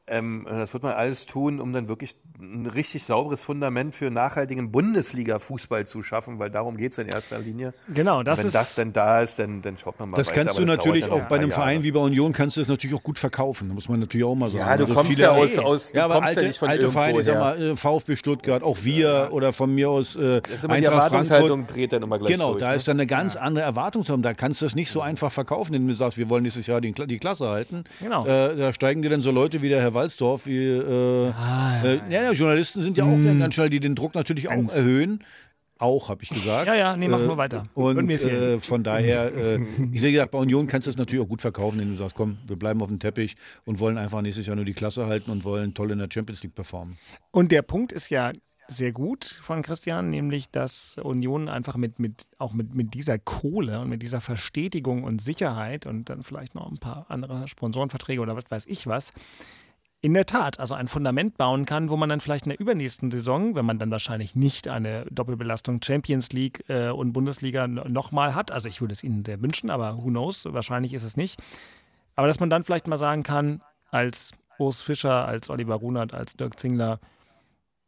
Ähm, 0.08 0.46
das 0.48 0.72
wird 0.74 0.84
man 0.84 0.94
alles 0.94 1.26
tun, 1.26 1.60
um 1.60 1.74
dann 1.74 1.88
wirklich 1.88 2.16
ein 2.40 2.68
richtig 2.68 3.06
sauberes 3.06 3.42
Fundament 3.42 3.96
für 3.96 4.12
nachhaltigen 4.12 4.72
Bundesliga-Fußball 4.72 5.88
zu 5.88 6.04
schaffen, 6.04 6.38
weil 6.38 6.52
darum 6.52 6.78
geht 6.78 6.92
es 6.92 7.00
in 7.00 7.08
erster 7.08 7.40
Linie. 7.40 7.74
Genau, 7.92 8.22
das 8.22 8.40
Wenn 8.40 8.48
ist. 8.48 8.54
Wenn 8.54 8.60
das 8.60 8.76
denn 8.76 8.94
da 8.94 9.22
ist, 9.22 9.40
dann, 9.40 9.64
dann 9.64 9.78
schaut 9.80 9.98
man 10.00 10.10
mal 10.10 10.18
Das 10.18 10.28
weiter, 10.28 10.42
kannst 10.42 10.60
du 10.60 10.66
natürlich 10.66 11.10
auch 11.10 11.24
bei 11.24 11.38
einem 11.38 11.52
Verein 11.52 11.82
wie 11.82 11.92
bei 11.92 12.00
Union 12.02 12.34
kannst 12.34 12.56
du 12.58 12.62
das 12.62 12.68
natürlich 12.68 12.96
auch 12.96 13.04
gut 13.04 13.18
verkaufen. 13.18 13.70
Da 13.70 13.74
muss 13.74 13.90
man 13.90 14.00
natürlich 14.00 14.26
auch 14.26 14.36
mal 14.36 14.52
sagen. 14.52 14.60
Ja, 14.60 14.78
du 14.78 14.84
also 14.84 14.94
kommst 14.94 15.10
viele, 15.10 15.24
ja 15.24 15.32
aus, 15.32 15.58
aus 15.58 15.92
ja, 15.94 16.06
aber 16.06 16.22
alte, 16.22 16.46
ja 16.46 16.62
alte 16.62 16.92
Vereine, 16.92 17.20
ich 17.20 17.26
sag 17.26 17.40
mal, 17.40 17.62
äh, 17.62 17.76
VfB 17.76 18.16
Stuttgart, 18.16 18.62
auch 18.62 18.78
wir 18.84 19.08
ja. 19.08 19.30
oder 19.32 19.54
von 19.54 19.74
mir 19.74 19.90
aus 19.90 20.16
äh, 20.16 20.42
Eintracht 20.72 21.12
Frankfurt. 21.12 21.74
dreht 21.74 21.94
dann 21.94 22.04
immer 22.04 22.18
gleich 22.18 22.32
Genau, 22.32 22.52
durch, 22.52 22.60
da 22.60 22.70
ne? 22.70 22.76
ist 22.76 22.88
dann 22.88 22.98
eine 22.98 23.08
ganz 23.08 23.36
ja. 23.36 23.42
andere 23.42 23.66
Erwartungshaltung. 23.66 24.22
Da 24.22 24.34
kannst 24.34 24.62
du 24.62 24.66
das 24.66 24.76
nicht 24.76 24.90
so 24.90 25.02
einfach 25.02 25.32
verkaufen, 25.32 25.74
indem 25.74 25.88
du 25.88 25.94
sagst, 25.94 26.18
wir 26.18 26.30
wollen 26.30 26.44
nächstes 26.44 26.68
Jahr 26.68 26.82
die, 26.82 26.94
die 26.94 27.18
Klasse 27.18 27.50
halten. 27.50 27.84
Genau. 28.02 28.26
Äh, 28.26 28.56
da 28.56 28.74
steigen 28.74 29.02
dir 29.02 29.10
dann 29.10 29.22
so 29.22 29.32
Leute 29.32 29.62
wie 29.62 29.70
der 29.70 29.82
Herr 29.82 29.94
Walzdorf, 29.94 30.46
wie 30.46 30.66
äh, 30.66 31.32
ah, 31.32 31.84
ja, 31.84 31.90
äh, 31.90 32.00
ja, 32.10 32.24
ja, 32.24 32.32
Journalisten 32.32 32.82
sind 32.82 32.98
ja 32.98 33.04
auch 33.04 33.18
mm. 33.18 33.40
ganz 33.40 33.54
schnell, 33.54 33.70
die 33.70 33.80
den 33.80 33.96
Druck 33.96 34.16
natürlich 34.16 34.48
auch 34.50 34.74
erhöhen. 34.74 35.22
Auch, 35.78 36.08
habe 36.08 36.24
ich 36.24 36.30
gesagt. 36.30 36.68
Ja, 36.68 36.76
ja, 36.76 36.96
nee, 36.96 37.10
mach 37.10 37.20
äh, 37.20 37.26
nur 37.26 37.38
weiter. 37.38 37.68
Und 37.74 38.10
äh, 38.10 38.60
von 38.60 38.84
daher, 38.84 39.36
äh, 39.36 39.60
ich 39.92 40.00
sehe 40.00 40.14
gesagt, 40.14 40.32
bei 40.32 40.38
Union 40.38 40.68
kannst 40.68 40.88
du 40.88 40.92
das 40.92 40.98
natürlich 40.98 41.24
auch 41.26 41.28
gut 41.28 41.42
verkaufen, 41.42 41.80
wenn 41.80 41.90
du 41.90 41.98
sagst, 41.98 42.16
komm, 42.16 42.38
wir 42.48 42.56
bleiben 42.56 42.82
auf 42.82 42.88
dem 42.88 43.00
Teppich 43.00 43.36
und 43.66 43.80
wollen 43.80 43.98
einfach 43.98 44.22
nächstes 44.22 44.46
Jahr 44.46 44.56
nur 44.56 44.64
die 44.64 44.74
Klasse 44.74 45.06
halten 45.08 45.32
und 45.32 45.44
wollen 45.44 45.74
toll 45.74 45.92
in 45.92 46.00
der 46.00 46.08
Champions 46.12 46.44
League 46.44 46.56
performen. 46.56 46.98
Und 47.32 47.52
der 47.52 47.62
Punkt 47.62 47.92
ist 47.92 48.10
ja 48.10 48.32
sehr 48.68 48.92
gut 48.92 49.26
von 49.44 49.62
Christian, 49.62 50.10
nämlich 50.10 50.50
dass 50.50 50.98
Union 50.98 51.50
einfach 51.50 51.76
mit, 51.76 52.00
mit 52.00 52.28
auch 52.38 52.54
mit, 52.54 52.74
mit 52.74 52.94
dieser 52.94 53.20
Kohle 53.20 53.80
und 53.80 53.90
mit 53.90 54.02
dieser 54.02 54.22
Verstetigung 54.22 55.04
und 55.04 55.22
Sicherheit 55.22 55.86
und 55.86 56.10
dann 56.10 56.24
vielleicht 56.24 56.56
noch 56.56 56.70
ein 56.70 56.78
paar 56.78 57.06
andere 57.10 57.48
Sponsorenverträge 57.48 58.22
oder 58.22 58.36
was 58.36 58.50
weiß 58.50 58.66
ich 58.68 58.88
was, 58.88 59.14
in 60.02 60.14
der 60.14 60.28
Tat, 60.28 60.60
also 60.60 60.76
ein 60.76 60.88
Fundament 60.88 61.36
bauen 61.36 61.66
kann, 61.66 61.90
wo 61.90 61.98
man 61.98 62.10
dann 62.10 62.20
vielleicht 62.20 62.46
in 62.46 62.52
der 62.52 62.60
übernächsten 62.60 63.10
Saison, 63.10 63.56
wenn 63.56 63.66
man 63.66 63.80
dann 63.80 63.90
wahrscheinlich 63.90 64.36
nicht 64.36 64.68
eine 64.68 65.06
Doppelbelastung 65.10 65.82
Champions 65.82 66.32
League 66.32 66.64
äh, 66.68 66.90
und 66.90 67.12
Bundesliga 67.12 67.68
nochmal 67.68 68.36
hat, 68.36 68.52
also 68.52 68.70
ich 68.70 68.82
würde 68.82 68.94
es 68.94 69.04
Ihnen 69.04 69.26
sehr 69.26 69.42
wünschen, 69.42 69.72
aber 69.72 69.98
who 69.98 70.10
knows, 70.10 70.46
wahrscheinlich 70.46 70.94
ist 70.94 71.02
es 71.02 71.18
nicht. 71.18 71.42
Aber 72.16 72.28
dass 72.28 72.40
man 72.40 72.52
dann 72.52 72.64
vielleicht 72.64 72.86
mal 72.86 73.00
sagen 73.00 73.24
kann, 73.24 73.62
als 73.90 74.32
Urs 74.60 74.84
Fischer, 74.84 75.26
als 75.26 75.50
Oliver 75.50 75.76
Runert, 75.76 76.14
als 76.14 76.36
Dirk 76.36 76.60
Zingler, 76.60 77.00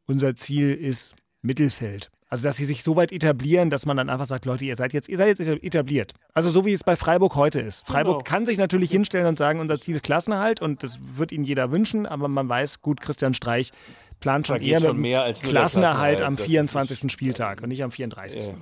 unser 0.07 0.35
Ziel 0.35 0.73
ist 0.73 1.15
Mittelfeld. 1.41 2.09
Also, 2.29 2.43
dass 2.43 2.57
sie 2.57 2.65
sich 2.65 2.83
so 2.83 2.97
weit 2.97 3.13
etablieren, 3.13 3.69
dass 3.69 3.85
man 3.85 3.95
dann 3.95 4.09
einfach 4.09 4.25
sagt, 4.25 4.43
Leute, 4.45 4.65
ihr 4.65 4.75
seid 4.75 4.91
jetzt, 4.91 5.07
ihr 5.07 5.17
seid 5.17 5.39
jetzt 5.39 5.63
etabliert. 5.63 6.13
Also 6.33 6.49
so 6.49 6.65
wie 6.65 6.73
es 6.73 6.83
bei 6.83 6.97
Freiburg 6.97 7.35
heute 7.35 7.61
ist. 7.61 7.87
Freiburg 7.87 8.25
genau. 8.25 8.29
kann 8.29 8.45
sich 8.45 8.57
natürlich 8.57 8.91
hinstellen 8.91 9.27
und 9.27 9.37
sagen, 9.37 9.61
unser 9.61 9.79
Ziel 9.79 9.95
ist 9.95 10.03
Klassenerhalt 10.03 10.61
und 10.61 10.83
das 10.83 10.99
wird 11.01 11.31
ihnen 11.31 11.45
jeder 11.45 11.71
wünschen, 11.71 12.05
aber 12.05 12.27
man 12.27 12.49
weiß, 12.49 12.81
gut, 12.81 12.99
Christian 12.99 13.33
Streich 13.33 13.71
plant 14.19 14.47
schon 14.47 14.61
eher 14.61 14.81
schon 14.81 14.99
mehr 14.99 15.21
als 15.21 15.41
Klassenerhalt, 15.41 16.17
Klassenerhalt 16.17 16.21
am 16.21 16.37
24. 16.37 17.09
Spieltag 17.09 17.61
und 17.61 17.69
nicht 17.69 17.83
am 17.83 17.91
34. 17.91 18.47
Ja, 18.47 18.53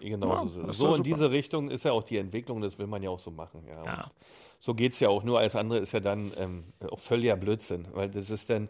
genau 0.00 0.44
ja, 0.44 0.48
so. 0.48 0.72
So 0.72 0.94
in 0.94 1.02
diese 1.02 1.32
Richtung 1.32 1.70
ist 1.70 1.84
ja 1.84 1.90
auch 1.90 2.04
die 2.04 2.18
Entwicklung, 2.18 2.60
das 2.60 2.78
will 2.78 2.86
man 2.86 3.02
ja 3.02 3.10
auch 3.10 3.20
so 3.20 3.32
machen. 3.32 3.64
Ja. 3.68 3.84
ja. 3.84 4.10
So 4.60 4.74
geht's 4.74 5.00
ja 5.00 5.08
auch. 5.08 5.24
Nur 5.24 5.40
alles 5.40 5.56
andere 5.56 5.80
ist 5.80 5.92
ja 5.92 6.00
dann 6.00 6.32
ähm, 6.36 6.64
auch 6.88 7.00
völliger 7.00 7.36
Blödsinn, 7.36 7.86
weil 7.92 8.08
das 8.08 8.30
ist 8.30 8.48
dann 8.48 8.68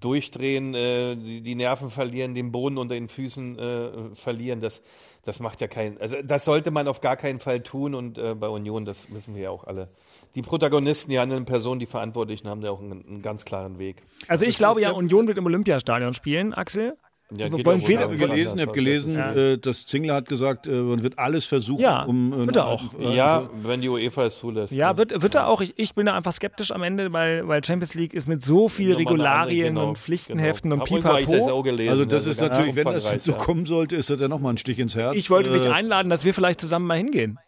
durchdrehen, 0.00 0.74
äh, 0.74 1.16
die, 1.16 1.40
die 1.40 1.54
Nerven 1.54 1.90
verlieren, 1.90 2.34
den 2.34 2.52
Boden 2.52 2.78
unter 2.78 2.94
den 2.94 3.08
Füßen 3.08 3.58
äh, 3.58 3.90
verlieren. 4.14 4.60
Das, 4.60 4.80
das 5.24 5.40
macht 5.40 5.60
ja 5.60 5.68
keinen. 5.68 5.98
Also 6.00 6.16
das 6.24 6.44
sollte 6.44 6.70
man 6.70 6.88
auf 6.88 7.00
gar 7.00 7.16
keinen 7.16 7.40
Fall 7.40 7.62
tun 7.62 7.94
und 7.94 8.18
äh, 8.18 8.34
bei 8.34 8.48
Union, 8.48 8.84
das 8.84 9.12
wissen 9.12 9.34
wir 9.34 9.42
ja 9.42 9.50
auch 9.50 9.64
alle. 9.64 9.88
Die 10.34 10.42
Protagonisten, 10.42 11.10
die 11.10 11.18
handelnden 11.18 11.46
Personen, 11.46 11.80
die 11.80 11.86
Verantwortlichen 11.86 12.48
haben 12.48 12.60
da 12.60 12.70
auch 12.70 12.80
einen, 12.80 13.04
einen 13.06 13.22
ganz 13.22 13.44
klaren 13.44 13.78
Weg. 13.78 14.02
Also 14.28 14.44
ich 14.44 14.56
glaube 14.56 14.80
ja, 14.80 14.90
Union 14.90 15.26
wird 15.26 15.38
im 15.38 15.46
Olympiastadion 15.46 16.14
spielen, 16.14 16.54
Axel. 16.54 16.96
Ja, 17.36 17.52
Wir 17.52 17.62
wollen 17.66 17.86
weder- 17.86 18.06
auch 18.06 18.12
Ich 18.12 18.20
habe 18.22 18.28
gelesen, 18.28 18.56
ich 18.58 18.62
habe 18.62 18.72
gelesen 18.72 19.14
Ja. 19.14 19.32
äh, 19.34 19.58
dass 19.58 19.84
Zingler 19.84 20.14
hat 20.14 20.26
gesagt, 20.28 20.66
äh, 20.66 20.70
man 20.70 21.02
wird 21.02 21.18
alles 21.18 21.44
versuchen, 21.44 21.82
Ja, 21.82 22.04
um 22.04 22.32
äh, 22.32 22.46
wird 22.46 22.56
er 22.56 22.66
auch. 22.66 22.82
äh, 22.98 23.14
Ja, 23.14 23.50
wenn 23.62 23.82
die 23.82 23.88
UEFA 23.90 24.26
es 24.26 24.38
zulässt. 24.38 24.72
Ja, 24.72 24.92
ne? 24.92 24.98
wird, 24.98 25.20
wird 25.22 25.34
er 25.34 25.46
auch. 25.46 25.60
Ich, 25.60 25.74
ich 25.78 25.94
bin 25.94 26.06
da 26.06 26.14
einfach 26.14 26.32
skeptisch 26.32 26.70
am 26.70 26.82
Ende, 26.82 27.12
weil, 27.12 27.46
weil 27.46 27.62
Champions 27.62 27.92
League 27.94 28.14
ist 28.14 28.28
mit 28.28 28.42
so 28.42 28.68
viel 28.70 28.94
Nochmal 28.94 29.00
eine 29.00 29.08
andere, 29.10 29.22
Regularien 29.48 29.74
genau, 29.74 29.88
und 29.90 29.98
Pflichtenheften 29.98 30.70
genau. 30.70 30.82
und 30.84 30.90
eigentlich 30.90 31.26
das 31.26 31.34
Pipapo. 31.40 31.52
auch 31.52 31.62
gelesen, 31.62 31.90
Also 31.90 32.04
das 32.06 32.26
ist 32.26 32.40
natürlich, 32.40 32.74
wenn 32.76 32.84
das 32.86 33.12
so 33.22 33.32
kommen 33.34 33.66
sollte, 33.66 33.96
ist 33.96 34.08
das 34.08 34.18
ja 34.20 34.28
nochmal 34.28 34.54
ein 34.54 34.58
Stich 34.58 34.78
ins 34.78 34.94
Herz. 34.96 35.14
Ich 35.14 35.28
wollte 35.28 35.50
dich 35.52 35.66
Äh, 35.66 35.70
einladen, 35.70 36.08
dass 36.08 36.24
wir 36.24 36.32
vielleicht 36.32 36.60
zusammen 36.62 36.86
mal 36.86 36.96
hingehen. 36.96 37.38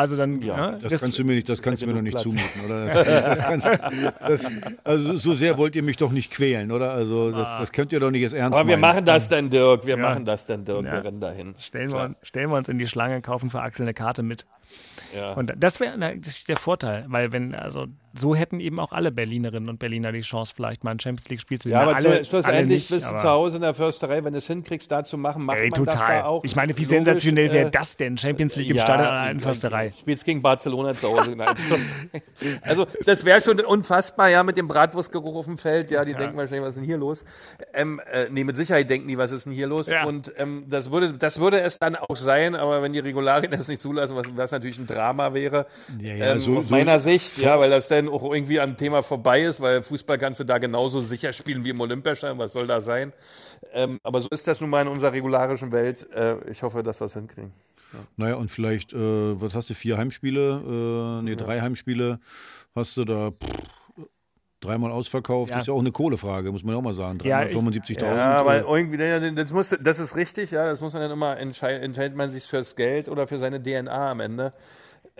Also 0.00 0.16
dann, 0.16 0.40
Ja, 0.40 0.70
ne, 0.72 0.78
Das, 0.80 1.00
kannst 1.00 1.18
du 1.18 1.24
mir 1.24 1.34
nicht, 1.34 1.48
das 1.48 1.60
kannst 1.60 1.82
du 1.82 1.86
mir 1.86 1.92
doch 1.94 2.00
nicht 2.00 2.12
Platz. 2.12 2.22
zumuten, 2.22 2.64
oder? 2.64 2.86
Das 3.04 3.38
kannst, 3.40 3.66
das, 3.66 4.46
also 4.82 5.16
so 5.16 5.34
sehr 5.34 5.58
wollt 5.58 5.76
ihr 5.76 5.82
mich 5.82 5.98
doch 5.98 6.10
nicht 6.10 6.30
quälen, 6.32 6.72
oder? 6.72 6.92
Also 6.92 7.30
das, 7.30 7.58
das 7.58 7.72
könnt 7.72 7.92
ihr 7.92 8.00
doch 8.00 8.10
nicht 8.10 8.22
jetzt 8.22 8.32
ernst 8.32 8.58
Aber 8.58 8.66
wir 8.66 8.78
meinen. 8.78 8.94
machen 8.94 9.04
das 9.04 9.28
dann, 9.28 9.50
Dirk. 9.50 9.86
Wir 9.86 9.96
Ja. 9.98 10.02
machen 10.02 10.24
das 10.24 10.46
dann, 10.46 10.64
Dirk. 10.64 10.84
Ja. 10.86 10.92
Wir 10.94 11.04
rennen 11.04 11.20
dahin. 11.20 11.54
stellen, 11.58 11.92
wir, 11.92 12.14
stellen 12.22 12.48
wir 12.50 12.56
uns 12.56 12.68
in 12.70 12.78
die 12.78 12.86
Schlange, 12.86 13.20
kaufen 13.20 13.50
für 13.50 13.60
Axel 13.60 13.82
eine 13.82 13.92
Karte 13.94 14.22
mit. 14.22 14.46
Ja. 15.14 15.32
Und 15.34 15.52
das 15.56 15.80
wäre 15.80 15.98
das 15.98 16.44
der 16.44 16.56
Vorteil, 16.56 17.04
weil 17.08 17.32
wenn, 17.32 17.54
also 17.54 17.86
so 18.12 18.34
hätten 18.34 18.60
eben 18.60 18.80
auch 18.80 18.92
alle 18.92 19.12
Berlinerinnen 19.12 19.68
und 19.68 19.78
Berliner 19.78 20.10
die 20.12 20.20
Chance, 20.22 20.52
vielleicht 20.56 20.82
mal 20.84 20.90
ein 20.90 21.00
Champions 21.00 21.28
League-Spiel 21.28 21.58
zu 21.58 21.68
sehen. 21.68 21.72
Ja, 21.72 21.82
aber 21.82 21.96
alle, 21.96 22.24
schlussendlich 22.24 22.88
bist 22.88 23.06
du 23.06 23.10
zu 23.10 23.22
Hause 23.22 23.56
in 23.56 23.62
der 23.62 23.74
Försterei, 23.74 24.24
wenn 24.24 24.32
du 24.32 24.38
es 24.38 24.46
hinkriegst, 24.46 24.90
da 24.90 25.04
zu 25.04 25.16
machen, 25.16 25.44
macht 25.44 25.58
Ey, 25.58 25.70
man 25.70 25.84
das 25.84 25.94
total. 25.94 26.18
da 26.20 26.24
auch. 26.26 26.44
Ich 26.44 26.56
meine, 26.56 26.72
wie 26.76 26.82
Logisch, 26.82 26.88
sensationell 26.88 27.52
wäre 27.52 27.68
äh, 27.68 27.70
das 27.70 27.96
denn? 27.96 28.18
Champions 28.18 28.56
League 28.56 28.70
im 28.70 28.76
ja, 28.76 28.82
Stadion 28.82 29.06
an 29.08 29.34
der 29.38 29.42
Försterei. 29.42 29.92
Spielst 29.98 30.24
gegen 30.24 30.42
Barcelona 30.42 30.94
zu 30.94 31.08
Hause. 31.08 31.36
Nein, 31.36 31.48
das- 31.70 32.20
also 32.62 32.86
das 33.04 33.24
wäre 33.24 33.40
schon 33.42 33.60
unfassbar, 33.60 34.28
ja, 34.30 34.42
mit 34.42 34.56
dem 34.56 34.66
Bratwurstgeruch 34.68 35.36
auf 35.36 35.44
dem 35.46 35.58
Feld. 35.58 35.90
Ja, 35.90 36.04
die 36.04 36.14
denken 36.14 36.36
wahrscheinlich, 36.36 36.62
was 36.62 36.70
ist 36.70 36.76
denn 36.76 36.84
hier 36.84 36.98
los? 36.98 37.24
Ähm, 37.74 38.00
äh, 38.10 38.26
nee, 38.30 38.44
mit 38.44 38.56
Sicherheit 38.56 38.88
denken 38.90 39.08
die, 39.08 39.18
was 39.18 39.30
ist 39.32 39.46
denn 39.46 39.52
hier 39.52 39.66
los? 39.66 39.86
Ja. 39.88 40.04
Und 40.04 40.32
ähm, 40.36 40.64
das 40.68 40.90
würde, 40.90 41.12
das 41.14 41.38
würde 41.40 41.60
es 41.60 41.78
dann 41.78 41.96
auch 41.96 42.16
sein, 42.16 42.54
aber 42.54 42.82
wenn 42.82 42.92
die 42.92 42.98
Regularien 42.98 43.50
das 43.52 43.68
nicht 43.68 43.80
zulassen, 43.82 44.16
was, 44.16 44.26
was 44.34 44.50
natürlich 44.50 44.78
ein 44.78 44.86
Drama 44.86 45.34
wäre, 45.34 45.66
Ja, 46.00 46.14
ja, 46.14 46.32
ähm, 46.32 46.40
so- 46.40 46.56
aus 46.58 46.64
so- 46.66 46.70
meiner 46.74 46.98
Sicht, 46.98 47.38
ja, 47.38 47.58
weil 47.60 47.70
das 47.70 47.88
dann 48.02 48.12
auch 48.12 48.32
irgendwie 48.32 48.60
am 48.60 48.76
Thema 48.76 49.02
vorbei 49.02 49.42
ist, 49.42 49.60
weil 49.60 49.82
Fußball 49.82 50.18
kannst 50.18 50.40
du 50.40 50.44
da 50.44 50.58
genauso 50.58 51.00
sicher 51.00 51.32
spielen 51.32 51.64
wie 51.64 51.70
im 51.70 51.80
Olympiastadion, 51.80 52.38
was 52.38 52.52
soll 52.52 52.66
da 52.66 52.80
sein? 52.80 53.12
Ähm, 53.72 53.98
aber 54.02 54.20
so 54.20 54.28
ist 54.30 54.46
das 54.46 54.60
nun 54.60 54.70
mal 54.70 54.82
in 54.82 54.88
unserer 54.88 55.12
regularischen 55.12 55.72
Welt. 55.72 56.08
Äh, 56.12 56.50
ich 56.50 56.62
hoffe, 56.62 56.82
dass 56.82 57.00
wir 57.00 57.06
es 57.06 57.14
hinkriegen. 57.14 57.52
Naja, 58.16 58.36
und 58.36 58.50
vielleicht, 58.50 58.92
äh, 58.92 58.96
was 59.40 59.54
hast 59.54 59.70
du, 59.70 59.74
vier 59.74 59.98
Heimspiele? 59.98 61.20
Äh, 61.20 61.24
nee, 61.24 61.36
drei 61.36 61.60
Heimspiele 61.60 62.20
hast 62.74 62.96
du 62.96 63.04
da 63.04 63.30
pff, 63.32 64.06
dreimal 64.60 64.92
ausverkauft. 64.92 65.50
Ja. 65.50 65.56
Das 65.56 65.64
ist 65.64 65.68
ja 65.68 65.74
auch 65.74 65.80
eine 65.80 65.92
Kohlefrage, 65.92 66.52
muss 66.52 66.62
man 66.62 66.74
ja 66.74 66.78
auch 66.78 66.84
mal 66.84 66.94
sagen. 66.94 67.18
Ja, 67.24 67.40
375.000. 67.40 68.02
Ja, 68.02 68.42
äh, 68.42 68.46
weil 68.46 68.60
irgendwie, 68.62 69.02
ja, 69.02 69.18
das, 69.30 69.52
muss, 69.52 69.76
das 69.80 69.98
ist 69.98 70.16
richtig, 70.16 70.50
ja, 70.50 70.66
das 70.66 70.80
muss 70.80 70.92
man 70.92 71.02
dann 71.02 71.10
immer 71.10 71.36
entscheiden, 71.38 71.82
entscheidet 71.82 72.16
man 72.16 72.30
sich 72.30 72.44
fürs 72.44 72.76
Geld 72.76 73.08
oder 73.08 73.26
für 73.26 73.38
seine 73.38 73.62
DNA 73.62 74.10
am 74.10 74.20
Ende. 74.20 74.52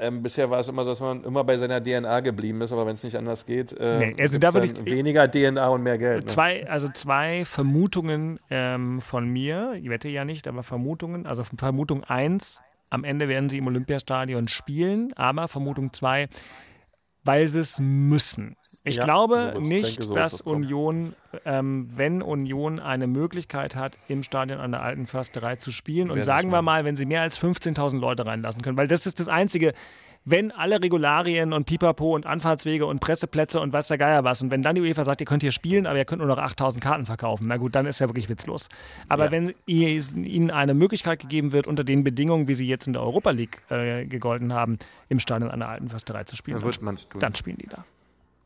Ähm, 0.00 0.22
bisher 0.22 0.48
war 0.50 0.60
es 0.60 0.68
immer 0.68 0.82
so, 0.84 0.90
dass 0.90 1.00
man 1.00 1.22
immer 1.24 1.44
bei 1.44 1.58
seiner 1.58 1.80
DNA 1.82 2.20
geblieben 2.20 2.62
ist, 2.62 2.72
aber 2.72 2.86
wenn 2.86 2.94
es 2.94 3.04
nicht 3.04 3.16
anders 3.16 3.44
geht, 3.44 3.72
äh, 3.78 3.98
Nee, 3.98 4.16
also 4.18 4.38
da 4.38 4.54
würde 4.54 4.66
ich- 4.68 4.84
weniger 4.86 5.30
DNA 5.30 5.68
und 5.68 5.82
mehr 5.82 5.98
Geld. 5.98 6.24
Ne? 6.24 6.26
Zwei, 6.26 6.66
also 6.68 6.88
zwei 6.88 7.44
Vermutungen 7.44 8.38
ähm, 8.48 9.00
von 9.02 9.28
mir, 9.28 9.74
ich 9.76 9.90
wette 9.90 10.08
ja 10.08 10.24
nicht, 10.24 10.48
aber 10.48 10.62
Vermutungen. 10.62 11.26
Also 11.26 11.44
Vermutung 11.44 12.02
eins, 12.04 12.62
am 12.88 13.04
Ende 13.04 13.28
werden 13.28 13.48
sie 13.50 13.58
im 13.58 13.66
Olympiastadion 13.66 14.48
spielen, 14.48 15.12
aber 15.16 15.46
Vermutung 15.48 15.92
zwei, 15.92 16.28
weil 17.24 17.48
sie 17.48 17.60
es 17.60 17.78
müssen. 17.80 18.56
Ich 18.84 18.96
Ja, 18.96 19.04
glaube 19.04 19.52
so 19.54 19.60
nicht, 19.60 19.98
denke, 19.98 20.02
so 20.04 20.14
dass 20.14 20.44
kommen. 20.44 20.64
Union, 20.64 21.14
ähm, 21.44 21.88
wenn 21.94 22.22
Union 22.22 22.80
eine 22.80 23.06
Möglichkeit 23.06 23.76
hat, 23.76 23.98
im 24.08 24.22
Stadion 24.22 24.58
an 24.58 24.72
der 24.72 24.82
alten 24.82 25.06
Försterei 25.06 25.56
zu 25.56 25.70
spielen 25.70 26.10
und 26.10 26.24
sagen 26.24 26.50
wir 26.50 26.62
mal, 26.62 26.84
wenn 26.84 26.96
sie 26.96 27.04
mehr 27.06 27.22
als 27.22 27.38
15.000 27.38 27.98
Leute 27.98 28.24
reinlassen 28.24 28.62
können, 28.62 28.78
weil 28.78 28.88
das 28.88 29.06
ist 29.06 29.20
das 29.20 29.28
Einzige, 29.28 29.74
wenn 30.24 30.52
alle 30.52 30.82
Regularien 30.82 31.52
und 31.52 31.64
Pipapo 31.64 32.14
und 32.14 32.26
Anfahrtswege 32.26 32.84
und 32.86 33.00
Presseplätze 33.00 33.58
und 33.60 33.72
weiß 33.72 33.88
der 33.88 33.98
Geier 33.98 34.22
was 34.22 34.42
und 34.42 34.50
wenn 34.50 34.62
dann 34.62 34.74
die 34.74 34.82
UEFA 34.82 35.04
sagt, 35.04 35.20
ihr 35.20 35.26
könnt 35.26 35.42
hier 35.42 35.50
spielen, 35.52 35.86
aber 35.86 35.96
ihr 35.98 36.04
könnt 36.04 36.18
nur 36.20 36.28
noch 36.28 36.38
8000 36.38 36.82
Karten 36.82 37.06
verkaufen, 37.06 37.46
na 37.48 37.56
gut, 37.56 37.74
dann 37.74 37.86
ist 37.86 38.00
ja 38.00 38.08
wirklich 38.08 38.28
witzlos. 38.28 38.68
Aber 39.08 39.26
Ja. 39.26 39.30
wenn 39.30 39.54
ihr, 39.66 39.88
ihnen 39.88 40.50
eine 40.50 40.74
Möglichkeit 40.74 41.20
gegeben 41.20 41.52
wird, 41.52 41.66
unter 41.66 41.84
den 41.84 42.04
Bedingungen, 42.04 42.48
wie 42.48 42.54
sie 42.54 42.66
jetzt 42.66 42.86
in 42.86 42.92
der 42.92 43.02
Europa 43.02 43.30
League 43.30 43.62
äh, 43.70 44.04
gegolten 44.04 44.52
haben, 44.52 44.78
im 45.08 45.18
Stadion 45.18 45.50
der 45.58 45.68
alten 45.68 45.88
Försterei 45.88 46.24
zu 46.24 46.36
spielen, 46.36 46.60
Dann 46.60 46.70
dann, 46.84 46.98
dann 47.18 47.34
spielen 47.34 47.56
die 47.58 47.66
da. 47.66 47.84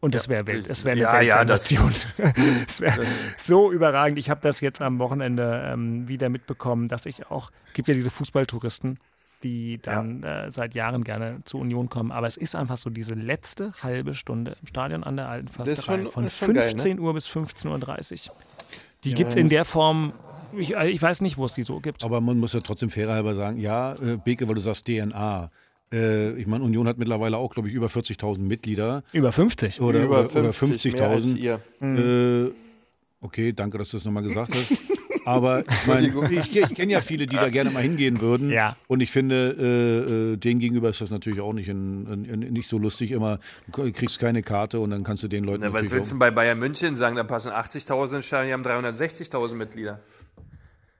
Und 0.01 0.15
das 0.15 0.29
wäre 0.29 0.47
Welt, 0.47 0.69
das 0.69 0.85
wäre 0.85 0.93
eine 0.93 1.01
Ja, 1.01 1.21
ja, 1.23 1.49
Weltsensation. 1.49 1.93
das 2.67 2.81
wäre 2.81 3.05
so 3.39 3.73
überragend. 3.73 4.19
Ich 4.19 4.29
habe 4.29 4.41
das 4.43 4.61
jetzt 4.61 4.83
am 4.83 4.99
Wochenende 4.99 5.63
ähm, 5.67 6.07
wieder 6.09 6.29
mitbekommen, 6.29 6.89
dass 6.89 7.07
ich 7.07 7.31
auch, 7.31 7.51
gibt 7.73 7.89
ja 7.89 7.95
diese 7.95 8.11
Fußballtouristen, 8.11 8.99
die 9.45 9.79
dann 9.81 10.23
äh, 10.25 10.51
seit 10.51 10.75
Jahren 10.75 11.05
gerne 11.05 11.39
zur 11.45 11.61
Union 11.61 11.89
kommen. 11.89 12.11
Aber 12.11 12.27
es 12.27 12.37
ist 12.37 12.57
einfach 12.57 12.77
so 12.79 12.91
diese 12.91 13.15
letzte 13.15 13.73
halbe 13.83 14.15
Stunde 14.15 14.57
im 14.61 14.67
Stadion 14.67 15.05
an 15.05 15.17
der 15.17 15.29
alten 15.29 15.49
Försterei 15.49 15.83
schon- 16.03 16.11
von 16.11 16.25
ist 16.25 16.37
schon 16.39 16.55
geil, 16.55 16.65
ne? 16.67 16.71
15 16.73 16.99
Uhr 16.99 17.15
bis 17.15 17.29
15.30 17.29 18.29
Uhr. 18.31 18.35
Die 19.05 19.15
gibt 19.15 19.31
es 19.31 19.37
in 19.37 19.49
der 19.51 19.65
Form, 19.65 20.15
ich, 20.57 20.75
ich 20.75 21.01
weiß 21.03 21.21
nicht, 21.21 21.37
wo 21.37 21.45
es 21.45 21.55
die 21.55 21.63
so 21.63 21.79
gibt. 21.81 22.03
Aber 22.05 22.21
man 22.21 22.39
muss 22.39 22.55
ja 22.55 22.61
trotzdem 22.61 22.89
fairerhalber 22.91 23.35
sagen, 23.35 23.59
ja, 23.61 23.93
äh, 23.95 24.17
Beke, 24.17 24.49
weil 24.49 24.55
du 24.55 24.61
sagst 24.63 24.87
DNA. 24.87 25.51
Äh, 25.93 26.33
ich 26.41 26.47
meine, 26.47 26.65
Union 26.65 26.89
hat 26.89 26.97
mittlerweile 26.97 27.37
auch, 27.37 27.53
glaube 27.53 27.69
ich, 27.69 27.75
über 27.75 27.89
40.000 27.89 28.39
Mitglieder. 28.41 29.05
Über 29.13 29.31
50. 29.31 29.81
Oder, 29.83 30.03
Über 30.05 30.21
oder, 30.21 30.37
oder 30.41 30.53
50, 30.55 30.95
mehr 30.95 31.11
als 31.11 31.25
50.000. 31.27 31.37
ihr. 31.37 31.61
Äh, 32.49 32.51
okay, 33.21 33.53
danke, 33.53 33.77
dass 33.79 33.91
du 33.91 33.99
das 33.99 34.05
nochmal 34.07 34.23
gesagt 34.23 34.55
hast. 34.55 34.73
Aber 35.25 35.61
ich 35.61 35.87
meine, 35.87 36.09
ich, 36.31 36.57
ich 36.57 36.75
kenne 36.75 36.93
ja 36.93 37.01
viele, 37.01 37.27
die 37.27 37.37
da 37.37 37.49
gerne 37.49 37.71
mal 37.71 37.83
hingehen 37.83 38.21
würden. 38.21 38.51
Ja. 38.51 38.77
Und 38.89 39.01
ich 39.01 39.11
finde, 39.11 39.57
äh, 39.59 40.33
äh, 40.33 40.37
denen 40.37 40.61
gegenüber 40.61 40.89
ist 40.89 41.01
das 41.01 41.11
natürlich 41.11 41.41
auch 41.41 41.53
nicht, 41.53 41.69
in, 41.69 42.07
in, 42.07 42.43
in, 42.43 42.53
nicht 42.53 42.69
so 42.69 42.79
lustig 42.79 43.13
immer. 43.13 43.39
Du 43.73 43.91
kriegst 43.93 44.19
keine 44.19 44.43
Karte 44.43 44.81
und 44.81 44.91
dann 44.91 45.05
kannst 45.05 45.23
du 45.23 45.29
den 45.29 45.45
Leuten 45.45 45.63
Na, 45.63 45.73
was 45.73 45.91
willst 45.91 46.13
du 46.13 46.19
bei 46.19 46.31
Bayern 46.31 46.59
München 46.59 46.97
sagen? 46.97 47.17
Da 47.17 47.25
passen 47.25 47.53
80.000 47.53 48.17
ins 48.17 48.27
Stadion, 48.27 48.65
die 48.65 48.71
haben 48.71 48.87
360.000 48.87 49.55
Mitglieder. 49.55 50.01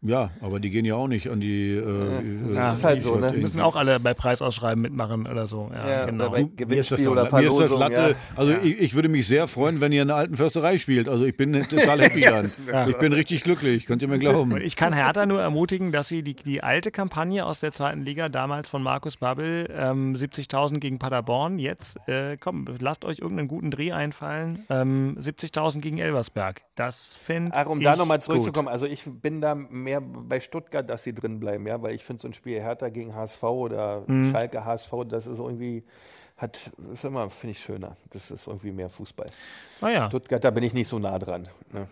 Ja, 0.07 0.31
aber 0.43 0.61
die 0.61 0.69
gehen 0.69 0.85
ja 0.85 0.97
auch 0.97 1.09
nicht 1.09 1.31
an 1.31 1.41
die. 1.41 1.71
Äh, 1.73 2.55
Ja, 2.55 2.75
ist 2.75 2.85
halt 2.85 3.01
so, 3.01 3.17
ne? 3.17 3.33
Die 3.33 3.41
müssen 3.41 3.61
auch 3.61 3.75
alle 3.75 3.99
bei 3.99 4.13
Preisausschreiben 4.13 4.83
mitmachen 4.83 5.27
oder 5.27 5.47
so. 5.47 5.71
Ja, 5.75 5.89
Ja, 5.91 6.05
genau. 6.07 6.25
dabei- 6.25 6.43
Du, 6.55 6.67
mir 6.67 6.77
ist 6.77 6.93
das, 6.93 7.07
oder 7.07 7.25
mir 7.33 7.47
ist 7.47 7.59
das 7.59 7.71
Latte. 7.71 7.95
ja. 7.95 8.09
Also 8.37 8.53
Ich, 8.63 8.79
ich 8.81 8.95
würde 8.95 9.09
mich 9.09 9.27
sehr 9.27 9.49
freuen, 9.49 9.81
wenn 9.81 9.93
ihr 9.93 10.03
in 10.03 10.09
der 10.09 10.17
alten 10.19 10.37
Försterei 10.37 10.77
spielt. 10.77 11.09
Also 11.09 11.25
ich 11.25 11.37
bin 11.37 11.53
total 11.71 12.03
happy 12.03 12.21
dann. 12.21 12.51
Ich 12.89 12.97
bin 12.99 13.13
richtig 13.15 13.45
glücklich, 13.45 13.87
könnt 13.87 14.03
ihr 14.03 14.09
mir 14.09 14.19
glauben. 14.19 14.53
Und 14.53 14.63
ich 14.63 14.77
kann 14.77 14.93
Hertha 14.93 15.25
nur 15.25 15.41
ermutigen, 15.41 15.91
dass 15.91 16.09
sie 16.09 16.23
die, 16.23 16.35
die 16.35 16.63
alte 16.63 16.91
Kampagne 16.91 17.47
aus 17.47 17.61
der 17.61 17.73
zweiten 17.73 18.03
Liga, 18.03 18.29
damals 18.29 18.69
von 18.69 18.83
Markus 18.83 19.17
Babbel, 19.17 19.69
ähm, 19.75 20.15
70.000 20.15 20.81
gegen 20.81 20.99
Paderborn, 20.99 21.59
jetzt, 21.59 21.97
äh, 22.09 22.37
komm, 22.39 22.67
lasst 22.79 23.07
euch 23.07 23.21
irgendeinen 23.21 23.49
guten 23.49 23.71
Dreh 23.71 23.93
einfallen, 23.93 24.65
ähm, 24.69 25.17
70.000 25.19 25.81
gegen 25.81 25.97
Elversberg. 25.99 26.61
Das 26.75 27.17
finde 27.25 27.53
Ach, 27.55 27.67
um 27.67 27.79
ich 27.79 27.85
da 27.85 27.97
nochmal 27.97 28.21
zurückzukommen, 28.21 28.69
also 28.69 28.85
ich 28.87 29.03
bin 29.05 29.41
da 29.41 29.55
mehr 29.55 29.94
bei 30.01 30.41
Stuttgart, 30.41 30.89
dass 30.89 31.03
sie 31.05 31.15
drin 31.15 31.41
bleiben, 31.41 31.67
ja, 31.67 31.81
weil 31.83 31.95
ich 31.95 32.05
finde 32.05 32.23
so 32.23 32.29
ein 32.29 32.35
Spiel 32.35 32.61
Hertha 32.61 32.89
gegen 32.89 33.15
HSV 33.15 33.43
oder 33.43 34.03
Mhm. 34.07 34.31
Schalke 34.33 34.65
HSV, 34.65 34.93
das 35.09 35.27
ist 35.27 35.39
irgendwie, 35.39 35.83
hat, 36.37 36.59
ist 36.93 37.05
immer, 37.05 37.31
finde 37.31 37.53
ich 37.53 37.61
schöner. 37.61 37.97
Das 38.13 38.31
ist 38.31 38.47
irgendwie 38.47 38.73
mehr 38.73 38.89
Fußball. 38.91 39.31
Naja, 39.81 40.09
Stuttgart, 40.09 40.43
da 40.43 40.51
bin 40.51 40.65
ich 40.65 40.75
nicht 40.75 40.89
so 40.89 40.99
nah 40.99 41.19
dran. 41.19 41.49
Ne? 41.73 41.87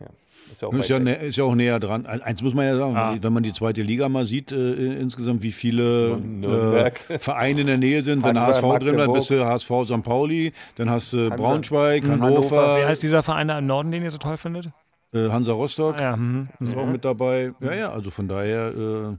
Ja. 0.00 0.06
Ist 0.52 0.62
ja 0.62 0.68
auch, 0.68 0.72
Ist 0.74 0.88
ja, 0.88 0.98
nä- 0.98 1.14
ist 1.22 1.36
ja 1.36 1.44
auch 1.44 1.54
näher 1.56 1.80
dran. 1.80 2.06
Eins 2.06 2.40
muss 2.42 2.54
man 2.54 2.66
ja 2.66 2.76
sagen, 2.76 2.96
Ah. 2.96 3.16
wenn 3.20 3.32
man 3.32 3.42
die 3.42 3.52
zweite 3.52 3.82
Liga 3.82 4.08
mal 4.08 4.26
sieht, 4.26 4.52
äh, 4.52 4.98
insgesamt, 5.00 5.42
wie 5.42 5.50
viele 5.50 6.18
Nürnberg. 6.18 7.00
äh, 7.10 7.18
Vereine 7.18 7.62
in 7.62 7.66
der 7.66 7.78
Nähe 7.78 8.02
sind. 8.04 8.22
Wenn 8.22 8.38
HSV 8.40 8.62
drin 8.78 8.94
bleibt, 8.94 9.12
bist 9.14 9.30
du 9.30 9.44
HSV 9.44 9.70
St. 9.86 10.02
Pauli, 10.04 10.52
dann 10.76 10.88
hast 10.90 11.12
du. 11.14 11.30
Braunschweig, 11.30 12.04
Mhm, 12.04 12.10
Hannover, 12.22 12.56
Hannover. 12.56 12.80
wie 12.80 12.84
heißt 12.84 13.02
dieser 13.02 13.22
Verein 13.24 13.48
da 13.48 13.58
im 13.58 13.66
Norden, 13.66 13.90
den 13.90 14.02
ihr 14.04 14.10
so 14.10 14.18
toll 14.18 14.36
findet? 14.36 14.68
Äh, 15.12 15.28
Hansa 15.28 15.52
Rostock 15.52 16.00
Ah, 16.00 16.02
ja, 16.02 16.16
mhm. 16.16 16.48
ist 16.60 16.76
auch 16.76 16.86
mit 16.86 17.04
dabei. 17.04 17.52
Ja, 17.60 17.74
ja, 17.74 17.92
also 17.92 18.10
von 18.10 18.28
daher 18.28 18.74
äh, 18.74 19.16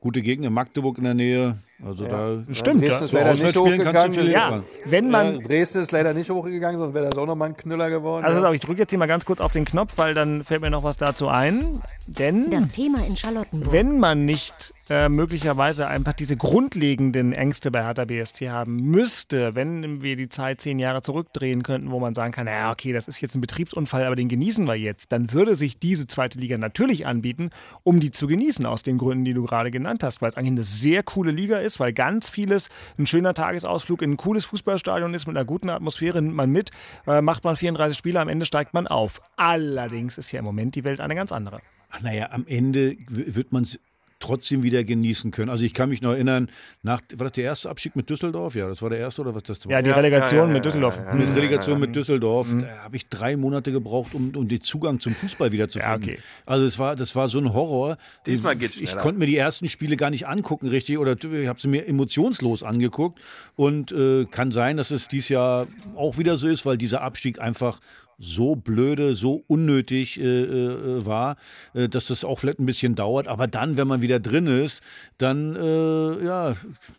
gute 0.00 0.22
Gegner. 0.22 0.50
Magdeburg 0.50 0.98
in 0.98 1.04
der 1.04 1.14
Nähe. 1.14 1.58
Also 1.84 2.04
Ja. 2.04 2.10
da 2.10 2.54
Stimmt, 2.54 2.82
Dresden 2.82 3.04
ist 3.04 3.12
leider 3.12 3.34
nicht 3.34 3.56
hochgegangen. 3.56 4.30
Ja, 4.30 4.62
wenn 4.84 5.10
man, 5.10 5.36
ja, 5.36 5.40
Dresden 5.40 5.82
ist 5.82 5.92
leider 5.92 6.12
nicht 6.12 6.30
hochgegangen, 6.30 6.78
sonst 6.78 6.94
wäre 6.94 7.08
das 7.08 7.18
auch 7.18 7.26
nochmal 7.26 7.48
ein 7.48 7.56
Knüller 7.56 7.88
geworden. 7.90 8.24
also 8.24 8.42
ja. 8.42 8.52
ich 8.52 8.60
drücke 8.60 8.80
jetzt 8.80 8.90
hier 8.90 8.98
mal 8.98 9.06
ganz 9.06 9.24
kurz 9.24 9.40
auf 9.40 9.52
den 9.52 9.64
Knopf, 9.64 9.92
weil 9.96 10.14
dann 10.14 10.44
fällt 10.44 10.60
mir 10.60 10.70
noch 10.70 10.82
was 10.82 10.96
dazu 10.96 11.28
ein. 11.28 11.80
Denn 12.06 12.50
Das 12.50 12.68
Thema 12.68 12.98
in 13.06 13.16
Charlottenburg. 13.16 13.72
wenn 13.72 13.98
man 13.98 14.24
nicht 14.24 14.74
äh, 14.90 15.08
möglicherweise 15.08 15.86
einfach 15.86 16.12
diese 16.12 16.36
grundlegenden 16.36 17.32
Ängste 17.32 17.70
bei 17.70 17.84
Hertha 17.84 18.04
BSC 18.04 18.50
haben 18.50 18.76
müsste, 18.76 19.54
wenn 19.54 20.02
wir 20.02 20.16
die 20.16 20.28
Zeit 20.28 20.60
zehn 20.60 20.80
Jahre 20.80 21.00
zurückdrehen 21.00 21.62
könnten, 21.62 21.92
wo 21.92 22.00
man 22.00 22.12
sagen 22.14 22.32
kann, 22.32 22.48
ja, 22.48 22.72
okay, 22.72 22.92
das 22.92 23.06
ist 23.06 23.20
jetzt 23.20 23.36
ein 23.36 23.40
Betriebsunfall, 23.40 24.04
aber 24.04 24.16
den 24.16 24.28
genießen 24.28 24.66
wir 24.66 24.74
jetzt, 24.74 25.12
dann 25.12 25.32
würde 25.32 25.54
sich 25.54 25.78
diese 25.78 26.08
zweite 26.08 26.40
Liga 26.40 26.58
natürlich 26.58 27.06
anbieten, 27.06 27.50
um 27.84 28.00
die 28.00 28.10
zu 28.10 28.26
genießen, 28.26 28.66
aus 28.66 28.82
den 28.82 28.98
Gründen, 28.98 29.24
die 29.24 29.32
du 29.32 29.44
gerade 29.44 29.70
genannt 29.70 30.02
hast, 30.02 30.20
weil 30.22 30.28
es 30.28 30.36
eigentlich 30.36 30.50
eine 30.50 30.62
sehr 30.64 31.04
coole 31.04 31.30
Liga 31.30 31.58
ist, 31.58 31.69
weil 31.78 31.92
ganz 31.92 32.28
vieles 32.28 32.70
ein 32.98 33.06
schöner 33.06 33.34
Tagesausflug 33.34 34.02
in 34.02 34.12
ein 34.12 34.16
cooles 34.16 34.44
Fußballstadion 34.46 35.14
ist, 35.14 35.26
mit 35.26 35.36
einer 35.36 35.44
guten 35.44 35.70
Atmosphäre, 35.70 36.20
nimmt 36.20 36.34
man 36.34 36.50
mit, 36.50 36.70
äh, 37.06 37.20
macht 37.20 37.44
man 37.44 37.54
34 37.54 37.96
Spiele, 37.96 38.20
am 38.20 38.28
Ende 38.28 38.46
steigt 38.46 38.74
man 38.74 38.86
auf. 38.86 39.20
Allerdings 39.36 40.18
ist 40.18 40.32
ja 40.32 40.40
im 40.40 40.44
Moment 40.44 40.74
die 40.74 40.84
Welt 40.84 41.00
eine 41.00 41.14
ganz 41.14 41.30
andere. 41.30 41.60
Ach, 41.90 42.00
naja, 42.00 42.30
am 42.30 42.46
Ende 42.46 42.96
wird 43.08 43.52
man 43.52 43.64
es 43.64 43.78
trotzdem 44.20 44.62
wieder 44.62 44.84
genießen 44.84 45.30
können. 45.32 45.50
Also 45.50 45.64
ich 45.64 45.74
kann 45.74 45.88
mich 45.88 46.02
noch 46.02 46.12
erinnern, 46.12 46.48
nach, 46.82 47.00
war 47.16 47.24
das 47.24 47.32
der 47.32 47.44
erste 47.44 47.68
Abstieg 47.70 47.96
mit 47.96 48.08
Düsseldorf? 48.08 48.54
Ja, 48.54 48.68
das 48.68 48.80
war 48.82 48.90
der 48.90 48.98
erste 49.00 49.22
oder 49.22 49.34
was 49.34 49.42
das 49.42 49.64
war? 49.66 49.72
Ja, 49.72 49.82
die 49.82 49.90
Ja, 49.90 49.96
Relegation 49.96 50.38
ja, 50.40 50.46
ja, 50.46 50.52
mit 50.52 50.64
Düsseldorf. 50.64 50.96
ja, 50.96 51.04
ja, 51.06 51.14
mit 51.14 51.26
Hm. 51.28 51.34
Relegation 51.34 51.80
mit 51.80 51.96
Düsseldorf, 51.96 52.54
da 52.60 52.84
habe 52.84 52.96
ich 52.96 53.08
drei 53.08 53.36
Monate 53.36 53.72
gebraucht, 53.72 54.14
um, 54.14 54.32
um 54.36 54.46
den 54.46 54.60
Zugang 54.60 55.00
zum 55.00 55.14
Fußball 55.14 55.50
wieder 55.52 55.68
zu 55.68 55.80
Ja, 55.80 55.94
finden. 55.94 56.10
okay. 56.10 56.18
Also 56.46 56.66
es 56.66 56.78
war, 56.78 56.94
das 56.96 57.16
war 57.16 57.28
so 57.28 57.38
ein 57.38 57.52
Horror. 57.52 57.96
Diesmal 58.26 58.56
geht's 58.56 58.76
Ich 58.76 58.90
schneller. 58.90 59.02
konnte 59.02 59.18
mir 59.18 59.26
die 59.26 59.36
ersten 59.36 59.68
Spiele 59.68 59.96
gar 59.96 60.10
nicht 60.10 60.28
angucken, 60.28 60.68
richtig, 60.68 60.98
oder 60.98 61.12
ich 61.12 61.48
habe 61.48 61.60
sie 61.60 61.68
mir 61.68 61.86
emotionslos 61.88 62.62
angeguckt. 62.62 63.18
Und 63.56 63.90
äh, 63.92 64.26
kann 64.26 64.52
sein, 64.52 64.76
dass 64.76 64.90
es 64.90 65.08
dieses 65.08 65.30
Jahr 65.30 65.66
auch 65.96 66.18
wieder 66.18 66.36
so 66.36 66.46
ist, 66.46 66.66
weil 66.66 66.76
dieser 66.78 67.00
Abstieg 67.02 67.40
einfach 67.40 67.80
so 68.20 68.54
blöde, 68.54 69.14
so 69.14 69.42
unnötig 69.46 70.20
äh, 70.20 70.22
äh, 70.22 71.06
war, 71.06 71.36
äh, 71.74 71.88
dass 71.88 72.08
das 72.08 72.24
auch 72.24 72.38
vielleicht 72.38 72.60
ein 72.60 72.66
bisschen 72.66 72.94
dauert. 72.94 73.26
Aber 73.26 73.46
dann, 73.46 73.76
wenn 73.78 73.88
man 73.88 74.02
wieder 74.02 74.20
drin 74.20 74.46
ist, 74.46 74.82
dann 75.18 75.56
äh, 75.56 76.24
ja, 76.24 76.54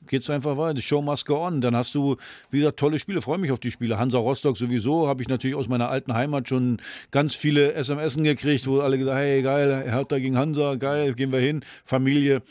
geht 0.07 0.23
es 0.23 0.29
einfach 0.29 0.57
weiter. 0.57 0.75
The 0.75 0.81
show 0.81 1.01
must 1.01 1.27
go 1.27 1.45
on. 1.45 1.61
Dann 1.61 1.75
hast 1.75 1.93
du 1.93 2.17
wieder 2.49 2.75
tolle 2.75 2.97
Spiele. 2.97 3.21
Freue 3.21 3.37
mich 3.37 3.51
auf 3.51 3.59
die 3.59 3.71
Spiele. 3.71 3.99
Hansa 3.99 4.17
Rostock 4.17 4.57
sowieso. 4.57 5.07
Habe 5.07 5.21
ich 5.21 5.29
natürlich 5.29 5.55
aus 5.55 5.67
meiner 5.67 5.89
alten 5.89 6.13
Heimat 6.13 6.49
schon 6.49 6.81
ganz 7.11 7.35
viele 7.35 7.73
SMS 7.73 8.17
gekriegt, 8.17 8.65
wo 8.65 8.79
alle 8.79 8.97
gesagt 8.97 9.17
hey, 9.17 9.41
geil, 9.43 9.83
Hertha 9.85 10.17
gegen 10.17 10.37
Hansa, 10.37 10.75
geil, 10.75 11.13
gehen 11.13 11.31
wir 11.31 11.39
hin. 11.39 11.63
Familie. 11.85 12.41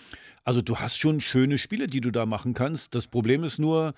Also 0.44 0.62
du 0.62 0.76
hast 0.76 0.96
schon 0.96 1.20
schöne 1.20 1.58
Spiele, 1.58 1.86
die 1.86 2.00
du 2.00 2.10
da 2.10 2.24
machen 2.24 2.54
kannst. 2.54 2.94
Das 2.94 3.06
Problem 3.06 3.44
ist 3.44 3.58
nur, 3.58 3.94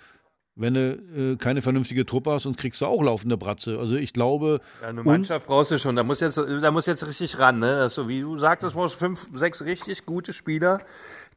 wenn 0.55 0.75
du 0.75 1.33
äh, 1.33 1.37
keine 1.37 1.63
vernünftige 1.63 2.05
Truppe 2.05 2.33
hast, 2.33 2.43
sonst 2.43 2.59
kriegst 2.59 2.81
du 2.81 2.87
auch 2.87 3.03
laufende 3.03 3.37
Bratze. 3.37 3.79
Also 3.79 3.97
ich 3.97 4.13
glaube, 4.13 4.61
Ja, 4.83 4.89
eine 4.89 5.01
und- 5.01 5.07
Mannschaft 5.07 5.47
brauchst 5.47 5.71
du 5.71 5.79
schon. 5.79 5.97
Da 5.97 6.03
muss 6.03 6.21
jetzt, 6.21 6.37
da 6.37 6.71
muss 6.71 6.87
jetzt 6.87 7.07
richtig 7.07 7.39
ran, 7.39 7.59
ne? 7.59 7.77
Also 7.77 8.09
wie 8.09 8.21
du 8.21 8.39
sagtest, 8.39 8.75
brauchst 8.75 8.97
fünf, 8.99 9.29
sechs 9.35 9.63
richtig 9.63 10.05
gute 10.05 10.33
Spieler, 10.33 10.81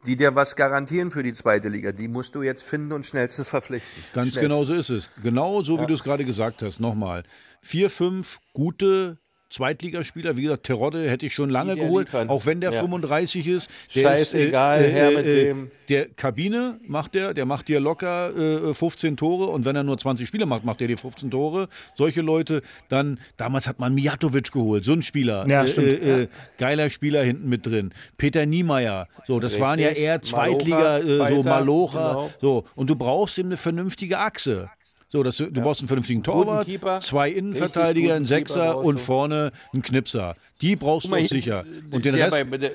die 0.06 0.16
dir 0.18 0.36
was 0.36 0.56
garantieren 0.56 1.12
für 1.12 1.24
die 1.24 1.34
zweite 1.34 1.70
Liga. 1.70 1.92
Die 1.94 2.08
musst 2.08 2.36
du 2.36 2.44
jetzt 2.44 2.64
finden 2.64 2.92
und 2.92 3.06
schnellstens 3.06 3.48
verpflichten. 3.50 3.90
Ganz 4.14 4.34
Schnellstens. 4.34 4.42
genau 4.42 4.64
so 4.66 4.74
ist 4.74 4.90
es. 4.90 5.10
Genau 5.24 5.62
so, 5.62 5.80
wie 5.82 5.86
du 5.88 5.94
es 5.94 6.04
gerade 6.04 6.26
gesagt 6.26 6.62
hast. 6.62 6.80
Nochmal. 6.80 7.24
Vier, 7.62 7.90
fünf 7.90 8.40
gute 8.54 9.18
Zweitligaspieler. 9.56 10.36
Wie 10.36 10.44
gesagt, 10.44 10.64
Terodde 10.64 11.10
hätte 11.10 11.26
ich 11.26 11.34
schon 11.34 11.50
lange 11.50 11.76
geholt, 11.76 12.08
liefern. 12.08 12.30
auch 12.30 12.46
wenn 12.46 12.60
der 12.60 12.72
Ja. 12.74 12.82
35 12.82 13.48
ist. 13.48 13.70
Der 13.96 14.04
Scheißegal, 14.10 14.82
ist, 14.82 14.88
äh, 14.88 14.92
her 14.92 15.10
äh, 15.12 15.16
mit 15.16 15.26
äh, 15.26 15.44
dem. 15.46 15.72
Der 15.88 16.08
Kabine 16.10 16.80
macht 16.86 17.16
der, 17.16 17.34
der 17.34 17.46
macht 17.46 17.68
dir 17.68 17.80
locker 17.80 18.36
äh, 18.36 18.74
15 18.74 19.18
Tore 19.18 19.46
und 19.46 19.64
wenn 19.66 19.76
er 19.76 19.84
nur 19.84 19.98
20 19.98 20.28
Spiele 20.28 20.46
macht, 20.46 20.66
macht 20.66 20.82
er 20.82 20.88
dir 20.88 20.98
15 20.98 21.32
Tore. 21.32 21.70
Solche 21.94 22.22
Leute, 22.22 22.64
dann, 22.90 23.20
damals 23.38 23.68
hat 23.68 23.80
man 23.80 23.94
Mijatovic 23.96 24.52
geholt, 24.52 24.84
so 24.84 24.94
ein 24.94 25.04
Spieler. 25.04 25.48
Ja, 25.48 25.64
äh, 25.64 25.68
stimmt. 25.68 25.88
Äh, 25.88 26.24
äh, 26.24 26.28
geiler 26.58 26.90
Spieler 26.90 27.24
hinten 27.24 27.48
mit 27.48 27.66
drin. 27.66 27.94
Peter 28.18 28.46
Niemeyer, 28.46 29.08
so, 29.26 29.40
das 29.40 29.60
waren 29.60 29.80
ja 29.80 29.88
Richtig. 29.90 30.04
eher 30.04 30.22
Zweitliga, 30.22 30.78
Malocha, 31.00 31.26
äh, 31.28 31.36
so 31.36 31.44
Malocha, 31.44 32.10
genau. 32.10 32.32
so. 32.42 32.66
Und 32.76 32.90
du 32.90 32.96
brauchst 32.96 33.38
eben 33.38 33.50
eine 33.50 33.58
vernünftige 33.58 34.18
Achse. 34.20 34.70
So, 35.08 35.24
dass 35.24 35.38
du, 35.38 35.52
du 35.52 35.62
brauchst 35.62 35.82
einen 35.82 35.88
vernünftigen 35.88 36.24
Torwart, 36.24 36.68
zwei 37.04 37.30
Innenverteidiger, 37.30 38.16
einen 38.16 38.26
Sechser 38.26 38.78
und 38.78 38.96
du. 38.96 39.02
vorne 39.02 39.52
einen 39.72 39.82
Knipser. 39.82 40.36
Die 40.62 40.76
brauchst 40.76 41.06
du 41.06 41.12
mal, 41.12 41.22
auch 41.22 41.28
sicher. 41.28 41.64
Und 41.92 42.06
den 42.06 42.16
der, 42.16 42.32
Rest, 42.32 42.50
bei, 42.50 42.58
der, 42.58 42.72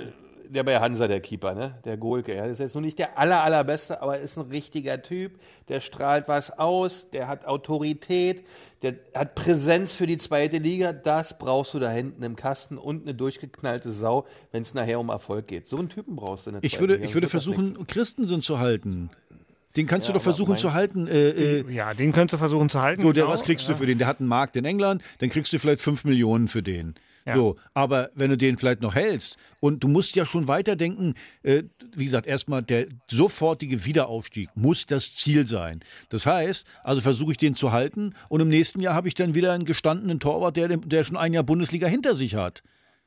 der 0.51 0.65
bei 0.65 0.79
Hansa, 0.79 1.09
der 1.09 1.21
Keeper, 1.21 1.55
ne? 1.55 1.79
Der 1.85 1.97
Golke. 1.97 2.35
Ja, 2.35 2.43
das 2.43 2.55
ist 2.55 2.59
jetzt 2.59 2.75
noch 2.75 2.83
nicht 2.83 2.99
der 2.99 3.19
aller, 3.19 3.43
allerbeste, 3.43 4.03
aber 4.03 4.19
ist 4.19 4.37
ein 4.37 4.49
richtiger 4.51 5.01
Typ. 5.03 5.39
Der 5.69 5.81
strahlt 5.81 6.29
was 6.29 6.57
aus, 6.57 7.09
der 7.13 7.29
hat 7.29 7.47
Autorität, 7.47 8.45
der 8.83 8.97
hat 9.15 9.35
Präsenz 9.35 9.93
für 9.93 10.07
die 10.07 10.17
zweite 10.17 10.59
Liga. 10.59 10.93
Das 10.93 11.39
brauchst 11.39 11.75
du 11.75 11.79
da 11.79 11.91
hinten 11.91 12.23
im 12.23 12.37
Kasten 12.37 12.79
und 12.79 13.03
eine 13.03 13.15
durchgeknallte 13.15 13.93
Sau, 13.93 14.27
wenn 14.53 14.63
es 14.63 14.75
nachher 14.75 14.99
um 14.99 15.09
Erfolg 15.09 15.47
geht. 15.47 15.69
So 15.69 15.79
einen 15.79 15.89
Typen 15.89 16.17
brauchst 16.17 16.47
du 16.47 16.51
in 16.51 16.55
der 16.55 16.65
ich 16.65 16.81
würde, 16.81 16.95
Liga, 16.95 17.07
ich 17.07 17.15
würde 17.15 17.27
das 17.27 17.31
versuchen, 17.33 17.87
Christensen 17.87 18.43
zu 18.43 18.59
halten. 18.59 19.11
Den 19.77 19.87
kannst 19.87 20.09
du 20.09 20.13
Ja, 20.13 20.15
doch 20.15 20.23
versuchen 20.23 20.57
zu 20.57 20.73
halten. 20.73 21.07
Äh, 21.07 21.61
äh, 21.61 21.73
Ja, 21.73 21.95
den 21.95 22.13
könntest 22.13 22.35
du 22.35 22.39
versuchen 22.39 22.69
zu 22.69 22.81
halten. 22.81 23.03
so, 23.03 23.13
der, 23.13 23.25
genau. 23.25 23.33
was 23.35 23.43
kriegst 23.43 23.69
du 23.69 23.75
für 23.75 23.87
den? 23.87 23.99
Der 23.99 24.07
hat 24.07 24.21
einen 24.21 24.29
Markt 24.29 24.57
in 24.57 24.65
England, 24.65 25.03
dann 25.19 25.31
kriegst 25.31 25.53
du 25.53 25.59
vielleicht 25.59 25.81
5 25.81 26.05
Millionen 26.05 26.49
für 26.49 26.63
den. 26.63 26.95
Ja. 27.27 27.37
So, 27.37 27.57
aber 27.75 28.11
wenn 28.15 28.31
du 28.31 28.37
den 28.37 28.57
vielleicht 28.57 28.81
noch 28.81 28.95
hältst 28.95 29.37
und 29.61 29.85
du 29.85 29.89
musst 29.89 30.17
ja 30.17 30.25
schon 30.25 30.49
weiterdenken, 30.49 31.15
äh, 31.43 31.65
wie 31.95 32.07
gesagt, 32.07 32.27
erstmal 32.27 32.63
der 32.63 32.87
sofortige 33.09 33.85
Wiederaufstieg 33.85 34.49
muss 34.55 34.87
das 34.87 35.15
Ziel 35.15 35.47
sein. 35.47 35.81
Das 36.09 36.27
heißt, 36.27 36.67
also 36.83 37.01
versuche 37.03 37.33
ich 37.33 37.39
den 37.39 37.55
zu 37.55 37.73
halten 37.73 38.15
und 38.29 38.41
im 38.41 38.49
nächsten 38.49 38.81
Jahr 38.81 38.95
habe 38.95 39.07
ich 39.07 39.15
dann 39.15 39.35
wieder 39.35 39.53
einen 39.53 39.67
gestandenen 39.67 40.19
Torwart, 40.19 40.57
der, 40.57 40.69
der 40.79 41.05
schon 41.05 41.17
ein 41.19 41.33
Jahr 41.35 41.45
Bundesliga 41.45 41.87
hinter 41.87 42.15
sich 42.15 42.35
hat. 42.35 42.63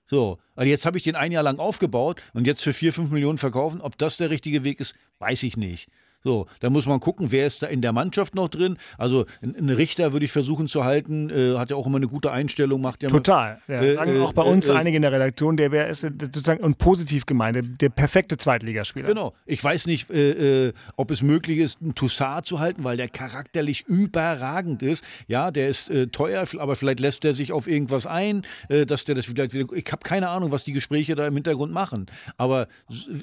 So, 0.05 0.37
also 0.55 0.69
jetzt 0.69 0.85
habe 0.85 0.97
ich 0.97 1.03
den 1.03 1.15
ein 1.15 1.31
Jahr 1.31 1.43
lang 1.43 1.59
aufgebaut 1.59 2.21
und 2.33 2.45
jetzt 2.45 2.61
für 2.61 2.73
4, 2.73 2.93
5 2.93 3.09
Millionen 3.09 3.37
verkaufen. 3.37 3.81
Ob 3.81 3.97
das 3.97 4.17
der 4.17 4.29
richtige 4.29 4.63
Weg 4.63 4.79
ist, 4.79 4.93
weiß 5.19 5.43
ich 5.43 5.57
nicht. 5.57 5.89
So, 6.23 6.47
da 6.61 6.69
muss 6.69 6.85
man 6.85 7.01
gucken, 7.01 7.31
wer 7.31 7.45
ist 7.47 7.61
da 7.61 7.67
in 7.67 7.81
der 7.81 7.91
Mannschaft 7.91 8.33
noch 8.33 8.47
drin. 8.47 8.77
Also 8.97 9.25
einen 9.41 9.69
Richter 9.69 10.13
würde 10.13 10.25
ich 10.25 10.31
versuchen 10.31 10.67
zu 10.67 10.85
halten, 10.85 11.29
äh, 11.29 11.57
hat 11.57 11.69
ja 11.69 11.75
auch 11.75 11.85
immer 11.85 11.97
eine 11.97 12.07
gute 12.07 12.31
Einstellung, 12.31 12.79
macht 12.79 13.03
ja 13.03 13.09
Total. 13.09 13.59
Ja, 13.67 13.81
Äh, 13.81 13.95
sagen 13.95 14.15
äh, 14.15 14.19
auch 14.21 14.31
bei 14.31 14.43
uns 14.43 14.69
äh, 14.69 14.73
äh, 14.73 14.77
einige 14.77 14.95
in 14.95 15.01
der 15.01 15.11
Redaktion, 15.11 15.57
der 15.57 15.71
wäre 15.71 15.89
äh, 15.89 15.93
sozusagen 15.93 16.63
und 16.63 16.77
positiv 16.77 17.25
gemeint, 17.25 17.57
der, 17.57 17.63
der 17.63 17.89
perfekte 17.89 18.37
Zweitligaspieler. 18.37 19.09
Genau. 19.09 19.33
Ich 19.45 19.61
weiß 19.61 19.85
nicht, 19.85 20.09
äh, 20.11 20.67
äh, 20.67 20.73
ob 20.95 21.11
es 21.11 21.21
möglich 21.21 21.57
ist, 21.57 21.81
einen 21.81 21.93
Toussaint 21.93 22.45
zu 22.45 22.59
halten, 22.59 22.85
weil 22.85 22.95
der 22.95 23.09
charakterlich 23.09 23.85
überragend 23.87 24.81
ist. 24.81 25.03
Ja, 25.27 25.51
der 25.51 25.67
ist 25.67 25.89
äh, 25.89 26.07
teuer, 26.07 26.45
aber 26.57 26.77
vielleicht 26.77 27.01
lässt 27.01 27.25
der 27.25 27.33
sich 27.33 27.51
auf 27.51 27.67
irgendwas 27.67 28.05
ein, 28.05 28.43
äh, 28.69 28.85
dass 28.85 29.03
der 29.03 29.15
das 29.15 29.25
vielleicht 29.25 29.53
wieder. 29.53 29.73
Ich 29.75 29.91
habe 29.91 30.03
keine 30.03 30.29
Ahnung, 30.29 30.51
was 30.51 30.63
die 30.63 30.71
Gespräche 30.71 31.15
da 31.15 31.27
im 31.27 31.33
Hintergrund 31.33 31.73
machen. 31.73 32.05
Aber 32.37 32.67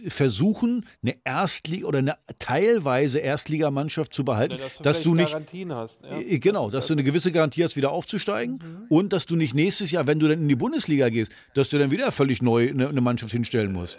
versuchen, 0.06 0.84
eine 1.02 1.16
Erstliga 1.24 1.86
oder 1.86 2.00
eine 2.00 2.16
teilweise 2.38 2.89
Erstligamannschaft 3.20 4.12
zu 4.12 4.24
behalten, 4.24 4.58
dass 4.82 5.02
du 5.02 5.14
nicht. 5.14 5.30
Garantien 5.30 5.74
hast. 5.74 6.00
Ja. 6.02 6.18
Äh, 6.18 6.38
Genau, 6.38 6.70
dass 6.70 6.86
du 6.86 6.94
eine 6.94 7.04
gewisse 7.04 7.32
Garantie 7.32 7.62
hast, 7.64 7.76
wieder 7.76 7.92
aufzusteigen 7.92 8.86
und 8.88 9.12
dass 9.12 9.26
du 9.26 9.36
nicht 9.36 9.54
nächstes 9.54 9.90
Jahr, 9.90 10.06
wenn 10.06 10.18
du 10.18 10.28
dann 10.28 10.40
in 10.40 10.48
die 10.48 10.56
Bundesliga 10.56 11.08
gehst, 11.08 11.32
dass 11.54 11.68
du 11.68 11.78
dann 11.78 11.90
wieder 11.90 12.10
völlig 12.12 12.42
neu 12.42 12.70
eine, 12.70 12.88
eine 12.88 13.00
Mannschaft 13.00 13.32
hinstellen 13.32 13.72
musst. 13.72 13.98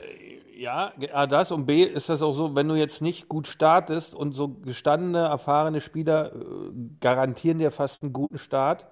Ja, 0.58 0.94
A, 1.12 1.26
das 1.26 1.52
und 1.52 1.66
B 1.66 1.82
ist 1.82 2.10
das 2.10 2.22
auch 2.22 2.36
so, 2.36 2.54
wenn 2.56 2.68
du 2.68 2.76
jetzt 2.76 3.02
nicht 3.02 3.28
gut 3.28 3.48
startest 3.48 4.14
und 4.14 4.34
so 4.34 4.50
gestandene, 4.50 5.20
erfahrene 5.20 5.82
Spieler 5.82 6.34
äh, 6.36 6.40
garantieren 7.00 7.58
dir 7.58 7.72
fast 7.72 8.04
einen 8.04 8.14
guten 8.14 8.38
Start, 8.38 8.86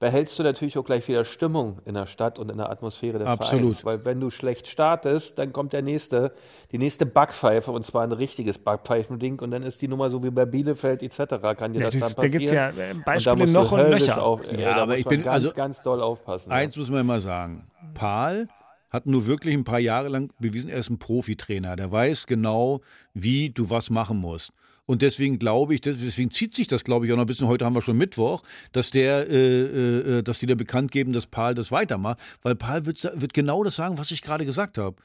behältst 0.00 0.38
du 0.38 0.42
natürlich 0.44 0.78
auch 0.78 0.84
gleich 0.84 1.06
wieder 1.08 1.24
Stimmung 1.24 1.78
in 1.84 1.94
der 1.94 2.06
Stadt 2.06 2.38
und 2.38 2.50
in 2.50 2.56
der 2.58 2.70
Atmosphäre 2.70 3.18
des 3.18 3.26
Absolut. 3.26 3.76
Vereins. 3.76 3.84
Weil 3.84 4.04
wenn 4.04 4.20
du 4.20 4.30
schlecht 4.30 4.66
startest, 4.68 5.38
dann 5.38 5.52
kommt 5.52 5.72
der 5.72 5.82
nächste, 5.82 6.32
die 6.70 6.78
nächste 6.78 7.04
Backpfeife 7.06 7.70
und 7.72 7.84
zwar 7.84 8.02
ein 8.04 8.12
richtiges 8.12 8.58
Backpfeifending 8.58 9.40
und 9.40 9.50
dann 9.50 9.62
ist 9.64 9.80
die 9.82 9.88
Nummer 9.88 10.10
so 10.10 10.22
wie 10.22 10.30
bei 10.30 10.46
Bielefeld 10.46 11.02
etc. 11.02 11.56
kann 11.58 11.72
dir 11.72 11.80
Ja, 11.80 11.86
das 11.86 11.98
das- 11.98 12.14
dann 12.14 12.16
da 12.16 12.22
passieren. 12.22 12.32
gibt's 12.32 12.52
ja, 12.52 12.68
äh, 12.70 12.90
Und 12.92 12.98
da 12.98 13.04
Beispiele 13.34 13.46
du 13.46 13.52
noch 13.52 13.72
und 13.72 13.90
nöcher. 13.90 14.22
Auf, 14.22 14.52
äh, 14.52 14.60
Ja, 14.62 14.74
da 14.76 14.82
aber 14.82 14.98
ich 14.98 15.04
bin- 15.04 15.22
ganz, 15.22 15.44
also- 15.44 15.54
ganz 15.54 15.82
doll 15.82 16.00
aufpassen. 16.00 16.50
Eins 16.52 16.76
muss 16.76 16.90
man 16.90 17.00
immer 17.00 17.20
sagen. 17.20 17.64
Paul 17.94 18.46
hat 18.90 19.04
nur 19.06 19.26
wirklich 19.26 19.54
ein 19.54 19.64
paar 19.64 19.80
Jahre 19.80 20.08
lang 20.08 20.30
bewiesen, 20.38 20.70
er 20.70 20.78
ist 20.78 20.90
ein 20.90 20.98
Profitrainer. 20.98 21.76
Der 21.76 21.90
weiß 21.90 22.26
genau, 22.26 22.80
wie 23.14 23.50
du 23.50 23.68
was 23.68 23.90
machen 23.90 24.18
musst. 24.18 24.52
Und 24.88 25.02
deswegen 25.02 25.38
glaube 25.38 25.74
ich, 25.74 25.82
deswegen 25.82 26.30
zieht 26.30 26.54
sich 26.54 26.66
das, 26.66 26.82
glaube 26.82 27.04
ich, 27.04 27.12
auch 27.12 27.16
noch 27.16 27.24
ein 27.24 27.26
bisschen. 27.26 27.46
Heute 27.46 27.66
haben 27.66 27.74
wir 27.74 27.82
schon 27.82 27.98
Mittwoch, 27.98 28.42
dass 28.72 28.90
der, 28.90 29.28
äh, 29.28 29.60
äh, 29.60 30.22
dass 30.22 30.38
die 30.38 30.46
da 30.46 30.54
bekannt 30.54 30.92
geben, 30.92 31.12
dass 31.12 31.26
Paul 31.26 31.54
das 31.54 31.70
weitermacht. 31.70 32.18
Weil 32.40 32.54
Paul 32.54 32.86
wird, 32.86 33.02
wird 33.12 33.34
genau 33.34 33.62
das 33.62 33.76
sagen, 33.76 33.98
was 33.98 34.10
ich 34.12 34.22
gerade 34.22 34.46
gesagt 34.46 34.78
habe. 34.78 34.96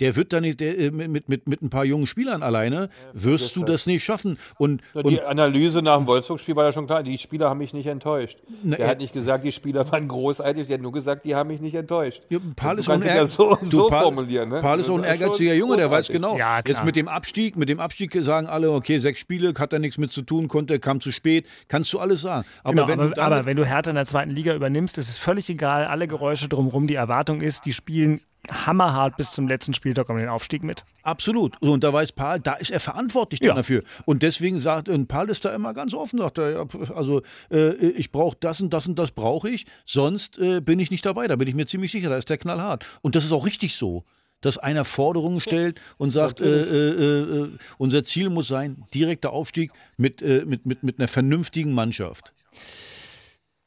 Der 0.00 0.16
wird 0.16 0.32
da 0.32 0.40
nicht, 0.40 0.58
der, 0.60 0.78
äh, 0.78 0.90
mit, 0.90 1.28
mit, 1.28 1.46
mit 1.46 1.62
ein 1.62 1.70
paar 1.70 1.84
jungen 1.84 2.06
Spielern 2.06 2.42
alleine, 2.42 2.88
wirst 3.12 3.54
du 3.56 3.62
das 3.64 3.86
nicht 3.86 4.02
schaffen. 4.02 4.38
Und, 4.58 4.82
Ja, 4.94 5.02
und 5.02 5.10
die 5.10 5.20
Analyse 5.22 5.80
nach 5.82 5.98
dem 5.98 6.06
Wolfsburg-Spiel 6.06 6.56
war 6.56 6.64
ja 6.64 6.72
schon 6.72 6.86
klar. 6.86 7.02
Die 7.02 7.16
Spieler 7.18 7.48
haben 7.50 7.58
mich 7.58 7.72
nicht 7.72 7.86
enttäuscht. 7.86 8.38
Na, 8.64 8.76
der 8.76 8.86
er- 8.86 8.90
hat 8.92 8.98
nicht 8.98 9.12
gesagt, 9.12 9.44
die 9.44 9.52
Spieler 9.52 9.90
waren 9.92 10.08
großartig. 10.08 10.66
Der 10.66 10.74
hat 10.74 10.82
nur 10.82 10.92
gesagt, 10.92 11.24
die 11.24 11.34
haben 11.34 11.48
mich 11.48 11.60
nicht 11.60 11.74
enttäuscht. 11.74 12.22
Ja, 12.30 12.38
Paul 12.56 12.76
du 12.76 12.80
ist 12.80 12.88
auch 12.88 12.94
ein 12.94 13.00
kannst 13.00 13.14
ja 13.16 13.26
so, 13.26 13.56
du, 13.60 13.70
so 13.70 13.88
Paul- 13.88 14.02
formulieren. 14.02 14.48
Ne? 14.48 14.60
Paul 14.60 14.80
ist 14.80 14.88
auch 14.88 14.98
ein 14.98 15.04
ehrgeiziger 15.04 15.54
Junge, 15.54 15.76
der 15.76 15.90
weiß 15.90 16.08
genau. 16.08 16.36
Ja, 16.36 16.60
Jetzt 16.66 16.84
mit 16.84 16.96
dem 16.96 17.06
Abstieg, 17.08 17.56
mit 17.56 17.68
dem 17.68 17.78
Abstieg 17.78 18.12
sagen 18.22 18.46
alle, 18.48 18.72
okay, 18.72 18.98
sechs 18.98 19.20
Spiele, 19.20 19.52
hat 19.58 19.72
er 19.72 19.78
nichts 19.78 19.98
mit 19.98 20.10
zu 20.10 20.22
tun, 20.22 20.48
konnte, 20.48 20.80
kam 20.80 21.00
zu 21.00 21.12
spät, 21.12 21.46
kannst 21.68 21.92
du 21.92 21.98
alles 22.00 22.22
sagen. 22.22 22.44
Aber 22.64 22.74
Genau, 22.74 22.88
wenn 22.88 22.98
aber, 23.00 23.08
du 23.10 23.14
dann 23.14 23.32
aber 23.32 23.46
wenn 23.46 23.56
du 23.56 23.64
Hertha 23.66 23.90
in 23.90 23.96
der 23.96 24.06
zweiten 24.06 24.30
Liga 24.30 24.54
übernimmst, 24.54 24.98
ist 24.98 25.08
es 25.10 25.18
völlig 25.18 25.48
egal, 25.50 25.84
alle 25.84 26.08
Geräusche 26.08 26.48
drumherum. 26.48 26.86
Die 26.86 26.94
Erwartung 26.94 27.40
ist, 27.40 27.66
die 27.66 27.72
spielen 27.72 28.20
hammerhart 28.50 29.16
bis 29.16 29.30
zum 29.30 29.46
letzten 29.46 29.72
Spieltag 29.74 30.08
um 30.10 30.16
den 30.18 30.28
Aufstieg 30.28 30.62
mit. 30.62 30.84
Absolut. 31.02 31.56
So, 31.60 31.72
Und 31.72 31.84
da 31.84 31.92
weiß 31.92 32.12
Paul, 32.12 32.40
da 32.40 32.54
ist 32.54 32.70
er 32.70 32.80
verantwortlich 32.80 33.40
Ja. 33.40 33.54
dafür. 33.54 33.82
Und 34.04 34.22
deswegen 34.22 34.58
sagt, 34.58 34.88
und 34.88 35.06
Paul 35.06 35.30
ist 35.30 35.44
da 35.44 35.54
immer 35.54 35.74
ganz 35.74 35.94
offen, 35.94 36.18
sagt 36.18 36.38
er, 36.38 36.66
also 36.94 37.22
äh, 37.50 37.70
ich 37.90 38.10
brauche 38.10 38.36
das 38.40 38.60
und 38.60 38.72
das 38.72 38.86
und 38.88 38.98
das 38.98 39.12
brauche 39.12 39.48
ich, 39.48 39.66
sonst 39.86 40.38
äh, 40.38 40.60
bin 40.60 40.78
ich 40.78 40.90
nicht 40.90 41.06
dabei. 41.06 41.28
Da 41.28 41.36
bin 41.36 41.46
ich 41.48 41.54
mir 41.54 41.66
ziemlich 41.66 41.92
sicher, 41.92 42.08
da 42.10 42.16
ist 42.16 42.30
der 42.30 42.38
knallhart. 42.38 42.86
Und 43.00 43.14
das 43.14 43.24
ist 43.24 43.32
auch 43.32 43.46
richtig 43.46 43.76
so. 43.76 44.04
Dass 44.40 44.58
einer 44.58 44.84
Forderungen 44.84 45.40
stellt 45.40 45.80
und 45.98 46.10
sagt, 46.10 46.40
äh, 46.40 46.44
äh, 46.46 47.42
äh, 47.44 47.50
unser 47.78 48.02
Ziel 48.02 48.28
muss 48.28 48.48
sein, 48.48 48.82
direkter 48.92 49.32
Aufstieg 49.32 49.70
mit, 49.96 50.20
äh, 50.20 50.44
mit, 50.44 50.66
mit, 50.66 50.82
mit 50.82 50.98
einer 50.98 51.06
vernünftigen 51.06 51.72
Mannschaft. 51.74 52.32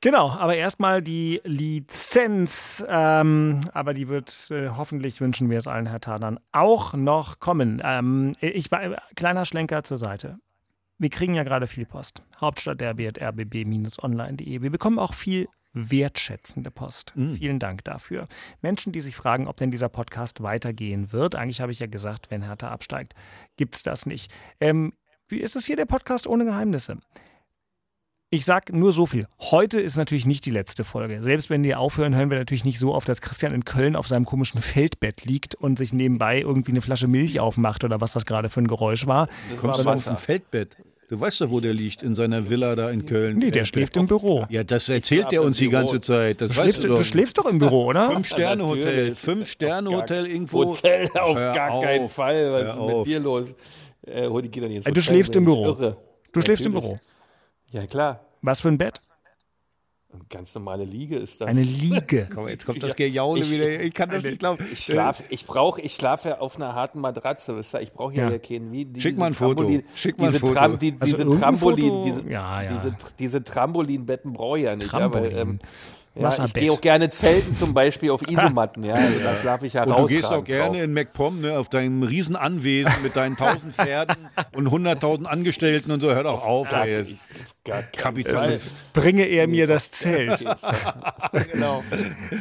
Genau, 0.06 0.30
aber 0.30 0.56
erstmal 0.56 1.01
die 1.01 1.41
Lizenz, 1.45 2.86
ähm, 2.88 3.62
aber 3.74 3.93
die 3.93 4.08
wird 4.08 4.51
äh, 4.51 4.70
hoffentlich, 4.70 5.20
wünschen 5.20 5.49
wir 5.49 5.58
es 5.58 5.66
allen 5.66 5.88
Herthanern, 5.88 6.39
auch 6.51 6.93
noch 6.93 7.39
kommen. 7.39 7.82
Ähm, 7.84 8.36
ich 8.39 8.70
war 8.70 9.01
kleiner 9.16 9.45
Schlenker 9.45 9.82
zur 9.82 9.97
Seite. 9.97 10.38
Wir 10.99 11.10
kriegen 11.10 11.34
ja 11.34 11.41
gerade 11.41 11.66
viel 11.66 11.88
Post. 11.88 12.22
Hauptstadtderby.rbb-online.de. 12.39 14.62
Wir 14.62 14.70
bekommen 14.70 14.99
auch 14.99 15.16
viel 15.16 15.47
wertschätzende 15.74 16.70
Post. 16.70 17.14
Vielen 17.16 17.58
Dank 17.58 17.84
dafür. 17.84 18.28
Menschen, 18.62 18.93
die 18.93 19.01
sich 19.01 19.16
fragen, 19.16 19.47
ob 19.47 19.58
denn 19.58 19.72
dieser 19.72 19.89
Podcast 19.89 20.43
weitergehen 20.43 21.14
wird. 21.14 21.34
Eigentlich 21.34 21.62
habe 21.62 21.72
ich 21.72 21.80
ja 21.80 21.88
gesagt, 21.88 22.30
wenn 22.30 22.43
Hertha 22.43 22.70
absteigt, 22.70 23.16
gibt 23.58 23.76
es 23.76 23.82
das 23.82 24.06
nicht. 24.06 24.32
Ähm, 24.60 24.93
wie 25.28 25.39
ist 25.39 25.56
es 25.56 25.66
hier 25.66 25.78
der 25.78 25.86
Podcast 25.86 26.28
ohne 26.28 26.45
Geheimnisse? 26.45 26.99
Ich 28.36 28.43
sag 28.43 28.73
nur 28.73 28.91
so 28.91 29.05
viel. 29.05 29.27
Heute 29.39 29.79
ist 29.79 29.95
natürlich 29.95 30.25
nicht 30.25 30.45
die 30.45 30.51
letzte 30.51 30.83
Folge. 30.83 31.23
Selbst 31.23 31.49
wenn 31.49 31.63
wir 31.63 31.79
aufhören, 31.79 32.13
hören 32.13 32.29
wir 32.29 32.38
natürlich 32.38 32.65
nicht 32.65 32.79
so 32.79 32.93
auf, 32.93 33.05
dass 33.05 33.21
Christian 33.21 33.53
in 33.53 33.63
Köln 33.63 33.95
auf 33.95 34.09
seinem 34.09 34.25
komischen 34.25 34.61
Feldbett 34.61 35.23
liegt 35.23 35.55
und 35.55 35.77
sich 35.77 35.93
nebenbei 35.93 36.41
irgendwie 36.41 36.71
eine 36.71 36.81
Flasche 36.81 37.07
Milch 37.07 37.39
aufmacht 37.39 37.86
oder 37.86 38.01
was 38.01 38.11
das 38.11 38.25
gerade 38.25 38.49
für 38.49 38.59
ein 38.61 38.67
Geräusch 38.67 39.07
war. 39.07 39.29
Kommst 39.57 39.79
du 39.86 39.89
auf 39.89 40.07
ein 40.09 40.17
Feldbett? 40.17 40.75
Du 41.07 41.17
weißt 41.17 41.39
doch, 41.39 41.49
wo 41.49 41.61
der 41.61 41.73
liegt, 41.73 42.03
in 42.03 42.13
seiner 42.13 42.49
Villa 42.49 42.75
da 42.75 42.89
in 42.89 43.05
Köln. 43.05 43.38
Nee, 43.38 43.51
der 43.51 43.63
Feldbett. 43.63 43.67
schläft 43.67 43.95
im 43.97 44.07
Büro. 44.07 44.45
Ja, 44.49 44.65
das 44.65 44.89
erzählt 44.89 45.31
er 45.31 45.41
uns 45.41 45.55
die 45.57 45.69
ganze 45.69 46.01
Zeit. 46.01 46.41
Das 46.41 46.51
Du 46.51 46.57
weißt 46.57 46.63
schläfst, 46.63 46.83
du 46.83 46.88
du 46.89 46.95
doch. 46.95 47.03
schläfst 47.05 47.38
doch 47.38 47.45
im 47.45 47.59
Büro, 47.59 47.86
oder? 47.86 48.11
Fünf-Sterne-Hotel. 48.11 49.15
Fünf-Sterne-Hotel 49.15 50.25
irgendwo. 50.27 50.65
Hotel 50.65 51.07
auf 51.13 51.38
Hör 51.38 51.53
gar 51.53 51.71
auf. 51.71 51.83
keinen 51.86 52.09
Fall. 52.09 52.51
Was 52.51 52.63
Hör 52.63 52.69
ist 52.69 52.75
denn 52.75 52.86
mit 52.88 52.95
auf. 52.95 53.05
dir 53.07 53.19
los? 53.21 53.45
Äh, 54.05 54.27
hol 54.27 54.41
die 54.41 54.49
Kinder 54.49 54.67
nicht 54.67 54.77
ins 54.77 54.86
Äh, 54.88 54.89
Du 54.91 54.99
Hotel, 54.99 55.03
schläfst 55.13 55.36
im 55.38 55.45
Büro. 55.45 55.65
Irre. 55.67 55.97
Du 56.33 56.41
schläfst 56.41 56.65
im. 56.65 56.73
Büro. 56.73 56.99
Ja, 57.76 57.86
klar. 57.88 58.21
Was 58.41 58.61
für 58.61 58.69
ein 58.69 58.78
Bett? 58.78 59.01
Eine 60.13 60.23
ganz 60.30 60.55
normale 60.55 60.86
Liege 60.86 61.17
ist 61.17 61.41
das. 61.41 61.47
Eine 61.49 61.63
Liege. 61.63 62.30
Komm, 62.34 62.47
jetzt 62.47 62.65
kommt 62.65 62.82
das 62.82 62.95
Gejaule 62.95 63.41
Ich- 63.41 63.51
wieder. 63.51 63.82
Ich 63.82 63.93
kann 63.93 64.09
das 64.09 64.23
nicht 64.23 64.39
glauben. 64.39 64.63
Ich 64.71 64.80
schlafe, 64.86 65.23
ich 65.28 65.45
brauche, 65.45 65.82
ich 65.82 65.93
schlafe 65.93 66.39
auf 66.39 66.55
einer 66.55 66.73
harten 66.73 67.01
Matratze. 67.01 67.57
Wisst 67.57 67.73
ihr? 67.73 67.82
Ich 67.82 67.91
brauche 67.91 68.13
ja, 68.13 68.26
Ja. 68.28 68.32
ja 68.32 68.39
keinen 68.39 68.71
wie 68.71 68.86
diese 68.86 69.09
Schick 69.09 69.17
mal 69.17 69.26
ein 69.26 69.34
Foto. 69.34 69.69
Schick 69.95 70.17
mal 70.17 70.28
ein 70.28 70.32
diese 70.32 70.39
Foto. 70.39 70.53
Tram, 70.53 70.80
die, 70.80 70.95
Also 70.97 71.17
diese 71.17 71.38
Trampolin, 71.39 71.89
Foto- 71.91 72.03
diese, 72.05 72.30
Ja, 72.30 72.61
ja. 72.61 72.73
diese, 72.78 72.95
diese 73.19 73.43
Trampolinbetten 73.43 74.32
brauche 74.32 74.57
ich 74.59 74.63
ja 74.63 74.76
nicht. 74.78 74.86
Ja, 74.93 74.93
weil, 75.13 75.30
Trampolin. 75.32 75.38
ähm, 75.38 75.59
ja, 76.16 76.45
ich 76.45 76.53
gehe 76.53 76.72
auch 76.72 76.82
gerne 76.82 77.09
zelten, 77.09 77.53
zum 77.53 77.74
Beispiel 77.74 78.11
auf 78.11 78.22
Isomatten. 78.30 78.84
Ja, 78.84 78.95
also 78.95 79.20
da 79.24 79.36
schlafe 79.41 79.66
ich 79.68 79.74
ja 79.74 79.84
Und 79.84 79.99
du 79.99 80.05
gehst 80.07 80.32
auch 80.32 80.43
gerne 80.43 80.78
drauf. 80.78 80.84
in 80.84 80.93
MacPom, 80.93 81.41
ne, 81.41 81.57
auf 81.57 81.70
deinem 81.70 82.03
Riesenanwesen 82.03 82.93
mit 83.03 83.16
deinen 83.16 83.36
tausend 83.38 83.74
Pferden 83.76 84.16
und 84.55 84.72
hunderttausend 84.72 85.28
Angestellten 85.28 85.91
und 85.91 85.99
so. 86.01 86.09
Hör 86.13 86.24
doch 86.24 86.43
auf, 86.45 86.72
ey. 86.74 87.05
Kapitalist. 87.97 88.84
Bringe 88.93 89.24
er 89.26 89.47
mir 89.47 89.68
das 89.68 89.89
Zelt. 89.91 90.45
Genau. 91.51 91.84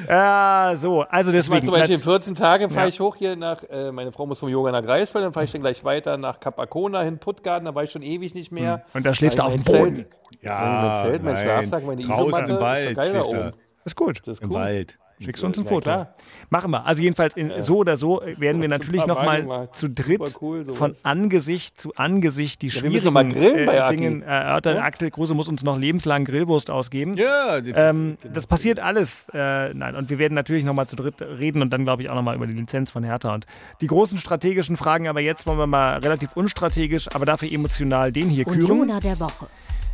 Ah, 0.08 0.76
so, 0.76 1.02
also 1.02 1.30
Ich 1.30 1.36
deswegen. 1.36 1.64
zum 1.64 1.74
Beispiel 1.74 1.96
in 1.96 2.02
14 2.02 2.34
Tagen 2.34 2.70
fahre 2.70 2.82
Ja. 2.86 2.88
ich 2.88 3.00
hoch 3.00 3.16
hier 3.16 3.34
nach, 3.36 3.62
äh, 3.70 3.90
meine 3.90 4.12
Frau 4.12 4.26
muss 4.26 4.38
vom 4.38 4.48
Yoga 4.48 4.70
nach 4.72 4.82
Greifswald, 4.82 5.24
dann 5.24 5.32
fahre 5.32 5.44
ich 5.44 5.52
dann 5.52 5.60
gleich 5.62 5.82
weiter 5.84 6.16
nach 6.16 6.38
Capacona 6.40 7.02
hin, 7.02 7.18
Puttgarten, 7.18 7.64
da 7.66 7.74
war 7.74 7.82
ich 7.84 7.90
schon 7.90 8.02
ewig 8.02 8.34
nicht 8.34 8.52
mehr. 8.52 8.84
Und 8.92 9.04
da 9.06 9.12
schläfst 9.14 9.38
du 9.38 9.42
auf 9.42 9.54
dem 9.54 9.62
Boden. 9.64 9.96
Zelt- 9.96 10.06
mein 10.42 10.94
Zelt, 11.04 11.22
mein 11.22 11.34
nein. 11.34 11.42
Schlafsack, 11.44 11.86
meine 11.86 12.02
Draußen 12.02 12.24
Isomatte, 12.26 12.44
im 12.44 12.54
ist 12.56 12.60
Wald 12.60 12.90
doch 12.90 12.94
geil 13.02 13.12
da 13.12 13.22
oben. 13.22 13.52
Ist 13.84 13.96
gut. 13.96 14.20
Das 14.24 14.38
ist 14.38 14.42
Im 14.42 14.50
cool. 14.50 14.56
Wald. 14.60 14.98
Schickst 15.20 15.44
du 15.44 15.46
uns 15.46 15.56
ein 15.58 15.62
Na 15.64 15.70
Foto. 15.70 15.82
klar. 15.82 16.14
Machen 16.50 16.72
wir. 16.72 16.84
Also 16.86 17.00
jedenfalls 17.00 17.36
in, 17.36 17.52
so 17.62 17.76
oder 17.78 17.96
so 17.96 18.20
werden 18.36 18.60
wir 18.60 18.68
natürlich 18.68 19.06
nochmal 19.06 19.68
zu 19.72 19.88
dritt 19.88 20.20
cool, 20.42 20.64
von 20.74 20.96
Angesicht 21.04 21.80
zu 21.80 21.94
Angesicht 21.94 22.62
die 22.62 22.66
wir 22.66 22.72
schwierigen 22.72 22.94
müssen 22.94 23.04
noch 23.04 23.12
mal 23.12 23.28
grillen 23.28 23.64
bei 23.64 23.74
äh, 23.76 23.78
Aki. 23.78 23.96
Dingen 23.96 24.22
erörtern. 24.22 24.78
Axel 24.78 25.12
Kruse 25.12 25.34
muss 25.34 25.48
uns 25.48 25.62
noch 25.62 25.78
lebenslang 25.78 26.24
Grillwurst 26.24 26.68
ausgeben. 26.68 27.16
Ja, 27.16 27.60
die- 27.60 27.70
Ähm, 27.76 28.18
das 28.24 28.48
passiert 28.48 28.80
alles. 28.80 29.28
Äh, 29.32 29.72
nein, 29.72 29.94
und 29.94 30.10
wir 30.10 30.18
werden 30.18 30.34
natürlich 30.34 30.64
nochmal 30.64 30.88
zu 30.88 30.96
dritt 30.96 31.22
reden 31.22 31.62
und 31.62 31.70
dann, 31.72 31.84
glaube 31.84 32.02
ich, 32.02 32.10
auch 32.10 32.16
nochmal 32.16 32.34
über 32.34 32.48
die 32.48 32.54
Lizenz 32.54 32.90
von 32.90 33.04
Hertha 33.04 33.32
und 33.34 33.46
die 33.82 33.86
großen 33.86 34.18
strategischen 34.18 34.76
Fragen. 34.76 35.06
Aber 35.06 35.20
jetzt 35.20 35.46
wollen 35.46 35.58
wir 35.58 35.68
mal 35.68 35.98
relativ 36.00 36.36
unstrategisch, 36.36 37.06
aber 37.14 37.24
dafür 37.24 37.52
emotional 37.52 38.10
den 38.10 38.28
hier 38.30 38.44
küren. 38.46 38.62
Unioner 38.68 38.98
der 38.98 39.20
Woche. 39.20 39.46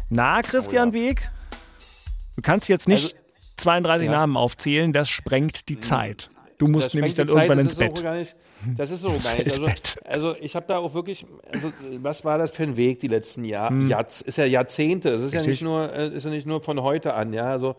Na, 0.08 0.40
Christian 0.40 0.94
Weg, 0.94 1.28
du 2.36 2.42
kannst 2.42 2.70
jetzt 2.70 2.88
nicht 2.88 3.16
32 3.60 4.06
ja. 4.06 4.12
Namen 4.12 4.36
aufzählen, 4.36 4.92
das 4.92 5.08
sprengt 5.08 5.68
die 5.68 5.80
Zeit. 5.80 6.28
Du 6.58 6.66
musst 6.68 6.88
Das 6.88 6.94
nämlich 6.94 7.14
dann 7.14 7.26
die 7.26 7.32
irgendwann 7.32 7.56
Zeit, 7.58 7.64
ins 7.66 7.76
das 7.76 8.02
Bett. 8.02 8.18
nicht, 8.18 8.36
das 8.76 8.90
ist 8.90 9.00
so 9.00 9.08
gar 9.22 9.34
nicht. 9.38 9.58
Also, 9.58 9.66
also 10.04 10.34
ich 10.42 10.54
habe 10.54 10.66
da 10.68 10.76
auch 10.78 10.92
wirklich, 10.92 11.24
also 11.52 11.72
was 12.02 12.22
war 12.24 12.36
das 12.36 12.50
für 12.50 12.64
ein 12.64 12.76
Weg 12.76 13.00
die 13.00 13.08
letzten 13.08 13.44
Jahr, 13.44 13.70
Hm. 13.70 13.88
Jahrz, 13.88 14.20
ist 14.20 14.36
ja 14.36 14.44
Jahrzehnte, 14.44 15.08
es 15.10 15.22
ist 15.22 15.32
ja 15.32 15.38
Richtig. 15.38 15.52
nicht 15.52 15.62
nur, 15.62 15.90
äh, 15.92 16.08
ist 16.08 16.24
ja 16.24 16.30
nicht 16.30 16.46
nur 16.46 16.60
von 16.62 16.82
heute 16.82 17.14
an, 17.14 17.32
ja, 17.32 17.44
also 17.44 17.76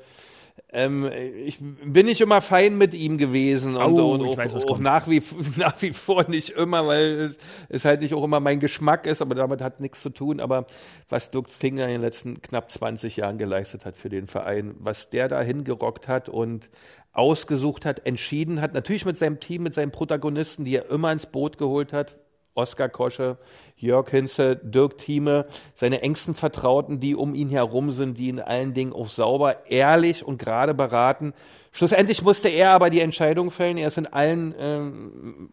ähm, 0.74 1.10
ich 1.12 1.60
bin 1.60 2.06
nicht 2.06 2.22
immer 2.22 2.42
fein 2.42 2.78
mit 2.78 2.94
ihm 2.94 3.18
gewesen 3.18 3.76
und, 3.76 4.00
Oh, 4.00 4.14
und 4.14 4.22
ich 4.22 4.32
auch, 4.32 4.38
weiß, 4.38 4.54
was 4.54 4.66
auch 4.66 4.80
nach, 4.80 5.08
wie, 5.08 5.22
nach 5.58 5.82
wie 5.82 5.92
vor 5.92 6.30
nicht 6.30 6.52
immer, 6.52 6.88
weil 6.88 7.36
es 7.68 7.84
halt 7.84 8.02
nicht 8.02 8.14
auch 8.14 8.24
immer 8.24 8.40
mein 8.40 8.60
Geschmack 8.60 9.06
ist, 9.06 9.22
aber 9.22 9.36
damit 9.36 9.62
hat 9.62 9.82
nichts 9.82 10.02
zu 10.02 10.10
tun. 10.10 10.40
Aber 10.40 10.66
was 11.10 11.34
Lux 11.34 11.60
Klinger 11.60 11.86
in 11.86 11.92
den 11.92 12.02
letzten 12.02 12.42
knapp 12.42 12.72
20 12.72 13.18
Jahren 13.18 13.38
geleistet 13.38 13.86
hat 13.86 13.98
für 13.98 14.10
den 14.10 14.28
Verein, 14.28 14.76
was 14.80 15.10
der 15.10 15.28
da 15.28 15.42
hingerockt 15.42 16.08
hat 16.08 16.30
und 16.30 16.70
ausgesucht 17.12 17.86
hat, 17.86 18.06
entschieden 18.06 18.62
hat, 18.62 18.74
natürlich 18.74 19.06
mit 19.06 19.18
seinem 19.18 19.42
Team, 19.42 19.64
mit 19.64 19.74
seinen 19.74 19.92
Protagonisten, 19.92 20.64
die 20.64 20.78
er 20.78 20.90
immer 20.90 21.12
ins 21.12 21.26
Boot 21.26 21.58
geholt 21.58 21.92
hat, 21.92 22.16
Oskar 22.54 22.90
Kosche, 22.90 23.38
Jörg 23.78 24.10
Hinze, 24.10 24.56
Dirk 24.58 24.98
Thieme, 24.98 25.46
seine 25.74 26.02
engsten 26.02 26.36
Vertrauten, 26.36 27.00
die 27.00 27.16
um 27.16 27.34
ihn 27.34 27.50
herum 27.50 27.92
sind, 27.92 28.18
die 28.18 28.30
in 28.30 28.40
allen 28.40 28.74
Dingen 28.74 28.94
auch 28.94 29.10
sauber, 29.10 29.70
ehrlich 29.70 30.26
und 30.26 30.38
gerade 30.38 30.74
beraten. 30.74 31.34
Schlussendlich 31.72 32.22
musste 32.22 32.50
er 32.50 32.72
aber 32.72 32.90
die 32.90 33.00
Entscheidung 33.00 33.52
fällen. 33.52 33.78
Er 33.78 33.88
ist 33.88 33.98
in 33.98 34.08
allen 34.08 34.54
ähm, 34.60 35.50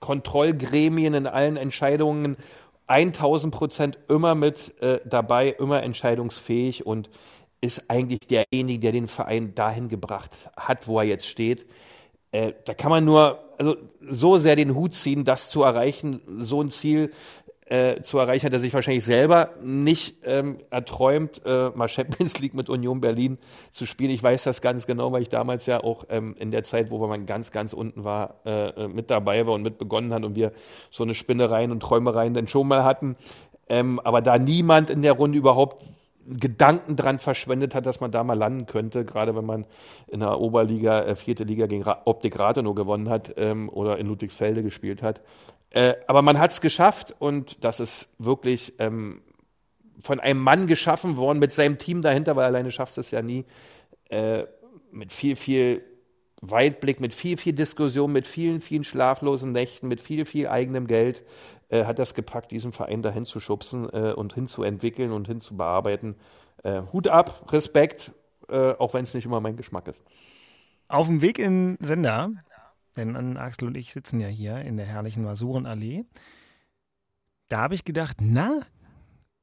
Kontrollgremien, 0.00 1.14
in 1.14 1.26
allen 1.26 1.56
Entscheidungen 1.56 2.36
1000 2.86 3.54
Prozent 3.54 3.98
immer 4.08 4.34
mit 4.34 4.80
äh, 4.82 5.00
dabei, 5.04 5.50
immer 5.50 5.82
entscheidungsfähig 5.82 6.84
und 6.84 7.08
ist 7.60 7.84
eigentlich 7.88 8.20
derjenige, 8.28 8.80
der 8.80 8.92
den 8.92 9.08
Verein 9.08 9.54
dahin 9.54 9.88
gebracht 9.88 10.32
hat, 10.56 10.86
wo 10.86 10.98
er 10.98 11.06
jetzt 11.06 11.26
steht. 11.26 11.66
Äh, 12.30 12.52
da 12.64 12.74
kann 12.74 12.90
man 12.90 13.04
nur 13.04 13.43
also 13.58 13.76
so 14.08 14.38
sehr 14.38 14.56
den 14.56 14.74
Hut 14.74 14.94
ziehen, 14.94 15.24
das 15.24 15.50
zu 15.50 15.62
erreichen, 15.62 16.20
so 16.40 16.60
ein 16.62 16.70
Ziel 16.70 17.10
äh, 17.66 18.02
zu 18.02 18.18
erreichen, 18.18 18.46
hat 18.46 18.52
er 18.52 18.60
sich 18.60 18.74
wahrscheinlich 18.74 19.04
selber 19.04 19.50
nicht 19.62 20.16
ähm, 20.24 20.58
erträumt, 20.70 21.42
äh, 21.46 21.70
mal 21.70 21.88
Champions 21.88 22.38
League 22.38 22.54
mit 22.54 22.68
Union 22.68 23.00
Berlin 23.00 23.38
zu 23.70 23.86
spielen. 23.86 24.10
Ich 24.10 24.22
weiß 24.22 24.44
das 24.44 24.60
ganz 24.60 24.86
genau, 24.86 25.12
weil 25.12 25.22
ich 25.22 25.30
damals 25.30 25.64
ja 25.66 25.82
auch 25.82 26.04
ähm, 26.10 26.36
in 26.38 26.50
der 26.50 26.62
Zeit, 26.64 26.90
wo 26.90 27.04
man 27.06 27.26
ganz, 27.26 27.50
ganz 27.50 27.72
unten 27.72 28.04
war, 28.04 28.40
äh, 28.44 28.68
äh, 28.68 28.88
mit 28.88 29.10
dabei 29.10 29.46
war 29.46 29.54
und 29.54 29.62
mit 29.62 29.78
begonnen 29.78 30.12
hat 30.12 30.24
und 30.24 30.36
wir 30.36 30.52
so 30.90 31.04
eine 31.04 31.14
Spinnereien 31.14 31.70
und 31.70 31.80
Träumereien 31.80 32.34
dann 32.34 32.48
schon 32.48 32.68
mal 32.68 32.84
hatten. 32.84 33.16
Ähm, 33.68 33.98
aber 34.00 34.20
da 34.20 34.38
niemand 34.38 34.90
in 34.90 35.00
der 35.00 35.12
Runde 35.12 35.38
überhaupt 35.38 35.84
Gedanken 36.26 36.96
dran 36.96 37.18
verschwendet 37.18 37.74
hat, 37.74 37.86
dass 37.86 38.00
man 38.00 38.10
da 38.10 38.24
mal 38.24 38.38
landen 38.38 38.66
könnte, 38.66 39.04
gerade 39.04 39.36
wenn 39.36 39.44
man 39.44 39.66
in 40.08 40.20
der 40.20 40.40
Oberliga, 40.40 41.02
äh, 41.02 41.16
vierte 41.16 41.44
Liga 41.44 41.66
gegen 41.66 41.82
Ra 41.82 42.02
Optik 42.04 42.38
Rathenow 42.38 42.74
gewonnen 42.74 43.08
hat 43.08 43.34
ähm, 43.36 43.68
oder 43.68 43.98
in 43.98 44.06
Ludwigsfelde 44.06 44.62
gespielt 44.62 45.02
hat. 45.02 45.20
Äh, 45.70 45.94
aber 46.06 46.22
man 46.22 46.38
hat 46.38 46.52
es 46.52 46.60
geschafft 46.60 47.14
und 47.18 47.64
das 47.64 47.80
ist 47.80 48.08
wirklich 48.18 48.74
ähm, 48.78 49.22
von 50.02 50.20
einem 50.20 50.40
Mann 50.40 50.66
geschaffen 50.66 51.16
worden 51.16 51.38
mit 51.38 51.52
seinem 51.52 51.78
Team 51.78 52.00
dahinter, 52.00 52.36
weil 52.36 52.44
alleine 52.44 52.70
schafft 52.70 52.96
es 52.98 53.10
ja 53.10 53.22
nie, 53.22 53.44
äh, 54.08 54.44
mit 54.90 55.12
viel, 55.12 55.36
viel 55.36 55.82
Weitblick, 56.40 57.00
mit 57.00 57.14
viel, 57.14 57.36
viel 57.36 57.54
Diskussion, 57.54 58.12
mit 58.12 58.26
vielen, 58.26 58.60
vielen 58.60 58.84
schlaflosen 58.84 59.52
Nächten, 59.52 59.88
mit 59.88 60.00
viel, 60.00 60.24
viel 60.24 60.48
eigenem 60.48 60.86
Geld, 60.86 61.22
äh, 61.74 61.86
hat 61.86 61.98
das 61.98 62.14
gepackt, 62.14 62.52
diesen 62.52 62.72
Verein 62.72 63.02
dahin 63.02 63.24
zu 63.24 63.40
schubsen 63.40 63.88
äh, 63.92 64.12
und 64.12 64.32
hinzuentwickeln 64.34 65.10
und 65.10 65.26
hinzubearbeiten. 65.26 66.14
Äh, 66.62 66.82
Hut 66.92 67.08
ab, 67.08 67.52
Respekt, 67.52 68.12
äh, 68.48 68.72
auch 68.74 68.94
wenn 68.94 69.02
es 69.02 69.12
nicht 69.12 69.24
immer 69.24 69.40
mein 69.40 69.56
Geschmack 69.56 69.88
ist. 69.88 70.04
Auf 70.86 71.08
dem 71.08 71.20
Weg 71.20 71.40
in 71.40 71.76
Sender, 71.80 72.30
denn 72.96 73.36
Axel 73.36 73.66
und 73.66 73.76
ich 73.76 73.92
sitzen 73.92 74.20
ja 74.20 74.28
hier 74.28 74.60
in 74.60 74.76
der 74.76 74.86
herrlichen 74.86 75.24
Masurenallee, 75.24 76.04
da 77.48 77.62
habe 77.62 77.74
ich 77.74 77.84
gedacht, 77.84 78.18
na, 78.20 78.60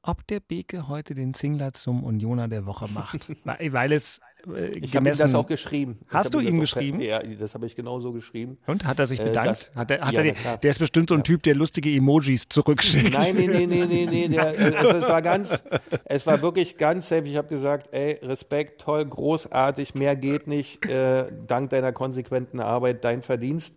ob 0.03 0.25
der 0.27 0.39
Beke 0.39 0.87
heute 0.87 1.13
den 1.13 1.33
Singler 1.33 1.73
zum 1.73 2.03
Unioner 2.03 2.47
der 2.47 2.65
Woche 2.65 2.87
macht. 2.87 3.31
weil, 3.45 3.91
es 3.91 4.19
äh, 4.47 4.69
ich 4.77 4.95
habe 4.95 5.09
ihm 5.09 5.17
das 5.17 5.33
auch 5.35 5.45
geschrieben. 5.45 5.99
Hast 6.07 6.33
du 6.33 6.39
ihm 6.39 6.59
geschrieben? 6.59 6.99
Ja, 7.01 7.19
das 7.19 7.53
habe 7.53 7.65
ich 7.65 7.75
genauso 7.75 8.11
geschrieben. 8.11 8.57
Und 8.65 8.85
hat 8.85 8.99
er 8.99 9.07
sich 9.07 9.19
äh, 9.19 9.25
bedankt? 9.25 9.49
Äh, 9.49 9.53
das, 9.53 9.75
hat 9.75 9.91
er, 9.91 10.01
hat 10.01 10.13
ja, 10.17 10.23
er, 10.23 10.57
der 10.57 10.69
ist 10.69 10.79
bestimmt 10.79 11.09
so 11.09 11.15
ein 11.15 11.23
Typ, 11.23 11.43
der 11.43 11.55
lustige 11.55 11.91
Emojis 11.91 12.47
zurückschickt. 12.49 13.17
Nein, 13.17 13.35
nee, 13.35 13.47
nee, 13.47 13.65
nee, 13.67 13.85
nee, 13.85 14.07
nee. 14.09 14.27
Der, 14.29 14.57
äh, 14.57 14.73
es, 14.73 15.03
es, 15.03 15.09
war 15.09 15.21
ganz, 15.21 15.49
es 16.05 16.25
war 16.25 16.41
wirklich 16.41 16.77
ganz 16.77 17.07
safe. 17.07 17.27
Ich 17.27 17.37
habe 17.37 17.47
gesagt, 17.47 17.89
ey, 17.93 18.19
Respekt, 18.23 18.81
toll, 18.81 19.05
großartig, 19.05 19.95
mehr 19.95 20.15
geht 20.15 20.47
nicht. 20.47 20.85
Äh, 20.85 21.31
dank 21.47 21.69
deiner 21.69 21.91
konsequenten 21.91 22.59
Arbeit, 22.59 23.03
dein 23.03 23.21
Verdienst. 23.21 23.75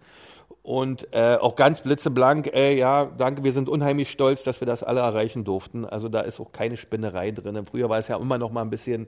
Und 0.65 1.09
äh, 1.13 1.37
auch 1.37 1.57
ganz 1.57 1.83
blitzeblank, 1.83 2.49
ey, 2.55 2.79
ja, 2.79 3.05
danke, 3.05 3.45
wir 3.45 3.53
sind 3.53 3.69
unheimlich 3.69 4.11
stolz, 4.11 4.45
dass 4.45 4.63
wir 4.63 4.67
das 4.67 4.83
alle 4.83 5.01
erreichen 5.01 5.45
durften. 5.45 5.85
Also 5.85 6.09
da 6.09 6.23
ist 6.23 6.41
auch 6.41 6.53
keine 6.53 6.79
Spinnerei 6.79 7.33
drin. 7.33 7.67
Früher 7.67 7.91
war 7.91 7.99
es 7.99 8.09
ja 8.09 8.17
immer 8.17 8.39
noch 8.39 8.51
mal 8.51 8.63
ein 8.63 8.71
bisschen, 8.71 9.07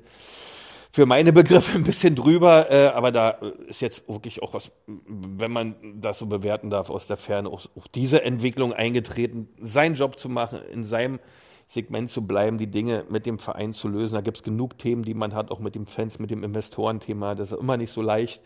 für 0.92 1.06
meine 1.06 1.32
Begriffe 1.32 1.74
ein 1.78 1.84
bisschen 1.84 2.14
drüber, 2.14 2.70
äh, 2.70 2.88
aber 2.88 3.10
da 3.10 3.30
ist 3.68 3.80
jetzt 3.80 4.06
wirklich 4.06 4.42
auch 4.42 4.52
was, 4.52 4.70
wenn 4.86 5.50
man 5.50 5.76
das 5.98 6.18
so 6.18 6.26
bewerten 6.26 6.68
darf, 6.68 6.90
aus 6.90 7.06
der 7.06 7.16
Ferne 7.16 7.48
auch, 7.48 7.64
auch 7.74 7.86
diese 7.86 8.22
Entwicklung 8.22 8.74
eingetreten, 8.74 9.48
seinen 9.58 9.94
Job 9.94 10.18
zu 10.18 10.28
machen, 10.28 10.60
in 10.70 10.84
seinem 10.84 11.20
Segment 11.66 12.10
zu 12.10 12.26
bleiben, 12.26 12.58
die 12.58 12.68
Dinge 12.68 13.04
mit 13.08 13.26
dem 13.26 13.38
Verein 13.38 13.74
zu 13.74 13.88
lösen. 13.88 14.14
Da 14.14 14.20
gibt 14.20 14.36
es 14.36 14.42
genug 14.42 14.78
Themen, 14.78 15.02
die 15.02 15.14
man 15.14 15.34
hat, 15.34 15.50
auch 15.50 15.58
mit 15.58 15.74
dem 15.74 15.86
Fans, 15.86 16.18
mit 16.18 16.30
dem 16.30 16.44
Investorenthema. 16.44 17.34
Das 17.34 17.50
ist 17.50 17.58
immer 17.58 17.76
nicht 17.76 17.90
so 17.90 18.02
leicht. 18.02 18.42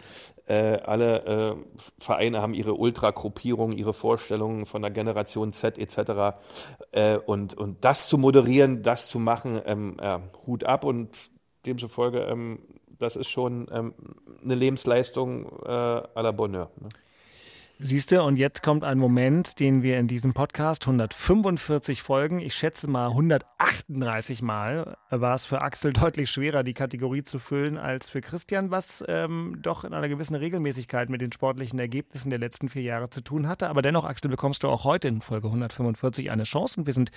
Äh, 0.47 0.79
alle 0.79 1.25
äh, 1.25 1.55
Vereine 1.99 2.41
haben 2.41 2.55
ihre 2.55 2.75
Ultra-Gruppierungen, 2.75 3.77
ihre 3.77 3.93
Vorstellungen 3.93 4.65
von 4.65 4.81
der 4.81 4.91
Generation 4.91 5.53
Z 5.53 5.77
etc. 5.77 6.39
Äh, 6.93 7.19
und, 7.19 7.55
und 7.55 7.85
das 7.85 8.09
zu 8.09 8.17
moderieren, 8.17 8.83
das 8.83 9.09
zu 9.09 9.19
machen, 9.19 9.61
ähm, 9.67 9.97
Hut 10.47 10.65
ab 10.65 10.85
und 10.85 11.11
demzufolge, 11.67 12.21
ähm, 12.21 12.61
das 12.99 13.17
ist 13.17 13.29
schon 13.29 13.67
ähm, 13.73 13.95
eine 14.43 14.55
Lebensleistung 14.55 15.47
äh, 15.65 15.69
à 15.69 16.23
la 16.23 16.33
Bonheur. 16.33 16.71
Ne? 16.81 16.89
Siehst 17.83 18.13
du, 18.13 18.23
und 18.23 18.37
jetzt 18.37 18.63
kommt 18.63 18.85
ein 18.85 18.99
Moment, 18.99 19.59
den 19.59 19.83
wir 19.83 19.99
in 19.99 20.07
diesem 20.07 20.35
Podcast 20.35 20.83
145 20.83 22.03
Folgen, 22.03 22.39
ich 22.39 22.55
schätze 22.55 22.87
mal 22.91 23.07
138 23.09 24.43
Mal, 24.43 24.99
war 25.09 25.35
es 25.35 25.47
für 25.47 25.63
Axel 25.63 25.95
deutlich 25.95 26.29
schwerer, 26.31 26.63
die 26.63 26.75
Kategorie 26.75 27.23
zu 27.23 27.39
füllen 27.39 27.79
als 27.79 28.11
für 28.11 28.21
Christian, 28.21 28.71
was 28.71 29.03
ähm, 29.09 29.57
doch 29.63 29.85
in 29.85 29.95
einer 29.95 30.11
gewissen 30.11 30.35
Regelmäßigkeit 30.35 31.09
mit 31.09 31.23
den 31.23 31.33
sportlichen 31.33 31.79
Ergebnissen 31.79 32.29
der 32.29 32.39
letzten 32.39 32.69
vier 32.69 32.83
Jahre 32.83 33.09
zu 33.09 33.23
tun 33.23 33.49
hatte. 33.49 33.71
Aber 33.71 33.81
dennoch, 33.81 34.05
Axel, 34.05 34.31
bekommst 34.31 34.63
du 34.63 34.69
auch 34.69 34.85
heute 34.85 35.09
in 35.09 35.23
Folge 35.23 35.47
145 35.47 36.31
eine 36.31 36.43
Chance 36.43 36.81
und 36.81 36.87
wir 36.87 36.93
sind 36.93 37.13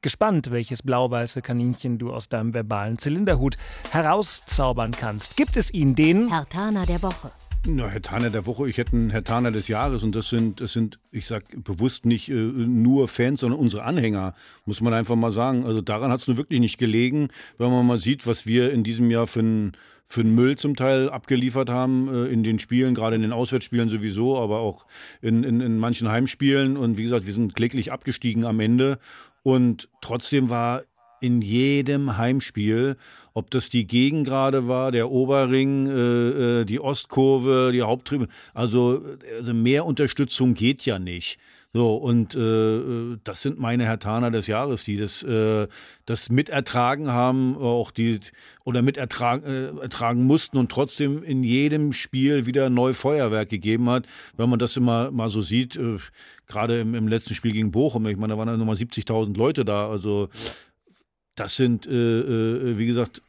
gespannt, 0.00 0.50
welches 0.50 0.82
blau-weiße 0.82 1.42
Kaninchen 1.42 1.98
du 1.98 2.10
aus 2.10 2.30
deinem 2.30 2.54
verbalen 2.54 2.96
Zylinderhut 2.96 3.56
herauszaubern 3.90 4.92
kannst. 4.92 5.36
Gibt 5.36 5.58
es 5.58 5.74
ihn, 5.74 5.94
den 5.94 6.30
Herr 6.30 6.48
Tana 6.48 6.86
der 6.86 7.02
Woche? 7.02 7.30
Na, 7.68 7.88
Herr 7.88 8.02
Taner 8.02 8.30
der 8.30 8.46
Woche, 8.46 8.68
ich 8.68 8.78
hätte 8.78 8.92
einen 8.92 9.10
Herr 9.10 9.24
Taner 9.24 9.50
des 9.50 9.66
Jahres 9.66 10.04
und 10.04 10.14
das 10.14 10.28
sind, 10.28 10.60
das 10.60 10.72
sind, 10.72 11.00
ich 11.10 11.26
sag 11.26 11.44
bewusst 11.64 12.06
nicht 12.06 12.28
äh, 12.28 12.34
nur 12.34 13.08
Fans, 13.08 13.40
sondern 13.40 13.58
unsere 13.58 13.82
Anhänger, 13.82 14.34
muss 14.66 14.80
man 14.80 14.94
einfach 14.94 15.16
mal 15.16 15.32
sagen. 15.32 15.64
Also 15.64 15.82
daran 15.82 16.12
hat 16.12 16.20
es 16.20 16.28
nur 16.28 16.36
wirklich 16.36 16.60
nicht 16.60 16.78
gelegen, 16.78 17.28
wenn 17.58 17.70
man 17.70 17.84
mal 17.84 17.98
sieht, 17.98 18.26
was 18.26 18.46
wir 18.46 18.72
in 18.72 18.84
diesem 18.84 19.10
Jahr 19.10 19.26
für 19.26 19.40
einen 19.40 19.72
für 20.08 20.20
einen 20.20 20.36
Müll 20.36 20.56
zum 20.56 20.76
Teil 20.76 21.10
abgeliefert 21.10 21.68
haben 21.68 22.08
äh, 22.08 22.26
in 22.26 22.44
den 22.44 22.60
Spielen, 22.60 22.94
gerade 22.94 23.16
in 23.16 23.22
den 23.22 23.32
Auswärtsspielen 23.32 23.88
sowieso, 23.88 24.38
aber 24.38 24.60
auch 24.60 24.86
in, 25.20 25.42
in, 25.42 25.60
in 25.60 25.78
manchen 25.78 26.08
Heimspielen. 26.08 26.76
Und 26.76 26.96
wie 26.96 27.02
gesagt, 27.02 27.26
wir 27.26 27.34
sind 27.34 27.56
kläglich 27.56 27.90
abgestiegen 27.90 28.44
am 28.44 28.60
Ende. 28.60 29.00
Und 29.42 29.88
trotzdem 30.00 30.48
war 30.48 30.84
in 31.26 31.42
jedem 31.42 32.16
Heimspiel, 32.16 32.96
ob 33.34 33.50
das 33.50 33.68
die 33.68 33.86
Gegend 33.86 34.26
gerade 34.26 34.68
war, 34.68 34.92
der 34.92 35.10
Oberring, 35.10 35.86
äh, 35.88 36.60
äh, 36.60 36.64
die 36.64 36.80
Ostkurve, 36.80 37.70
die 37.72 37.82
Haupttribüne, 37.82 38.30
also, 38.54 39.02
also 39.36 39.52
mehr 39.52 39.84
Unterstützung 39.84 40.54
geht 40.54 40.86
ja 40.86 40.98
nicht. 40.98 41.38
So, 41.76 41.94
und 41.96 42.34
äh, 42.34 43.18
das 43.22 43.42
sind 43.42 43.58
meine 43.58 43.84
Hertaner 43.84 44.30
des 44.30 44.46
Jahres, 44.46 44.84
die 44.84 44.96
das, 44.96 45.22
äh, 45.22 45.68
das 46.06 46.30
mitertragen 46.30 47.08
haben, 47.08 47.54
auch 47.58 47.90
die 47.90 48.20
oder 48.64 48.80
mitertragen 48.80 49.44
äh, 49.44 49.82
ertragen 49.82 50.24
mussten 50.24 50.56
und 50.56 50.72
trotzdem 50.72 51.22
in 51.22 51.42
jedem 51.42 51.92
Spiel 51.92 52.46
wieder 52.46 52.70
neu 52.70 52.94
Feuerwerk 52.94 53.50
gegeben 53.50 53.90
hat. 53.90 54.06
Wenn 54.38 54.48
man 54.48 54.58
das 54.58 54.78
immer 54.78 55.10
mal 55.10 55.28
so 55.28 55.42
sieht, 55.42 55.76
äh, 55.76 55.98
gerade 56.46 56.80
im, 56.80 56.94
im, 56.94 57.08
letzten 57.08 57.34
Spiel 57.34 57.52
gegen 57.52 57.72
Bochum, 57.72 58.06
ich 58.06 58.16
meine, 58.16 58.32
da 58.32 58.38
waren 58.38 58.48
ja 58.48 58.56
nochmal 58.56 58.76
70.000 58.76 59.36
Leute 59.36 59.66
da, 59.66 59.90
also 59.90 60.30
das 61.36 61.54
sind, 61.54 61.86
äh, 61.86 61.90
äh, 61.90 62.78
wie 62.78 62.86
gesagt, 62.86 63.22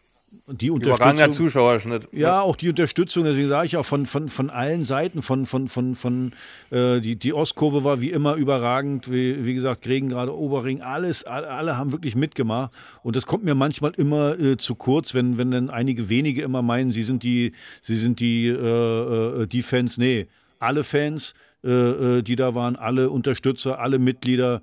die 0.50 0.72
Unterstützung. 0.72 1.32
Zuschauerschnitt. 1.32 2.08
Ja, 2.12 2.42
auch 2.42 2.56
die 2.56 2.70
Unterstützung, 2.70 3.26
deswegen 3.26 3.50
sage 3.50 3.68
ich 3.68 3.78
auch 3.78 3.86
von, 3.86 4.06
von, 4.06 4.30
von 4.30 4.50
allen 4.50 4.84
Seiten, 4.84 5.22
von, 5.22 5.46
von, 5.46 5.68
von, 5.68 5.96
von 5.96 6.32
äh, 6.70 7.00
die, 7.02 7.18
die 7.18 7.34
Ostkurve 7.34 7.84
war 7.84 8.02
wie 8.02 8.12
immer 8.12 8.36
überragend, 8.36 9.12
wie, 9.12 9.46
wie 9.46 9.54
gesagt, 9.54 9.82
Gregen 9.82 10.10
gerade 10.10 10.36
Oberring, 10.36 10.82
alles, 10.82 11.26
alle, 11.26 11.50
alle, 11.50 11.78
haben 11.78 11.92
wirklich 11.92 12.16
mitgemacht. 12.16 12.72
Und 13.04 13.16
das 13.16 13.26
kommt 13.26 13.44
mir 13.44 13.56
manchmal 13.56 13.92
immer 13.98 14.40
äh, 14.40 14.58
zu 14.58 14.76
kurz, 14.76 15.14
wenn, 15.14 15.38
wenn 15.38 15.52
dann 15.52 15.70
einige 15.70 16.10
wenige 16.10 16.42
immer 16.44 16.62
meinen, 16.62 16.92
sie 16.92 17.04
sind 17.04 17.24
die, 17.24 17.52
sie 17.82 17.98
sind 17.98 18.20
die, 18.20 18.48
äh, 18.48 19.44
äh 19.44 19.48
die 19.48 19.62
Fans. 19.62 19.98
Nee, 19.98 20.28
alle 20.60 20.84
Fans, 20.84 21.34
äh, 21.64 22.22
die 22.22 22.36
da 22.38 22.56
waren, 22.56 22.76
alle 22.78 23.10
Unterstützer, 23.10 23.80
alle 23.80 24.00
Mitglieder 24.00 24.62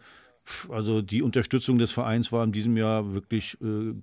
also 0.69 1.03
die 1.03 1.23
Unterstützung 1.23 1.79
des 1.79 1.91
Vereins 1.91 2.33
war 2.33 2.45
in 2.45 2.53
diesem 2.53 2.77
Jahr 2.77 3.15
wirklich 3.15 3.57
äh, 3.63 3.67
äh, 3.67 3.95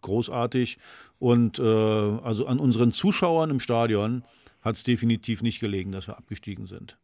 großartig. 0.00 0.78
Und 1.18 1.58
äh, 1.58 1.62
also 1.62 2.46
an 2.46 2.58
unseren 2.58 2.92
Zuschauern 2.92 3.50
im 3.50 3.60
Stadion 3.60 4.24
hat 4.62 4.76
es 4.76 4.82
definitiv 4.82 5.42
nicht 5.42 5.60
gelegen, 5.60 5.92
dass 5.92 6.06
wir 6.06 6.16
abgestiegen 6.16 6.66
sind. 6.66 6.96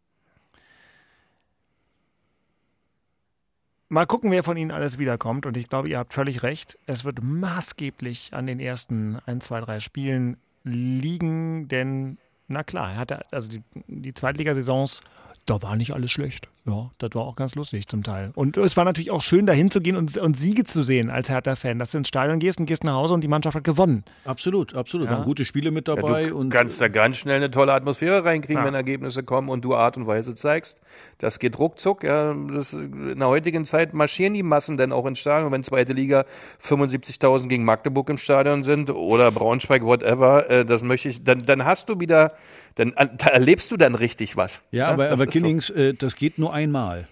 Mal 3.90 4.06
gucken, 4.06 4.30
wer 4.30 4.42
von 4.42 4.56
Ihnen 4.56 4.70
alles 4.70 4.98
wiederkommt. 4.98 5.46
Und 5.46 5.56
ich 5.56 5.68
glaube, 5.68 5.88
ihr 5.88 5.98
habt 5.98 6.12
völlig 6.12 6.42
recht. 6.42 6.78
Es 6.86 7.04
wird 7.04 7.22
maßgeblich 7.22 8.34
an 8.34 8.46
den 8.46 8.60
ersten 8.60 9.16
1, 9.26 9.44
2, 9.46 9.60
3 9.62 9.80
Spielen 9.80 10.36
liegen, 10.62 11.68
denn, 11.68 12.18
na 12.48 12.62
klar, 12.62 12.92
er 12.92 12.96
hatte 12.98 13.32
also 13.32 13.48
die, 13.48 13.62
die 13.86 14.12
Zweitligasaisons 14.12 15.00
da 15.48 15.62
war 15.62 15.76
nicht 15.76 15.92
alles 15.92 16.10
schlecht. 16.10 16.48
Ja, 16.68 16.90
das 16.98 17.14
war 17.14 17.22
auch 17.22 17.36
ganz 17.36 17.54
lustig 17.54 17.88
zum 17.88 18.02
Teil. 18.02 18.30
Und 18.34 18.56
es 18.58 18.76
war 18.76 18.84
natürlich 18.84 19.10
auch 19.10 19.22
schön, 19.22 19.46
dahin 19.46 19.70
zu 19.70 19.80
gehen 19.80 19.96
und, 19.96 20.16
und 20.18 20.36
Siege 20.36 20.64
zu 20.64 20.82
sehen 20.82 21.08
als 21.08 21.30
Hertha-Fan, 21.30 21.78
dass 21.78 21.92
du 21.92 21.98
ins 21.98 22.08
Stadion 22.08 22.38
gehst 22.38 22.60
und 22.60 22.66
gehst 22.66 22.84
nach 22.84 22.94
Hause 22.94 23.14
und 23.14 23.22
die 23.22 23.28
Mannschaft 23.28 23.56
hat 23.56 23.64
gewonnen. 23.64 24.04
Absolut, 24.24 24.74
absolut. 24.74 25.06
Ja. 25.06 25.14
Waren 25.14 25.24
gute 25.24 25.44
Spiele 25.44 25.70
mit 25.70 25.88
dabei. 25.88 26.22
Ja, 26.22 26.28
du 26.28 26.38
und 26.38 26.50
kannst 26.50 26.80
da 26.80 26.88
ganz 26.88 27.16
schnell 27.16 27.36
eine 27.36 27.50
tolle 27.50 27.72
Atmosphäre 27.72 28.24
reinkriegen, 28.24 28.62
ja. 28.62 28.66
wenn 28.66 28.74
Ergebnisse 28.74 29.22
kommen 29.22 29.48
und 29.48 29.64
du 29.64 29.74
Art 29.74 29.96
und 29.96 30.06
Weise 30.06 30.34
zeigst. 30.34 30.78
Das 31.18 31.38
geht 31.38 31.58
ruckzuck. 31.58 32.04
Ja, 32.04 32.34
das, 32.34 32.74
in 32.74 33.18
der 33.18 33.28
heutigen 33.28 33.64
Zeit 33.64 33.94
marschieren 33.94 34.34
die 34.34 34.42
Massen 34.42 34.76
denn 34.76 34.92
auch 34.92 35.06
ins 35.06 35.18
Stadion. 35.18 35.50
Wenn 35.52 35.64
zweite 35.64 35.94
Liga 35.94 36.26
75.000 36.62 37.48
gegen 37.48 37.64
Magdeburg 37.64 38.10
im 38.10 38.18
Stadion 38.18 38.64
sind 38.64 38.90
oder 38.90 39.30
Braunschweig, 39.30 39.82
whatever, 39.82 40.50
äh, 40.50 40.64
das 40.64 40.82
möchte 40.82 41.08
ich, 41.08 41.24
dann, 41.24 41.46
dann 41.46 41.64
hast 41.64 41.88
du 41.88 41.98
wieder 41.98 42.32
dann 42.78 42.94
da 42.94 43.26
erlebst 43.26 43.70
du 43.72 43.76
dann 43.76 43.96
richtig 43.96 44.36
was. 44.36 44.60
Ja, 44.70 44.78
ja 44.78 44.88
aber, 44.90 45.10
aber 45.10 45.26
Kinnings, 45.26 45.66
so. 45.66 45.74
äh, 45.74 45.94
das 45.94 46.14
geht 46.14 46.38
nur 46.38 46.52
einmal. 46.58 47.08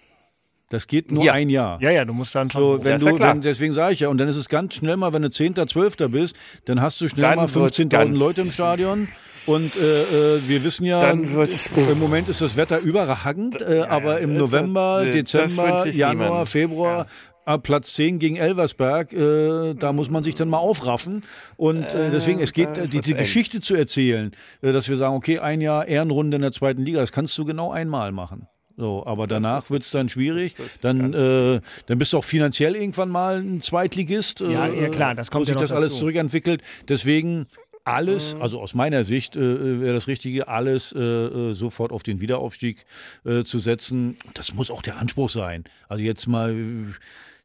Das 0.69 0.87
geht 0.87 1.11
nur 1.11 1.23
ja. 1.23 1.33
ein 1.33 1.49
Jahr. 1.49 1.81
Ja, 1.81 1.91
ja, 1.91 2.03
du 2.03 2.13
musst 2.13 2.35
dann 2.35 2.51
schon. 2.51 2.61
So, 2.61 2.83
wenn 2.83 2.99
ja, 2.99 3.11
du, 3.11 3.19
wenn, 3.19 3.41
deswegen 3.41 3.71
sage 3.71 3.93
ich 3.93 4.01
ja, 4.01 4.09
und 4.09 4.17
dann 4.17 4.27
ist 4.27 4.35
es 4.35 4.49
ganz 4.49 4.73
schnell 4.73 4.97
mal, 4.97 5.13
wenn 5.13 5.21
du 5.21 5.29
10., 5.29 5.55
12. 5.55 5.95
bist, 6.09 6.35
dann 6.65 6.81
hast 6.81 6.99
du 6.99 7.07
schnell 7.07 7.23
dann 7.23 7.37
mal 7.37 7.45
15.000 7.45 8.17
Leute 8.17 8.41
im 8.41 8.51
Stadion. 8.51 9.07
Und 9.45 9.77
äh, 9.77 10.35
äh, 10.35 10.41
wir 10.45 10.65
wissen 10.65 10.83
ja, 10.83 11.09
im 11.09 11.99
Moment 11.99 12.27
ist 12.27 12.41
das 12.41 12.57
Wetter 12.57 12.79
überragend, 12.79 13.61
äh, 13.61 13.77
ja, 13.77 13.89
aber 13.89 14.19
im 14.19 14.35
November, 14.35 15.03
das, 15.05 15.13
Dezember, 15.13 15.87
Januar, 15.87 16.29
niemand. 16.29 16.49
Februar 16.49 17.05
ab 17.45 17.63
Platz 17.63 17.93
10 17.93 18.19
gegen 18.19 18.35
Elversberg, 18.35 19.13
äh, 19.13 19.73
da 19.73 19.93
muss 19.93 20.09
man 20.09 20.21
sich 20.21 20.35
dann 20.35 20.49
mal 20.49 20.57
aufraffen. 20.57 21.23
Und 21.55 21.85
äh, 21.93 22.11
deswegen, 22.11 22.41
es 22.41 22.51
geht, 22.51 22.77
äh, 22.77 22.87
diese 22.87 23.13
Geschichte 23.13 23.61
zu 23.61 23.73
erzählen, 23.73 24.31
äh, 24.61 24.73
dass 24.73 24.89
wir 24.89 24.97
sagen, 24.97 25.15
okay, 25.15 25.39
ein 25.39 25.61
Jahr 25.61 25.87
Ehrenrunde 25.87 26.35
in 26.35 26.41
der 26.41 26.51
zweiten 26.51 26.83
Liga, 26.83 26.99
das 26.99 27.13
kannst 27.13 27.37
du 27.37 27.45
genau 27.45 27.71
einmal 27.71 28.11
machen. 28.11 28.49
So, 28.77 29.03
aber 29.07 29.25
danach 29.25 29.71
wird 29.71 29.81
es 29.83 29.91
dann 29.91 30.07
schwierig. 30.07 30.55
Dann, 30.81 31.11
äh, 31.13 31.61
dann 31.87 31.97
bist 31.97 32.13
du 32.13 32.19
auch 32.19 32.23
finanziell 32.23 32.75
irgendwann 32.75 33.09
mal 33.09 33.39
ein 33.39 33.59
Zweitligist. 33.59 34.41
Ja, 34.41 34.67
ja 34.67 34.67
äh, 34.67 34.89
klar, 34.89 35.15
das 35.15 35.31
kommt 35.31 35.41
wo 35.41 35.45
sich 35.45 35.55
ja 35.55 35.61
das 35.61 35.71
alles 35.71 35.97
zurückentwickelt. 35.97 36.61
Deswegen 36.87 37.47
alles, 37.85 38.35
Mhm. 38.35 38.41
also 38.41 38.61
aus 38.61 38.75
meiner 38.75 39.03
Sicht 39.03 39.35
äh, 39.35 39.81
wäre 39.81 39.93
das 39.93 40.07
Richtige, 40.07 40.47
alles 40.47 40.91
äh, 40.91 40.99
äh, 40.99 41.53
sofort 41.53 41.91
auf 41.91 42.03
den 42.03 42.21
Wiederaufstieg 42.21 42.85
äh, 43.25 43.43
zu 43.43 43.59
setzen. 43.59 44.17
Das 44.35 44.53
muss 44.53 44.69
auch 44.69 44.81
der 44.83 44.97
Anspruch 44.97 45.29
sein. 45.31 45.63
Also 45.87 46.03
jetzt 46.03 46.27
mal, 46.27 46.53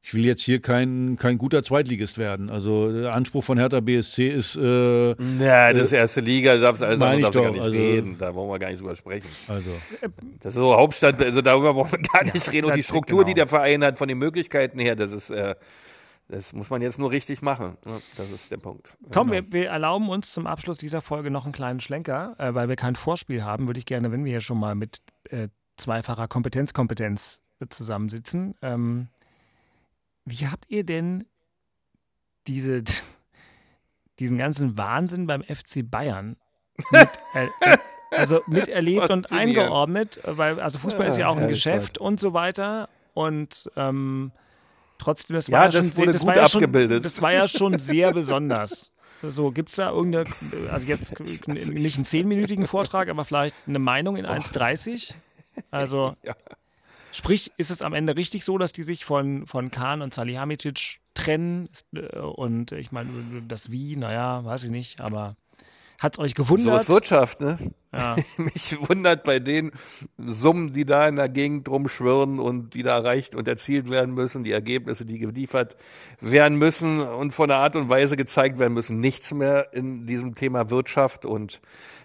ich 0.05 0.15
will 0.15 0.25
jetzt 0.25 0.43
hier 0.43 0.61
kein, 0.61 1.17
kein 1.17 1.39
guter 1.39 1.63
Zweitligist 1.63 2.19
werden. 2.19 2.51
Also 2.51 2.93
der 2.93 3.15
Anspruch 3.15 3.45
von 3.45 3.57
Hertha 3.57 3.79
BSC 3.81 4.29
ist, 4.29 4.57
äh, 4.57 5.11
Ja, 5.39 5.73
das 5.73 5.87
ist 5.87 5.93
erste 5.93 6.21
Liga, 6.21 6.55
da 6.57 6.61
darfst 6.61 6.83
alles 6.83 6.99
Meine 6.99 7.13
andere 7.27 7.31
darfst 7.31 7.35
du 7.37 7.43
gar 7.43 7.49
doch, 7.49 7.55
nicht 7.55 7.63
also- 7.65 7.77
reden. 7.79 8.17
Da 8.19 8.35
wollen 8.35 8.51
wir 8.51 8.59
gar 8.59 8.69
nicht 8.71 8.81
drüber 8.81 8.97
sprechen. 8.97 9.29
also 9.47 9.71
Das 10.41 10.55
ist 10.55 10.59
so 10.61 10.75
Hauptstadt, 10.77 11.23
also 11.23 11.41
darüber 11.41 11.73
brauchen 11.75 11.93
wir 11.93 12.01
gar 12.01 12.25
nicht 12.25 12.51
reden. 12.51 12.67
Und 12.67 12.75
die 12.77 12.83
Struktur, 12.83 13.19
genau. 13.19 13.29
die 13.29 13.35
der 13.35 13.47
Verein 13.47 13.85
hat, 13.85 13.97
von 13.97 14.09
den 14.09 14.19
Möglichkeiten 14.19 14.81
her, 14.81 14.97
das 14.97 15.13
ist, 15.13 15.31
äh, 15.31 15.55
das 16.29 16.53
muss 16.53 16.69
man 16.71 16.83
jetzt 16.83 16.99
nur 16.99 17.11
richtig 17.13 17.41
machen. 17.43 17.77
Ja, 17.87 17.99
Das 18.17 18.31
ist 18.33 18.51
der 18.51 18.57
Punkt. 18.57 18.95
Komm, 19.13 19.31
wir, 19.31 19.45
wir 19.53 19.69
erlauben 19.69 20.09
uns 20.09 20.33
zum 20.33 20.49
Abschluss 20.49 20.79
dieser 20.79 21.01
Folge 21.01 21.31
noch 21.31 21.45
einen 21.45 21.53
kleinen 21.53 21.79
Schlenker, 21.79 22.35
äh, 22.39 22.53
weil 22.55 22.69
wir 22.69 22.77
kein 22.77 22.97
Vorspiel 22.97 23.45
haben, 23.45 23.69
würde 23.69 23.79
ich 23.79 23.87
gerne, 23.87 24.11
wenn 24.11 24.25
wir 24.25 24.33
hier 24.33 24.41
schon 24.41 24.59
mal 24.59 24.75
mit 24.75 24.99
äh, 25.31 25.47
zweifacher 25.77 26.27
Kompetenzkompetenz 26.27 27.41
äh, 27.61 27.67
zusammensitzen. 27.69 28.55
Ähm, 28.63 29.09
wie 30.25 30.47
habt 30.47 30.65
ihr 30.69 30.85
denn 30.85 31.25
diese, 32.47 32.83
diesen 34.19 34.39
ganzen 34.39 34.77
Wahnsinn 34.79 35.27
beim 35.27 35.43
FC 35.43 35.89
Bayern 35.89 36.37
mit, 36.91 37.09
äh, 37.35 37.49
also 38.11 38.41
miterlebt 38.47 39.11
und 39.11 39.33
eingeordnet? 39.33 40.21
Weil, 40.25 40.61
also 40.61 40.79
Fußball 40.79 41.07
ist 41.07 41.19
ja 41.19 41.29
auch 41.29 41.37
ein 41.37 41.49
Geschäft 41.49 41.99
und 41.99 42.21
so 42.21 42.33
weiter. 42.35 42.89
Und 43.15 43.71
ähm, 43.77 44.33
trotzdem, 44.99 45.35
das 45.35 45.49
Ja, 45.49 45.59
war 45.59 45.65
ja, 45.67 45.71
das 45.71 45.95
schon, 45.95 46.07
das 46.07 46.21
gut 46.21 46.27
war 46.29 46.37
ja 46.37 46.49
schon, 46.49 46.65
abgebildet. 46.65 47.05
das 47.05 47.21
war 47.21 47.33
ja 47.33 47.47
schon 47.47 47.79
sehr 47.79 48.13
besonders. 48.15 48.91
So, 49.25 49.53
gibt 49.53 49.69
es 49.69 49.77
da 49.77 49.91
irgendeine, 49.91 50.29
also 50.71 50.87
jetzt 50.87 51.19
nicht 51.21 51.97
einen 51.97 52.05
zehnminütigen 52.05 52.67
Vortrag, 52.67 53.09
aber 53.09 53.25
vielleicht 53.25 53.55
eine 53.69 53.79
Meinung 53.79 54.17
in 54.17 54.27
1,30? 54.27 55.15
Also, 55.71 56.17
Ja. 56.25 56.35
Sprich, 57.13 57.53
ist 57.57 57.71
es 57.71 57.83
am 57.83 57.95
Ende 57.95 58.17
richtig 58.17 58.45
so, 58.45 58.59
dass 58.59 58.73
die 58.73 58.83
sich 58.83 59.05
von, 59.05 59.47
von 59.47 59.71
Kahn 59.71 60.03
und 60.03 60.13
Salihamidzic 60.13 60.99
trennen? 61.15 61.69
Äh, 61.95 62.19
Und 62.19 62.73
ich 62.73 62.91
meine, 62.93 63.09
das 63.47 63.71
Wie, 63.71 63.97
naja, 63.97 64.45
weiß 64.45 64.65
ich 64.65 64.71
nicht, 64.71 65.01
aber 65.01 65.37
hat 66.01 66.19
euch 66.19 66.35
So 66.35 66.43
gewundert? 66.43 66.83
ist 66.83 66.89
Wirtschaft, 66.89 67.41
ne? 67.41 67.59
ja. 67.93 68.17
Mich 68.37 68.77
wundert 68.89 69.23
bei 69.23 69.39
den 69.39 69.71
Summen, 70.19 70.73
die 70.73 70.85
da 70.85 71.07
in 71.07 71.15
der 71.15 71.29
Gegend 71.29 71.69
rumschwirren 71.69 72.41
und 72.41 72.75
die 72.75 72.83
da 72.83 72.97
erreicht 72.97 73.37
und 73.37 73.47
erzielt 73.47 73.89
werden 73.89 74.13
müssen, 74.13 74.43
die 74.43 74.51
Ergebnisse, 74.51 75.05
die 75.05 75.21
geliefert 75.21 75.77
werden 76.21 76.59
müssen 76.59 77.01
und 77.01 77.33
von 77.33 77.47
der 77.49 77.59
Art 77.59 77.77
und 77.77 77.89
Weise 77.89 78.17
gezeigt 78.17 78.59
werden 78.59 78.75
müssen, 78.75 78.99
nichts 78.99 79.33
mehr 79.33 79.73
in 79.75 80.07
diesem 80.07 80.35
Thema 80.35 80.71
Wirtschaft 80.71 81.25
und 81.25 81.61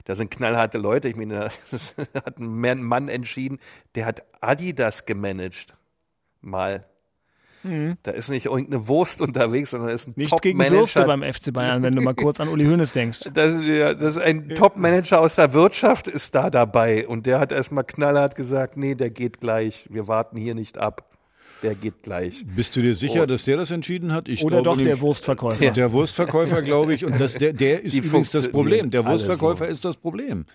da 0.08 0.16
sind 0.16 0.32
knallharte 0.32 0.78
Leute. 0.78 1.10
Ich 1.10 1.18
meine, 1.18 1.50
das 1.72 1.96
hat 2.16 2.40
ein 2.40 2.48
Mann- 2.82 3.10
entschieden, 3.10 3.60
der 3.96 4.06
hat 4.06 4.24
Adidas 4.42 5.06
gemanagt. 5.06 5.76
Mal. 6.42 6.86
Da 8.04 8.12
ist 8.12 8.30
nicht 8.30 8.46
irgendeine 8.46 8.88
Wurst 8.88 9.20
unterwegs, 9.20 9.72
sondern 9.72 9.90
ist 9.90 10.08
ein 10.08 10.14
Nichts 10.16 10.40
gegen 10.42 10.58
Würste 10.58 11.00
Top-Manager. 11.00 11.06
beim 11.06 11.34
FC 11.34 11.52
Bayern, 11.52 11.84
wenn 11.84 11.92
du 11.92 12.02
mal 12.02 12.14
kurz 12.16 12.40
an 12.40 12.48
Uli 12.48 12.64
Hoeneß 12.66 12.94
denkst. 12.94 13.28
Das, 13.34 13.52
ist 13.52 13.64
ja, 13.64 13.94
das 13.94 14.16
ist 14.16 14.22
ein 14.22 14.50
Top-Manager 14.50 15.20
aus 15.20 15.36
der 15.36 15.52
Wirtschaft 15.52 16.08
ist 16.08 16.34
da 16.34 16.50
dabei 16.50 17.06
und 17.06 17.26
der 17.26 17.40
hat 17.40 17.52
erstmal 17.52 17.84
knallhart 17.84 18.36
gesagt, 18.36 18.78
nee, 18.78 18.96
der 18.96 19.10
geht 19.10 19.42
gleich. 19.42 19.86
Wir 19.90 20.08
warten 20.08 20.38
hier 20.38 20.56
nicht 20.56 20.78
ab. 20.78 21.17
Der 21.64 21.76
geht 21.76 22.04
gleich. 22.04 22.46
bist 22.56 22.76
du 22.76 22.82
dir 22.82 22.94
sicher, 22.94 23.24
Oh. 23.24 23.26
dass 23.26 23.46
der 23.46 23.58
das 23.58 23.72
entschieden 23.72 24.14
hat? 24.14 24.28
Ich 24.30 24.44
Oder 24.44 24.62
doch 24.62 24.78
der 24.78 25.00
Wurstverkäufer. 25.02 25.72
Der 25.72 25.92
Wurstverkäufer, 25.92 26.62
glaube 26.62 26.94
ich, 26.94 27.04
und 27.06 27.20
das, 27.20 27.34
der, 27.34 27.54
der 27.54 27.82
ist 27.84 27.94
Die 27.94 28.00
übrigens 28.00 28.32
das 28.32 28.48
Problem. 28.50 28.92
Der 28.92 29.06
Wurstverkäufer 29.06 29.66
so. 29.66 29.72
ist 29.72 29.84
das 29.86 29.98
Problem. 29.98 30.46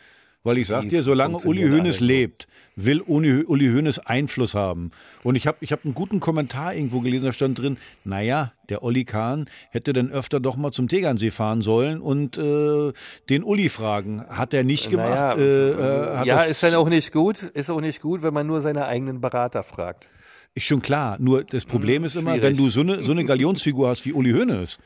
Weil 0.44 0.58
ich 0.58 0.66
sag 0.66 0.82
Die 0.82 0.88
dir, 0.88 1.04
solange 1.04 1.36
Uli 1.38 1.62
Hoeneß 1.68 2.00
lebt, 2.00 2.48
will 2.74 3.00
Uli, 3.00 3.44
Uli 3.44 3.68
Hoeneß 3.68 4.00
Einfluss 4.00 4.54
haben. 4.56 4.90
Und 5.22 5.36
ich 5.36 5.46
habe 5.46 5.58
ich 5.60 5.70
hab 5.70 5.84
einen 5.84 5.94
guten 5.94 6.18
Kommentar 6.18 6.74
irgendwo 6.74 6.98
gelesen, 6.98 7.26
da 7.26 7.32
stand 7.32 7.60
drin, 7.60 7.76
naja, 8.04 8.52
der 8.68 8.82
Olli 8.82 9.04
Kahn 9.04 9.46
hätte 9.70 9.92
dann 9.92 10.10
öfter 10.10 10.40
doch 10.40 10.56
mal 10.56 10.72
zum 10.72 10.88
Tegernsee 10.88 11.30
fahren 11.30 11.62
sollen 11.62 12.00
und 12.00 12.38
äh, 12.38 12.92
den 13.30 13.44
Uli 13.44 13.68
fragen. 13.68 14.24
Hat 14.28 14.52
er 14.52 14.64
nicht 14.64 14.90
gemacht. 14.90 15.10
Naja, 15.10 15.34
äh, 15.36 15.70
äh, 15.70 16.16
hat 16.16 16.26
ja, 16.26 16.36
das- 16.38 16.50
ist 16.50 16.62
dann 16.64 16.74
auch 16.74 16.88
nicht 16.88 17.12
gut. 17.12 17.42
Ist 17.54 17.70
auch 17.70 17.80
nicht 17.80 18.00
gut, 18.02 18.24
wenn 18.24 18.34
man 18.34 18.44
nur 18.48 18.62
seine 18.62 18.86
eigenen 18.86 19.20
Berater 19.20 19.62
fragt. 19.62 20.08
Ist 20.54 20.64
schon 20.66 20.82
klar. 20.82 21.16
Nur 21.18 21.44
das 21.44 21.64
Problem 21.64 22.04
ist 22.04 22.14
immer, 22.16 22.32
Hm, 22.32 22.40
schwierig. 22.40 22.58
wenn 22.58 22.64
du 22.64 22.70
so 22.70 22.80
eine, 22.80 23.02
so 23.02 23.12
eine 23.12 23.24
Galionsfigur 23.26 23.88
hast 23.88 24.04
wie 24.04 24.12
Uli 24.12 24.32
Hoeneß, 24.32 24.78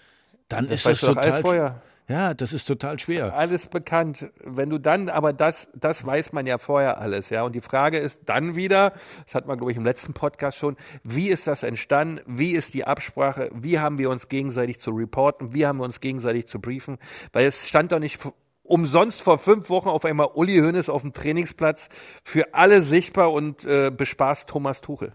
dann 0.48 0.66
ist 0.68 0.86
das 0.86 1.00
doch 1.00 1.16
alles 1.16 1.24
total. 1.26 1.40
vorher. 1.42 1.82
Ja, 2.08 2.34
das 2.34 2.52
ist 2.52 2.66
total 2.66 3.00
schwer. 3.00 3.34
Alles 3.34 3.66
bekannt. 3.66 4.30
Wenn 4.44 4.70
du 4.70 4.78
dann, 4.78 5.08
aber 5.08 5.32
das, 5.32 5.66
das 5.74 6.06
weiß 6.06 6.32
man 6.32 6.46
ja 6.46 6.56
vorher 6.56 6.98
alles, 7.00 7.30
ja. 7.30 7.42
Und 7.42 7.56
die 7.56 7.60
Frage 7.60 7.98
ist 7.98 8.20
dann 8.26 8.54
wieder, 8.54 8.92
das 9.24 9.34
hat 9.34 9.48
man, 9.48 9.58
glaube 9.58 9.72
ich, 9.72 9.76
im 9.76 9.84
letzten 9.84 10.12
Podcast 10.14 10.56
schon, 10.56 10.76
wie 11.02 11.30
ist 11.30 11.48
das 11.48 11.64
entstanden? 11.64 12.20
Wie 12.24 12.52
ist 12.52 12.74
die 12.74 12.84
Absprache? 12.86 13.50
Wie 13.52 13.80
haben 13.80 13.98
wir 13.98 14.08
uns 14.10 14.28
gegenseitig 14.28 14.78
zu 14.78 14.92
reporten? 14.92 15.52
Wie 15.52 15.66
haben 15.66 15.80
wir 15.80 15.84
uns 15.84 16.00
gegenseitig 16.00 16.46
zu 16.46 16.60
briefen? 16.60 16.98
Weil 17.32 17.46
es 17.46 17.66
stand 17.66 17.90
doch 17.90 17.98
nicht 17.98 18.20
umsonst 18.62 19.20
vor 19.22 19.38
fünf 19.40 19.68
Wochen 19.68 19.88
auf 19.88 20.04
einmal 20.04 20.28
Uli 20.32 20.58
Hoeneß 20.58 20.88
auf 20.88 21.02
dem 21.02 21.12
Trainingsplatz 21.12 21.88
für 22.22 22.54
alle 22.54 22.82
sichtbar 22.82 23.32
und 23.32 23.64
äh, 23.64 23.90
bespaßt 23.90 24.48
Thomas 24.48 24.80
Tuchel. 24.80 25.10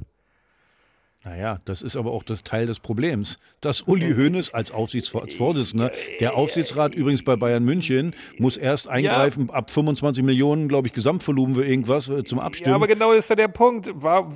Naja, 1.24 1.60
das 1.66 1.84
ist 1.84 1.96
aber 1.96 2.12
auch 2.12 2.24
das 2.24 2.44
Teil 2.44 2.66
des 2.66 2.80
Problems. 2.80 3.38
Dass 3.60 3.82
Uli 3.82 4.14
Hoeneß 4.16 4.56
als 4.56 4.72
Aufsichtsvorsitzender, 4.72 5.92
der 6.20 6.36
Aufsichtsrat 6.36 6.96
übrigens 6.96 7.24
bei 7.24 7.36
Bayern 7.36 7.64
München, 7.64 8.16
muss 8.40 8.58
erst 8.58 8.90
eingreifen, 8.90 9.52
ab 9.52 9.70
25 9.70 10.24
Millionen, 10.24 10.68
glaube 10.68 10.88
ich, 10.88 10.94
Gesamtvolumen 10.94 11.56
für 11.56 11.66
irgendwas 11.66 12.10
äh, 12.10 12.24
zum 12.24 12.40
Abstimmen. 12.40 12.72
Ja, 12.72 12.76
aber 12.76 12.88
genau 12.88 13.12
ist 13.12 13.30
ja 13.30 13.36
der 13.36 13.50
Punkt. 13.50 13.88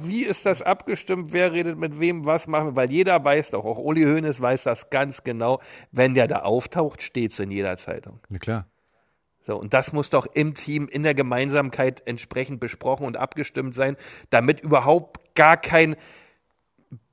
Wie 0.03 0.23
ist 0.23 0.45
das 0.45 0.61
abgestimmt? 0.61 1.33
Wer 1.33 1.53
redet 1.53 1.79
mit 1.79 1.99
wem? 1.99 2.23
Was 2.25 2.47
machen 2.47 2.67
wir? 2.67 2.75
Weil 2.75 2.91
jeder 2.91 3.23
weiß 3.23 3.51
doch, 3.51 3.65
auch 3.65 3.79
Uli 3.79 4.03
Hoeneß 4.03 4.39
weiß 4.39 4.63
das 4.63 4.91
ganz 4.91 5.23
genau. 5.23 5.61
Wenn 5.91 6.13
der 6.13 6.27
da 6.27 6.39
auftaucht, 6.41 7.01
steht's 7.01 7.39
in 7.39 7.49
jeder 7.49 7.77
Zeitung. 7.77 8.19
Na 8.29 8.37
klar. 8.37 8.67
So, 9.41 9.57
und 9.57 9.73
das 9.73 9.91
muss 9.91 10.11
doch 10.11 10.27
im 10.33 10.53
Team, 10.53 10.87
in 10.87 11.01
der 11.01 11.15
Gemeinsamkeit 11.15 12.01
entsprechend 12.05 12.59
besprochen 12.59 13.05
und 13.05 13.17
abgestimmt 13.17 13.73
sein, 13.73 13.95
damit 14.29 14.61
überhaupt 14.61 15.35
gar 15.35 15.57
kein 15.57 15.95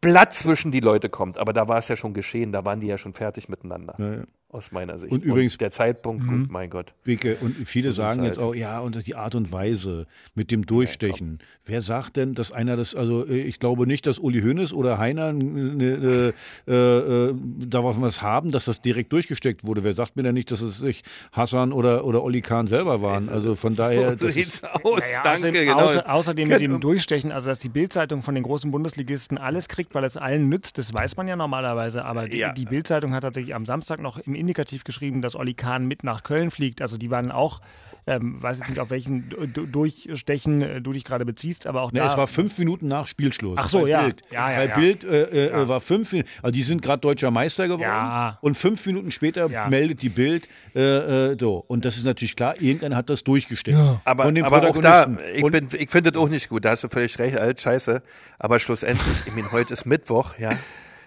Blatt 0.01 0.33
zwischen 0.35 0.73
die 0.73 0.81
Leute 0.81 1.09
kommt. 1.09 1.39
Aber 1.39 1.53
da 1.53 1.69
war 1.69 1.79
es 1.79 1.89
ja 1.89 1.97
schon 1.97 2.15
geschehen, 2.15 2.53
da 2.53 2.65
waren 2.65 2.81
die 2.81 2.87
ja 2.87 2.99
schon 2.99 3.13
fertig 3.13 3.49
miteinander. 3.49 3.95
Ja, 3.99 4.15
ja. 4.15 4.25
Aus 4.53 4.71
meiner 4.71 4.99
Sicht. 4.99 5.11
Und 5.11 5.25
übrigens- 5.25 5.57
der 5.57 5.71
Zeitpunkt, 5.71 6.27
gut, 6.29 6.51
mein 6.51 6.69
Gott. 6.69 6.93
Wicke, 7.05 7.39
und 7.41 7.57
viele 7.67 7.93
So 7.93 8.03
sagen 8.03 8.23
jetzt 8.23 8.39
auch, 8.39 8.55
ja, 8.55 8.81
und 8.81 9.07
die 9.07 9.15
Art 9.15 9.35
und 9.35 9.51
Weise 9.51 10.07
mit 10.35 10.51
dem 10.51 10.67
Durchstechen. 10.67 11.39
Wer 11.65 11.81
sagt 11.81 12.19
denn, 12.19 12.35
dass 12.35 12.53
einer 12.53 12.77
das, 12.77 12.95
also 12.95 13.27
äh, 13.27 13.41
ich 13.41 13.61
glaube 13.61 13.87
nicht, 13.87 14.07
dass 14.07 14.19
Uli 14.19 14.43
Hoeneß 14.43 14.75
oder 14.75 14.99
Heiner 14.99 15.33
ne, 15.33 16.35
äh, 16.69 16.73
äh, 16.73 17.35
da 17.67 17.83
was 17.83 18.21
haben, 18.21 18.51
dass 18.53 18.67
das 18.67 18.83
direkt 18.83 19.11
durchgesteckt 19.15 19.67
wurde. 19.67 19.85
Wer 19.85 19.95
sagt 19.95 20.17
mir 20.17 20.23
denn 20.23 20.35
nicht, 20.35 20.51
dass 20.51 20.61
es 20.61 20.77
sich 20.77 21.03
Hassan 21.33 21.73
oder, 21.73 22.05
oder 22.05 22.23
Olli 22.23 22.43
Kahn 22.43 22.67
selber 22.67 23.01
waren? 23.01 23.31
Also 23.31 23.55
von 23.55 23.75
daher, 23.75 24.19
so 24.19 24.29
sieht's 24.29 24.63
aus. 24.63 25.01
Naja, 25.01 25.23
Danke, 25.23 25.31
außerdem, 25.49 25.65
genau. 25.65 25.79
außer, 25.81 26.13
außerdem 26.13 26.49
mit 26.51 26.61
dem 26.61 26.79
Durchstechen, 26.79 27.33
also 27.33 27.49
dass 27.49 27.59
die 27.59 27.71
Bildzeitung 27.71 28.21
von 28.21 28.35
den 28.35 28.45
großen 28.45 28.71
Bundesligisten 28.71 29.39
alles 29.39 29.69
kriegt, 29.69 29.95
weil 29.95 30.05
es 30.05 30.19
allen 30.19 30.51
nützt, 30.51 30.77
das 30.77 30.93
weiß 30.93 31.17
man 31.17 31.27
ja 31.27 31.37
normalerweise. 31.37 32.05
Aber 32.05 32.29
die, 32.29 32.37
Ja. 32.37 32.53
die 32.53 32.67
Bildzeitung 32.67 33.15
hat 33.15 33.23
tatsächlich 33.23 33.55
am 33.55 33.65
Samstag 33.65 34.03
noch 34.03 34.19
im 34.19 34.42
Indikativ 34.43 34.85
geschrieben, 34.85 35.23
dass 35.23 35.35
Olli 35.37 35.55
Kahn 35.55 35.87
mit 35.87 36.05
nach 36.05 36.23
Köln 36.25 36.51
fliegt. 36.51 36.83
Also 36.83 36.99
die 36.99 37.11
waren 37.11 37.31
auch, 37.31 37.61
ähm, 38.07 38.43
weiß 38.43 38.59
jetzt 38.59 38.69
nicht, 38.69 38.81
auf 38.81 38.91
welchen 38.91 39.31
Du- 39.31 39.65
Durchstechen 39.67 40.61
äh, 40.61 40.81
du 40.83 40.93
dich 40.93 41.05
gerade 41.05 41.25
beziehst, 41.25 41.67
aber 41.69 41.83
auch 41.83 41.93
Ne, 41.93 42.01
da. 42.01 42.07
es 42.07 42.17
war 42.17 42.27
fünf 42.27 42.59
Minuten 42.59 42.89
nach 42.89 43.07
Spielschluss. 43.07 43.57
Ach 43.61 43.69
so, 43.69 43.83
Bei 43.83 43.89
ja. 43.89 44.03
Bild. 44.03 44.23
Ja, 44.33 44.51
ja, 44.51 44.57
Bei 44.59 44.67
ja. 44.67 44.75
Bild 44.77 45.05
äh, 45.05 45.47
äh, 45.63 45.69
war 45.69 45.81
fünf 45.81 46.11
Minuten, 46.13 46.29
also 46.43 46.53
die 46.53 46.63
sind 46.63 46.83
gerade 46.83 47.01
deutscher 47.01 47.31
Meister 47.31 47.65
geworden. 47.69 47.83
Ja. 47.83 48.39
Und 48.41 48.57
fünf 48.57 48.85
Minuten 48.87 49.13
später 49.13 49.49
Ja. 49.49 49.69
meldet 49.69 50.03
die 50.03 50.09
Bild, 50.09 50.49
äh, 50.75 51.31
äh, 51.33 51.37
so. 51.39 51.65
Und 51.69 51.85
das 51.85 51.97
ist 51.97 52.05
natürlich 52.05 52.35
klar, 52.35 52.61
irgendeiner 52.61 52.97
hat 52.97 53.09
das 53.09 53.23
durchgesteckt. 53.23 53.79
Aber, 54.05 54.25
Von 54.25 54.35
den 54.35 54.45
aber 54.45 54.69
auch 54.69 54.79
da, 54.79 55.09
ich, 55.35 55.43
bin, 55.45 55.69
ich 55.79 55.89
finde 55.91 56.11
das 56.11 56.21
auch 56.21 56.29
nicht 56.29 56.49
gut, 56.49 56.65
da 56.65 56.71
hast 56.71 56.83
du 56.83 56.89
völlig 56.89 57.17
recht, 57.21 57.37
alt 57.37 57.61
scheiße. 57.61 58.03
Aber 58.41 58.59
schlussendlich, 58.59 59.17
ich 59.27 59.33
meine, 59.35 59.53
heute 59.53 59.73
ist 59.75 59.87
Mittwoch, 59.87 60.37
ja. 60.39 60.51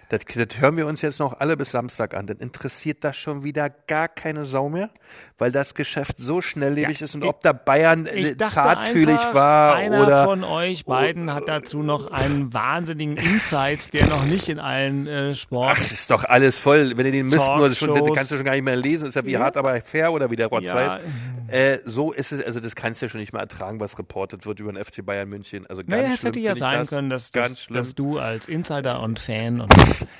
Das, 0.10 0.22
das 0.36 0.60
hören 0.60 0.78
wir 0.78 0.86
uns 0.86 1.02
jetzt 1.02 1.20
noch 1.20 1.40
alle 1.40 1.58
bis 1.58 1.72
Samstag 1.72 2.14
an. 2.14 2.28
Dann 2.28 2.38
interessiert 2.38 3.04
das 3.04 3.18
schon 3.18 3.44
wieder 3.44 3.70
gar 3.88 4.08
keine 4.08 4.46
Sau 4.46 4.70
mehr, 4.70 4.90
weil 5.38 5.52
das 5.52 5.74
Geschäft 5.74 6.20
so 6.20 6.42
schnelllebig 6.42 7.00
Ja, 7.00 7.06
ist 7.06 7.16
und 7.16 7.24
ich- 7.24 7.28
ob 7.28 7.42
da 7.42 7.54
Bayern 7.54 8.06
äh, 8.06 8.38
zartfühlig 8.38 9.16
einfach, 9.20 9.34
war 9.34 9.76
einer 9.76 10.04
oder 10.04 10.26
von 10.26 10.44
euch 10.44 10.86
beiden 10.86 11.34
hat 11.34 11.48
dazu 11.48 11.82
noch 11.82 12.12
einen 12.12 12.54
wahnsinnigen 12.54 13.18
Insight, 13.18 13.94
der 13.94 14.06
noch 14.08 14.26
nicht 14.26 14.48
in 14.50 14.60
allen 14.60 15.08
äh, 15.08 15.34
Sport. 15.34 15.78
Ach, 15.80 15.92
ist 15.92 16.12
doch 16.12 16.24
alles 16.24 16.60
voll. 16.60 16.94
Wenn 16.96 17.06
ihr 17.08 17.12
den 17.12 17.28
Mist 17.28 17.50
nur 17.56 17.74
schon, 17.74 18.14
kannst 18.14 18.32
du 18.32 18.36
schon 18.36 18.46
gar 18.46 18.54
nicht 18.54 18.64
mehr 18.64 18.76
lesen. 18.76 19.08
Ist 19.08 19.16
ja 19.16 19.26
wie 19.26 19.38
hart, 19.38 19.58
aber 19.58 19.80
fair 19.82 20.12
oder 20.12 20.30
wie 20.30 20.36
der 20.36 20.48
Rotz 20.48 20.68
Ja, 20.70 20.80
heißt. 20.80 21.00
Äh, 21.48 21.80
so 21.86 22.12
ist 22.12 22.32
es, 22.32 22.44
also 22.44 22.60
das 22.60 22.76
kannst 22.76 23.02
du 23.02 23.06
ja 23.06 23.10
schon 23.10 23.20
nicht 23.20 23.34
mehr 23.34 23.42
ertragen, 23.42 23.80
was 23.80 23.98
reportet 24.00 24.46
wird 24.46 24.60
über 24.60 24.72
den 24.74 24.84
FC 24.84 25.06
Bayern 25.06 25.30
München. 25.30 25.66
Also 25.68 25.84
ganz 25.84 25.90
Naja, 25.92 26.14
es 26.14 26.24
hätte 26.24 26.40
ja 26.40 26.56
sein 26.56 26.80
das. 26.80 26.90
können, 26.90 27.10
dass, 27.10 27.32
ganz 27.32 27.68
dass, 27.68 27.74
dass 27.76 27.96
du 27.96 28.20
als 28.20 28.48
Insider 28.48 29.02
und 29.02 29.20
Fan 29.20 29.62
und 29.62 29.74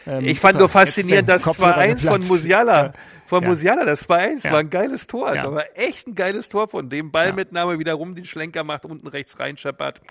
ähm, 0.08 0.26
Ich 0.26 0.40
fand 0.40 0.60
nur 0.60 0.70
faszinierend, 0.70 1.28
dass 1.30 1.44
Kopfhörer 1.44 1.78
2-1 1.80 2.08
von. 2.08 2.28
Musiala, 2.28 2.94
von 3.26 3.42
Ja. 3.44 3.50
Musiala, 3.50 3.86
das 3.86 4.08
2-1 4.08 4.46
Ja. 4.46 4.52
war 4.52 4.60
ein 4.60 4.70
geiles 4.70 5.08
Tor. 5.08 5.34
Ja. 5.36 5.44
Das 5.44 5.52
war 5.54 5.64
echt 5.76 6.08
ein 6.08 6.16
geiles 6.16 6.50
Tor 6.50 6.68
von 6.68 6.90
dem. 6.90 7.12
Ballmitnahme 7.12 7.80
wieder 7.80 7.94
rum, 7.94 8.16
den 8.16 8.26
Schlenker 8.26 8.64
macht, 8.64 8.86
unten 8.86 9.08
rechts 9.08 9.40
reinscheppert. 9.40 10.02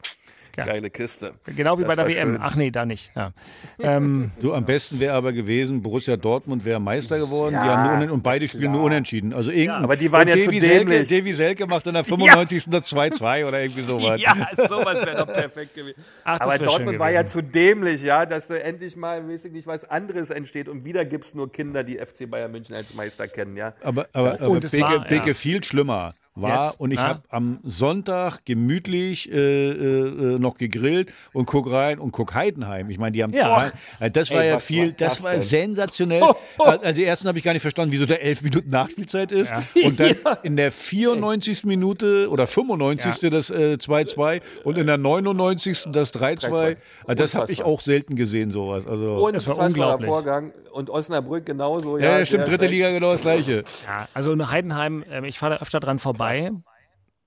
Ja. 0.56 0.64
Geile 0.66 0.90
Kiste. 0.90 1.34
Genau 1.46 1.78
wie 1.78 1.82
Das 1.84 1.96
bei 1.96 2.02
der 2.04 2.08
WM. 2.14 2.32
schön. 2.34 2.38
Ach 2.42 2.54
nee, 2.56 2.70
da 2.70 2.86
nicht. 2.86 3.10
Ja. 3.16 3.32
ähm, 3.80 4.30
So, 4.40 4.54
am 4.54 4.64
besten 4.64 5.00
wäre 5.00 5.14
aber 5.14 5.32
gewesen, 5.32 5.82
Borussia 5.82 6.16
Dortmund 6.16 6.64
wäre 6.64 6.80
Meister 6.80 7.18
geworden. 7.18 7.52
die 7.54 7.58
haben 7.58 7.88
nur 7.88 7.98
unen- 7.98 8.10
und 8.10 8.22
beide 8.22 8.48
spielen 8.48 8.72
nur 8.72 8.82
unentschieden. 8.82 9.32
Also 9.34 9.50
irgendein, 9.50 9.84
aber 9.84 9.96
die 9.96 10.10
waren 10.12 10.28
ja 10.28 10.34
zu 10.34 10.44
Davy 10.46 10.60
Selke, 10.60 10.90
dämlich. 10.90 11.08
Davy 11.08 11.32
Selke 11.32 11.66
macht 11.66 11.86
dann 11.86 11.94
der 11.94 12.04
95. 12.04 12.64
das 12.70 12.92
2-2 12.92 13.46
oder 13.46 13.60
irgendwie 13.62 13.82
sowas. 13.86 14.20
Ja, 14.20 14.34
sowas 14.68 15.04
wäre 15.06 15.16
doch 15.26 15.32
perfekt 15.32 15.74
gewesen. 15.74 16.00
Ach, 16.24 16.40
Aber 16.40 16.58
Dortmund 16.58 16.98
war 16.98 17.10
ja 17.10 17.24
zu 17.24 17.42
dämlich, 17.42 18.02
ja, 18.02 18.26
dass 18.26 18.48
da 18.48 18.54
endlich 18.56 18.96
mal, 18.96 19.28
weiß 19.28 19.44
ich 19.46 19.52
nicht, 19.52 19.66
was 19.66 19.88
anderes 19.90 20.30
entsteht. 20.30 20.68
Und 20.68 20.84
wieder 20.84 21.04
gibt 21.04 21.24
es 21.24 21.34
nur 21.34 21.50
Kinder, 21.50 21.84
die 21.84 21.96
FC 21.98 22.30
Bayern 22.30 22.52
München 22.52 22.74
als 22.74 22.94
Meister 22.94 23.28
kennen, 23.28 23.56
ja. 23.56 23.74
Aber, 23.82 24.06
aber, 24.12 24.30
Das- 24.32 24.42
aber 24.42 24.60
Beke, 24.60 24.80
war, 24.82 25.04
Beke 25.08 25.28
ja. 25.28 25.34
viel 25.34 25.62
schlimmer 25.64 26.14
war 26.36 26.66
Jetzt, 26.70 26.80
und 26.80 26.90
ich 26.90 26.98
habe 26.98 27.22
am 27.28 27.60
Sonntag 27.62 28.44
gemütlich 28.44 29.30
äh, 29.30 29.70
äh, 29.70 30.38
noch 30.38 30.56
gegrillt 30.58 31.12
und 31.32 31.46
guck 31.46 31.70
rein 31.70 31.98
und 32.00 32.10
guck 32.12 32.34
Heidenheim. 32.34 32.90
Ich 32.90 32.98
meine, 32.98 33.12
die 33.12 33.22
haben 33.22 33.32
Ja. 33.32 33.70
zwei. 33.98 34.06
Äh, 34.06 34.10
das 34.10 34.30
war 34.32 34.42
Ey, 34.42 34.48
ja 34.50 34.58
viel, 34.58 34.86
war 34.88 34.92
das, 34.98 35.14
das 35.14 35.22
war 35.22 35.32
denn? 35.32 35.40
sensationell. 35.40 36.22
Also 36.58 36.92
die 37.00 37.04
ersten 37.04 37.28
habe 37.28 37.38
ich 37.38 37.44
gar 37.44 37.52
nicht 37.52 37.62
verstanden, 37.62 37.92
wieso 37.92 38.06
da 38.06 38.14
elf 38.14 38.42
Minuten 38.42 38.70
Nachspielzeit 38.70 39.30
ist. 39.32 39.52
Und 39.84 40.00
dann 40.00 40.16
in 40.42 40.56
der 40.56 40.72
94. 40.72 41.64
Minute 41.64 42.28
oder 42.30 42.46
95. 42.46 43.30
das 43.30 43.50
äh, 43.50 43.76
2-2 43.80 44.40
und 44.64 44.78
in 44.78 44.86
der 44.86 44.96
99. 44.98 45.84
das 45.92 46.12
3-2. 46.14 46.76
Also 47.06 47.22
das 47.22 47.34
habe 47.34 47.52
ich 47.52 47.62
auch 47.64 47.80
selten 47.80 48.16
gesehen, 48.16 48.50
sowas. 48.50 48.86
Also, 48.86 49.16
war 49.16 49.22
Unfassbarer 49.22 49.66
unglaublich. 49.66 50.08
Vorgang. 50.08 50.52
Und 50.72 50.90
Osnabrück 50.90 51.46
genauso. 51.46 51.98
ja, 51.98 52.18
ja, 52.18 52.24
stimmt, 52.26 52.48
der- 52.48 52.56
dritte 52.56 52.66
Liga 52.66 52.90
genau 52.90 53.12
das 53.12 53.20
gleiche. 53.20 53.62
ja, 53.86 54.08
also 54.12 54.32
in 54.32 54.50
Heidenheim, 54.50 55.04
ähm, 55.08 55.24
ich 55.24 55.38
fahre 55.38 55.54
da 55.56 55.60
öfter 55.62 55.78
dran 55.78 56.00
vorbei. 56.00 56.23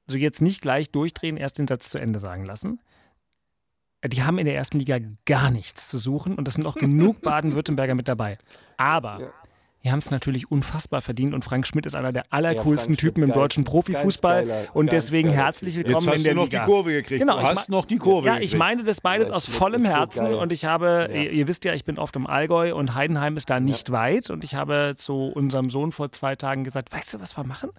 So 0.08 0.18
jetzt 0.18 0.42
nicht 0.42 0.62
gleich 0.62 0.92
durchdrehen, 0.92 1.36
erst 1.38 1.58
den 1.58 1.68
Satz 1.68 1.90
zu 1.90 1.98
Ende 1.98 2.20
sagen 2.20 2.46
lassen. 2.46 2.80
Die 4.06 4.24
haben 4.24 4.38
in 4.38 4.46
der 4.46 4.56
ersten 4.56 4.80
Liga 4.80 5.00
gar 5.26 5.50
nichts 5.52 5.90
zu 5.90 5.98
suchen 5.98 6.36
und 6.36 6.48
es 6.48 6.54
sind 6.54 6.66
auch 6.66 6.76
genug 6.76 7.22
Baden-Württemberger 7.22 7.96
mit 7.96 8.08
dabei. 8.08 8.38
Aber 8.78 9.20
Ja. 9.20 9.28
die 9.84 9.92
haben 9.92 10.00
es 10.00 10.12
natürlich 10.12 10.50
unfassbar 10.52 11.02
verdient 11.02 11.34
und 11.34 11.44
Frank 11.44 11.66
Schmidt 11.68 11.86
ist 11.88 11.96
einer 11.96 12.14
der 12.14 12.24
allercoolsten 12.32 12.90
Schmidt, 12.94 13.00
Typen 13.00 13.24
im 13.24 13.30
geil- 13.30 13.36
deutschen 13.40 13.64
Profifußball 13.64 14.46
geiler- 14.46 14.76
und 14.76 14.92
deswegen 14.94 15.30
geiler 15.30 15.44
herzlich 15.46 15.76
willkommen 15.76 15.96
Jetzt 15.96 16.06
in 16.06 16.14
hast 16.14 16.26
der 16.26 16.34
du 16.36 16.40
noch 16.40 16.46
Liga. 16.46 16.60
die 16.60 16.66
Kurve 16.66 16.92
gekriegt. 16.92 17.20
Genau, 17.20 17.36
du 17.38 17.42
ich 17.44 17.48
hast 17.50 17.70
noch 17.70 17.86
die 17.86 17.98
Kurve 17.98 18.28
Ja, 18.28 18.34
gekriegt. 18.36 18.54
ich 18.54 18.58
meine 18.58 18.84
das 18.84 19.02
beides 19.02 19.30
Ja, 19.30 19.34
aus 19.34 19.46
vollem 19.48 19.82
so 19.82 19.88
Herzen 19.90 20.26
geil. 20.26 20.36
und 20.36 20.52
ich 20.54 20.64
habe, 20.64 21.08
Ja. 21.10 21.16
ihr, 21.16 21.32
ihr 21.32 21.48
wisst 21.48 21.66
ja, 21.66 21.74
ich 21.74 21.84
bin 21.84 21.98
oft 21.98 22.16
im 22.16 22.28
Allgäu 22.28 22.76
und 22.76 22.94
Heidenheim 22.96 23.36
ist 23.36 23.50
da 23.50 23.60
nicht 23.60 23.92
weit 23.92 24.30
und 24.30 24.44
ich 24.46 24.54
habe 24.56 24.94
zu 24.96 25.26
unserem 25.34 25.70
Sohn 25.70 25.92
vor 25.92 26.12
zwei 26.12 26.36
Tagen 26.38 26.64
gesagt, 26.64 26.94
weißt 26.94 27.16
du, 27.16 27.20
was 27.20 27.36
wir 27.36 27.44
machen? 27.44 27.72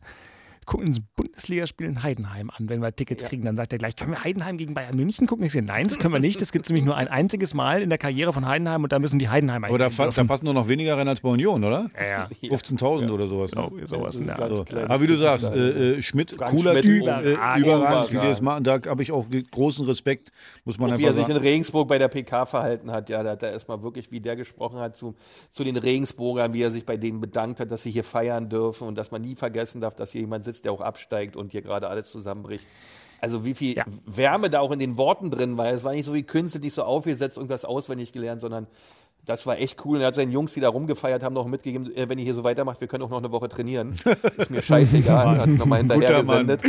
Gucken 0.69 0.89
uns 0.89 1.01
Bundesligaspiel 1.01 1.87
in 1.87 2.03
Heidenheim 2.03 2.51
an, 2.51 2.69
wenn 2.69 2.83
wir 2.83 2.95
Tickets 2.95 3.25
kriegen. 3.25 3.43
Dann 3.47 3.57
sagt 3.57 3.73
er 3.73 3.79
gleich, 3.79 3.97
können 3.97 4.11
wir 4.11 4.23
Heidenheim 4.23 4.59
gegen 4.59 4.75
Bayern 4.75 4.95
München 4.97 5.27
gucken? 5.27 5.47
Ich 5.47 5.53
sage, 5.53 5.65
nein, 5.65 5.89
das 5.89 5.99
können 5.99 6.13
wir 6.13 6.21
nicht. 6.21 6.43
Das 6.43 6.53
gibt 6.53 6.67
es 6.67 6.71
nämlich 6.71 6.85
nur 6.85 6.95
ein 6.95 7.09
einziges 7.09 7.55
Mal 7.55 7.81
in 7.81 7.89
der 7.89 7.97
Karriere 7.97 8.35
von 8.35 8.47
Heidenheim 8.47 8.83
und 8.83 8.93
da 8.93 8.99
müssen 8.99 9.19
die 9.19 9.31
Heidenheimer 9.31 9.69
Aber 9.69 9.79
da, 9.79 9.89
da 9.89 10.25
passen 10.25 10.45
nur 10.45 10.53
noch 10.53 10.69
weniger 10.69 10.99
rein 10.99 11.09
als 11.09 11.23
bei 11.23 11.31
Union, 11.31 11.65
oder? 11.65 11.91
ja, 11.99 12.29
ja. 12.41 12.51
15.000 12.51 13.11
oder 13.11 13.29
sowas. 13.29 13.55
ne? 13.55 13.71
So, 13.87 13.97
sowas 13.97 14.17
in 14.17 14.27
der 14.27 14.37
ganz 14.37 14.51
Art. 14.51 14.57
So. 14.57 14.65
kleines 14.65 14.91
Aber 14.91 15.03
wie 15.03 15.07
du 15.07 15.17
sagst, 15.17 15.51
äh, 15.51 15.95
äh, 15.97 16.03
Schmidt, 16.03 16.33
Frank 16.33 16.51
cooler 16.51 16.73
Schmidt, 16.73 16.85
Typ, 16.85 17.07
äh, 17.07 17.61
überragend, 17.61 18.13
wie 18.13 18.17
der 18.17 18.29
das 18.29 18.43
macht. 18.43 18.67
Da 18.67 18.79
habe 18.87 19.03
ich 19.03 19.11
auch 19.11 19.25
großen 19.51 19.87
Respekt, 19.87 20.33
muss 20.67 20.79
man 20.79 20.91
Wie 20.91 21.05
er 21.05 21.09
einfach 21.09 21.15
sich 21.15 21.29
in 21.29 21.33
sagen. 21.33 21.47
Regensburg 21.47 21.89
bei 21.89 21.97
der 21.97 22.09
PK 22.09 22.45
verhalten 22.45 22.91
hat, 22.91 23.09
ja, 23.09 23.23
da 23.23 23.31
hat 23.31 23.43
er 23.43 23.53
erstmal 23.53 23.83
wirklich, 23.83 24.11
wie 24.11 24.21
der 24.21 24.37
gesprochen 24.37 24.81
hat 24.81 24.99
zu, 24.99 25.15
zu 25.51 25.65
den 25.65 25.79
Regensburgern, 25.79 26.53
wie 26.53 26.61
er 26.61 26.71
sich 26.71 26.85
bei 26.85 26.99
denen 26.99 27.23
bedankt 27.23 27.59
hat, 27.59 27.71
dass 27.71 27.85
sie 27.85 27.91
hier 27.91 28.05
feiern 28.05 28.51
dürfen 28.51 28.87
und 28.87 28.97
dass 28.99 29.11
man 29.11 29.23
nie 29.23 29.35
vergessen 29.35 29.81
darf, 29.81 29.95
dass 29.95 30.13
hier 30.13 30.21
jemand 30.21 30.45
sitzt, 30.45 30.58
der 30.63 30.73
auch 30.73 30.81
absteigt 30.81 31.37
und 31.37 31.53
hier 31.53 31.63
gerade 31.63 31.89
alles 31.89 32.11
zusammenbricht. 32.11 32.65
Also 33.21 33.45
wie 33.45 33.55
viel 33.55 33.77
Ja. 33.77 33.85
Wärme 34.07 34.49
da 34.51 34.61
auch 34.61 34.71
in 34.71 34.79
den 34.79 34.97
Worten 34.97 35.31
drin 35.31 35.57
war. 35.57 35.67
Es 35.73 35.83
war 35.85 35.93
nicht 35.93 36.05
so 36.05 36.15
wie 36.15 36.23
künstlich 36.23 36.73
so 36.73 36.85
aufgesetzt, 36.85 37.37
irgendwas 37.37 37.65
auswendig 37.65 38.13
gelernt, 38.13 38.41
sondern 38.41 38.67
das 39.27 39.47
war 39.47 39.59
echt 39.59 39.85
cool. 39.85 39.97
Und 39.97 40.03
er 40.03 40.09
hat 40.09 40.15
seinen 40.15 40.33
Jungs, 40.33 40.55
die 40.55 40.61
da 40.61 40.69
rumgefeiert 40.69 41.23
haben, 41.23 41.35
noch 41.35 41.47
mitgegeben, 41.47 41.95
äh, 41.95 42.09
wenn 42.09 42.19
ihr 42.19 42.25
hier 42.25 42.35
so 42.35 42.45
weitermacht, 42.45 42.81
wir 42.81 42.89
können 42.89 43.03
auch 43.03 43.11
noch 43.11 43.19
eine 43.19 43.31
Woche 43.31 43.49
trainieren. 43.49 43.95
Ist 44.37 44.51
mir 44.51 44.63
scheißegal. 44.63 45.41
hat 45.41 45.49
nochmal 45.49 45.81
hinterher 45.81 46.23
Guter 46.23 46.45
gesendet. 46.45 46.63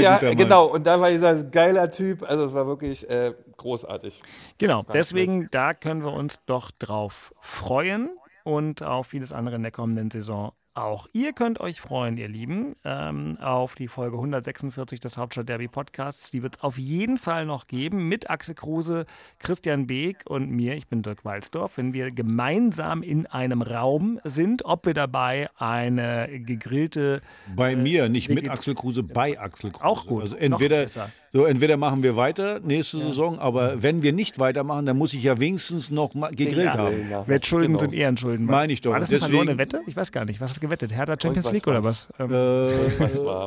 Ja, 0.00 0.18
genau. 0.18 0.66
Und 0.66 0.86
da 0.86 1.00
war 1.00 1.10
dieser 1.10 1.42
geiler 1.42 1.90
Typ. 1.90 2.22
Also 2.22 2.44
es 2.44 2.52
war 2.54 2.66
wirklich 2.66 3.08
äh, 3.10 3.32
großartig. 3.56 4.22
Genau, 4.58 4.84
deswegen, 4.92 5.48
da 5.50 5.74
können 5.74 6.04
wir 6.04 6.12
uns 6.12 6.44
doch 6.46 6.70
drauf 6.70 7.34
freuen 7.40 8.10
und 8.44 8.82
auf 8.84 9.08
vieles 9.08 9.32
andere 9.32 9.56
in 9.56 9.62
der 9.62 9.72
kommenden 9.72 10.10
Saison 10.10 10.52
auch. 10.76 11.08
Ihr 11.12 11.32
könnt 11.32 11.60
euch 11.60 11.80
freuen, 11.80 12.16
ihr 12.16 12.28
Lieben, 12.28 12.76
ähm, 12.84 13.38
auf 13.40 13.74
die 13.74 13.88
Folge 13.88 14.16
146 14.16 15.00
des 15.00 15.16
Hauptstadt 15.16 15.48
Derby 15.48 15.68
Podcasts. 15.68 16.30
Die 16.30 16.42
wird 16.42 16.56
es 16.56 16.62
auf 16.62 16.78
jeden 16.78 17.18
Fall 17.18 17.46
noch 17.46 17.66
geben 17.66 18.08
mit 18.08 18.30
Axel 18.30 18.54
Kruse, 18.54 19.06
Christian 19.38 19.86
Beek 19.86 20.24
und 20.26 20.50
mir. 20.50 20.74
Ich 20.74 20.86
bin 20.86 21.02
Dirk 21.02 21.24
Walzdorf. 21.24 21.76
Wenn 21.76 21.92
wir 21.94 22.10
gemeinsam 22.10 23.02
in 23.02 23.26
einem 23.26 23.62
Raum 23.62 24.20
sind, 24.24 24.64
ob 24.64 24.86
wir 24.86 24.94
dabei 24.94 25.48
eine 25.56 26.28
gegrillte 26.30 27.22
Bei 27.54 27.76
mir, 27.76 28.08
nicht 28.08 28.28
mit 28.28 28.48
Axel 28.48 28.74
Kruse, 28.74 29.02
bei 29.02 29.38
Axel 29.38 29.70
Kruse. 29.70 29.84
Auch 29.84 30.06
gut, 30.06 30.22
Also 30.22 30.34
noch 30.34 30.42
entweder, 30.42 30.82
besser. 30.82 31.10
So, 31.36 31.44
entweder 31.44 31.76
machen 31.76 32.02
wir 32.02 32.16
weiter 32.16 32.60
nächste 32.60 32.96
Saison, 32.98 33.38
aber 33.38 33.82
wenn 33.82 34.02
wir 34.02 34.12
nicht 34.14 34.38
weitermachen, 34.38 34.86
dann 34.86 34.96
muss 34.96 35.12
ich 35.12 35.22
ja 35.22 35.38
wenigstens 35.38 35.90
noch 35.90 36.14
mal 36.14 36.30
gegrillt 36.30 36.64
Ja, 36.64 36.78
haben. 36.78 37.10
ja. 37.10 37.28
Wettschulden 37.28 37.68
Genau. 37.72 37.80
sind 37.80 37.92
Ehrenschulden. 37.92 38.46
Meine 38.46 38.72
ich 38.72 38.80
doch. 38.80 38.92
War 38.92 39.00
das 39.00 39.10
eine 39.10 39.18
Deswegen- 39.18 39.36
verlorene 39.38 39.58
Wette? 39.58 39.82
Ich 39.86 39.94
weiß 39.96 40.12
gar 40.12 40.24
nicht. 40.24 40.40
Was 40.40 40.50
hast 40.50 40.56
du 40.56 40.60
gewettet? 40.66 40.94
Hertha 40.94 41.16
Champions 41.20 41.52
League 41.52 41.66
oder 41.66 41.84
was? 41.84 42.06
Ähm, 42.18 42.30
Äh, 42.32 42.62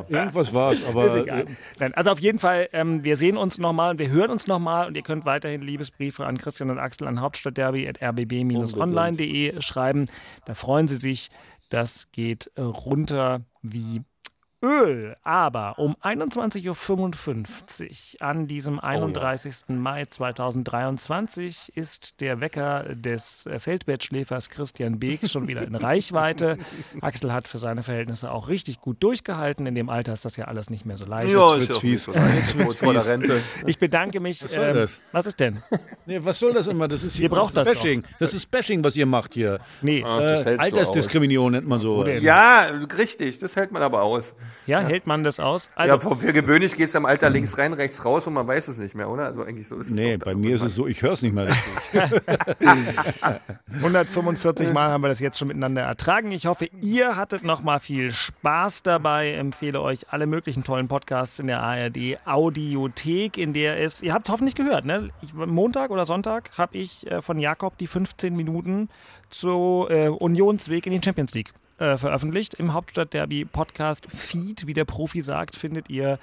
irgendwas 0.08 0.54
war 0.54 0.72
es, 0.72 0.84
aber 0.88 1.06
Ist 1.06 1.16
egal. 1.16 1.46
Nein, 1.78 1.94
also 1.94 2.10
auf 2.12 2.20
jeden 2.20 2.38
Fall, 2.38 2.68
ähm, 2.72 3.02
wir 3.02 3.16
sehen 3.16 3.36
uns 3.36 3.58
nochmal 3.58 3.90
und 3.90 3.98
wir 3.98 4.08
hören 4.10 4.30
uns 4.30 4.46
nochmal 4.46 4.86
und 4.86 4.96
ihr 4.96 5.02
könnt 5.02 5.24
weiterhin 5.24 5.62
Liebesbriefe 5.62 6.24
an 6.26 6.38
Christian 6.38 6.70
und 6.70 6.78
Axel 6.78 7.08
an 7.08 7.20
hauptstadtderby.rbb-online.de 7.20 9.60
schreiben. 9.60 10.06
Da 10.46 10.54
freuen 10.54 10.86
sie 10.88 10.96
sich. 10.96 11.28
Das 11.70 12.08
geht 12.12 12.50
äh, 12.56 12.62
runter 12.62 13.40
wie 13.62 14.02
Öl. 14.62 15.16
Aber 15.24 15.78
um 15.78 15.96
21.55 16.02 18.14
Uhr 18.20 18.26
an 18.26 18.46
diesem 18.46 18.78
31. 18.78 19.68
Mai 19.68 20.04
2023 20.04 21.72
ist 21.74 22.20
der 22.20 22.40
Wecker 22.40 22.84
des 22.94 23.46
äh, 23.46 23.58
Feldbettschläfers 23.58 24.50
Christian 24.50 24.98
Beek 24.98 25.28
schon 25.28 25.48
wieder 25.48 25.62
in 25.62 25.74
Reichweite. 25.74 26.58
Axel 27.00 27.32
hat 27.32 27.48
für 27.48 27.58
seine 27.58 27.82
Verhältnisse 27.82 28.30
auch 28.30 28.48
richtig 28.48 28.80
gut 28.80 29.02
durchgehalten. 29.02 29.66
In 29.66 29.74
dem 29.74 29.88
Alter 29.88 30.12
ist 30.12 30.24
das 30.24 30.36
ja 30.36 30.46
alles 30.46 30.68
nicht 30.68 30.84
mehr 30.84 30.96
so 30.96 31.06
leicht. 31.06 31.32
Ja, 31.32 31.58
wird's 31.58 31.76
ist 31.76 31.80
fies. 31.80 32.04
so 32.04 32.12
vor 32.12 32.92
der 32.92 33.06
Rente. 33.06 33.40
Ich 33.66 33.78
bedanke 33.78 34.20
mich. 34.20 34.42
Was 34.44 34.52
soll 34.52 34.72
das? 34.74 35.00
Was 35.12 35.26
ist 35.26 35.40
denn? 35.40 35.62
nee, 36.06 36.20
was 36.22 36.38
soll 36.38 36.52
das 36.52 36.66
immer? 36.66 36.86
Das 36.86 37.02
ist 37.02 37.18
Ihr 37.18 37.30
braucht 37.30 37.56
das 37.56 37.66
doch. 37.66 37.74
Bashing. 37.74 38.04
Das 38.18 38.34
ist 38.34 38.50
Bashing, 38.50 38.84
was 38.84 38.96
ihr 38.96 39.06
macht 39.06 39.34
hier. 39.34 39.60
Nee. 39.80 40.04
Ach, 40.06 40.20
das 40.20 40.44
Äh, 40.44 40.56
Altersdiskriminierung 40.58 41.52
nennt 41.52 41.66
man 41.66 41.80
denn? 41.80 42.22
Ja, 42.22 42.64
richtig, 42.96 43.38
das 43.38 43.56
hält 43.56 43.72
man 43.72 43.82
aber 43.82 44.02
aus. 44.02 44.34
Ja, 44.66 44.80
hält 44.80 45.06
man 45.06 45.22
das 45.22 45.40
aus? 45.40 45.70
Also, 45.74 46.10
ja, 46.10 46.16
für, 46.16 46.32
gewöhnlich 46.32 46.74
geht 46.74 46.88
es 46.88 46.94
im 46.94 47.06
Alter 47.06 47.30
links 47.30 47.58
rein, 47.58 47.72
rechts 47.72 48.04
raus 48.04 48.26
und 48.26 48.34
man 48.34 48.46
weiß 48.46 48.68
es 48.68 48.78
nicht 48.78 48.94
mehr, 48.94 49.08
oder? 49.08 49.24
Also 49.26 49.42
eigentlich 49.42 49.68
so 49.68 49.76
ist 49.76 49.88
es. 49.88 49.92
Nee, 49.92 50.16
bei 50.16 50.34
mir 50.34 50.54
ist 50.54 50.62
es 50.62 50.74
so, 50.74 50.86
ich 50.86 51.02
höre 51.02 51.12
es 51.12 51.22
nicht 51.22 51.34
mehr 51.34 51.46
richtig. 51.46 52.20
145 53.76 54.72
Mal 54.72 54.90
haben 54.90 55.02
wir 55.02 55.08
das 55.08 55.20
jetzt 55.20 55.38
schon 55.38 55.48
miteinander 55.48 55.82
ertragen. 55.82 56.30
Ich 56.32 56.46
hoffe, 56.46 56.68
ihr 56.80 57.16
hattet 57.16 57.42
noch 57.42 57.62
mal 57.62 57.80
viel 57.80 58.12
Spaß 58.12 58.82
dabei. 58.82 59.32
Empfehle 59.32 59.80
euch 59.80 60.12
alle 60.12 60.26
möglichen 60.26 60.64
tollen 60.64 60.88
Podcasts 60.88 61.38
in 61.38 61.46
der 61.46 61.60
ARD 61.60 62.18
Audiothek, 62.24 63.38
in 63.38 63.52
der 63.52 63.80
es, 63.80 64.02
ihr 64.02 64.12
habt 64.12 64.28
es 64.28 64.32
hoffentlich 64.32 64.54
gehört, 64.54 64.84
ne? 64.84 65.10
Ich, 65.22 65.34
Montag 65.34 65.90
oder 65.90 66.06
Sonntag 66.06 66.50
habe 66.56 66.78
ich 66.78 67.10
äh, 67.10 67.22
von 67.22 67.38
Jakob 67.38 67.78
die 67.78 67.86
15 67.86 68.34
Minuten 68.36 68.88
zu 69.30 69.86
äh, 69.88 70.08
Unionsweg 70.08 70.86
in 70.86 70.92
die 70.92 71.00
Champions 71.02 71.34
League 71.34 71.52
äh, 71.80 71.96
veröffentlicht. 71.96 72.54
Im 72.54 72.72
Hauptstadtderby 72.74 73.44
Podcast 73.46 74.06
Feed, 74.10 74.66
wie 74.66 74.74
der 74.74 74.84
Profi 74.84 75.20
sagt, 75.22 75.56
findet 75.56 75.90
ihr 75.90 76.18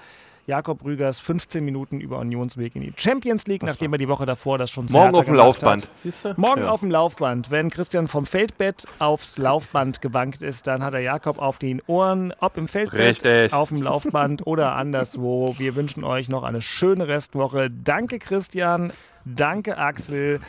Jakob 0.46 0.86
Rügers 0.86 1.20
15 1.20 1.66
Minuten 1.66 2.00
über 2.00 2.20
Unionsweg 2.20 2.74
in 2.78 2.82
die 2.82 2.94
Champions 2.96 3.48
League, 3.48 3.64
nachdem 3.64 3.92
er 3.92 3.98
die 3.98 4.08
Woche 4.08 4.26
davor 4.26 4.58
das 4.58 4.72
schon 4.72 4.86
Morgen 4.92 5.14
auf 5.16 5.26
dem 5.26 5.34
gemacht 5.34 5.62
Laufband. 5.62 5.90
Morgen 6.38 6.62
Ja. 6.62 6.70
auf 6.70 6.80
dem 6.80 6.90
Laufband. 6.90 7.52
Wenn 7.52 7.70
Christian 7.70 8.08
vom 8.08 8.26
Feldbett 8.26 8.86
aufs 8.98 9.38
Laufband 9.38 10.00
gewankt 10.02 10.44
ist, 10.44 10.66
dann 10.68 10.84
hat 10.84 10.94
er 10.94 11.02
Jakob 11.02 11.40
auf 11.40 11.58
den 11.58 11.82
Ohren, 11.88 12.34
ob 12.40 12.56
im 12.56 12.70
Feldbett, 12.70 13.26
Richtig. 13.26 13.52
auf 13.52 13.70
dem 13.70 13.82
Laufband 13.82 14.48
oder 14.48 14.74
anderswo. 14.78 15.54
Wir 15.58 15.76
wünschen 15.76 16.06
euch 16.06 16.30
noch 16.30 16.44
eine 16.44 16.62
schöne 16.62 17.10
Restwoche. 17.10 17.70
Danke 17.70 18.18
Christian, 18.18 18.94
danke 19.26 19.78
Axel. 19.78 20.40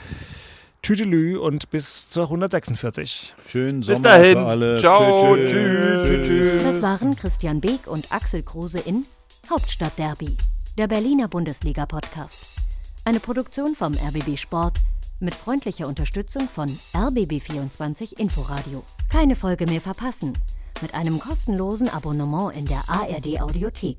Tüdelü 0.82 1.36
und 1.38 1.70
bis 1.70 2.08
zur 2.08 2.24
146. 2.24 3.34
Schönen 3.48 3.80
Bis 3.80 3.88
Sommer 3.88 4.00
dahin. 4.08 4.34
für 4.38 4.46
alle. 4.46 4.78
Ciao. 4.78 5.36
Tschüss, 5.36 5.50
Tschüss. 5.50 6.06
Tschüss. 6.06 6.26
tschüss. 6.26 6.62
Das 6.62 6.82
waren 6.82 7.16
Christian 7.16 7.60
Beek 7.60 7.86
und 7.86 8.10
Axel 8.12 8.42
Kruse 8.42 8.78
in 8.80 9.04
Hauptstadtderby, 9.50 10.36
der 10.78 10.86
Berliner 10.88 11.28
Bundesliga-Podcast. 11.28 12.56
Eine 13.04 13.20
Produktion 13.20 13.74
vom 13.74 13.92
RBB 13.94 14.36
Sport 14.38 14.78
mit 15.20 15.34
freundlicher 15.34 15.88
Unterstützung 15.88 16.48
von 16.48 16.68
RBB24 16.68 18.18
Inforadio. 18.18 18.84
Keine 19.10 19.34
Folge 19.36 19.66
mehr 19.66 19.80
verpassen 19.80 20.34
mit 20.80 20.94
einem 20.94 21.18
kostenlosen 21.18 21.88
Abonnement 21.88 22.54
in 22.56 22.66
der 22.66 22.82
ARD 22.88 23.40
Audiothek. 23.40 23.98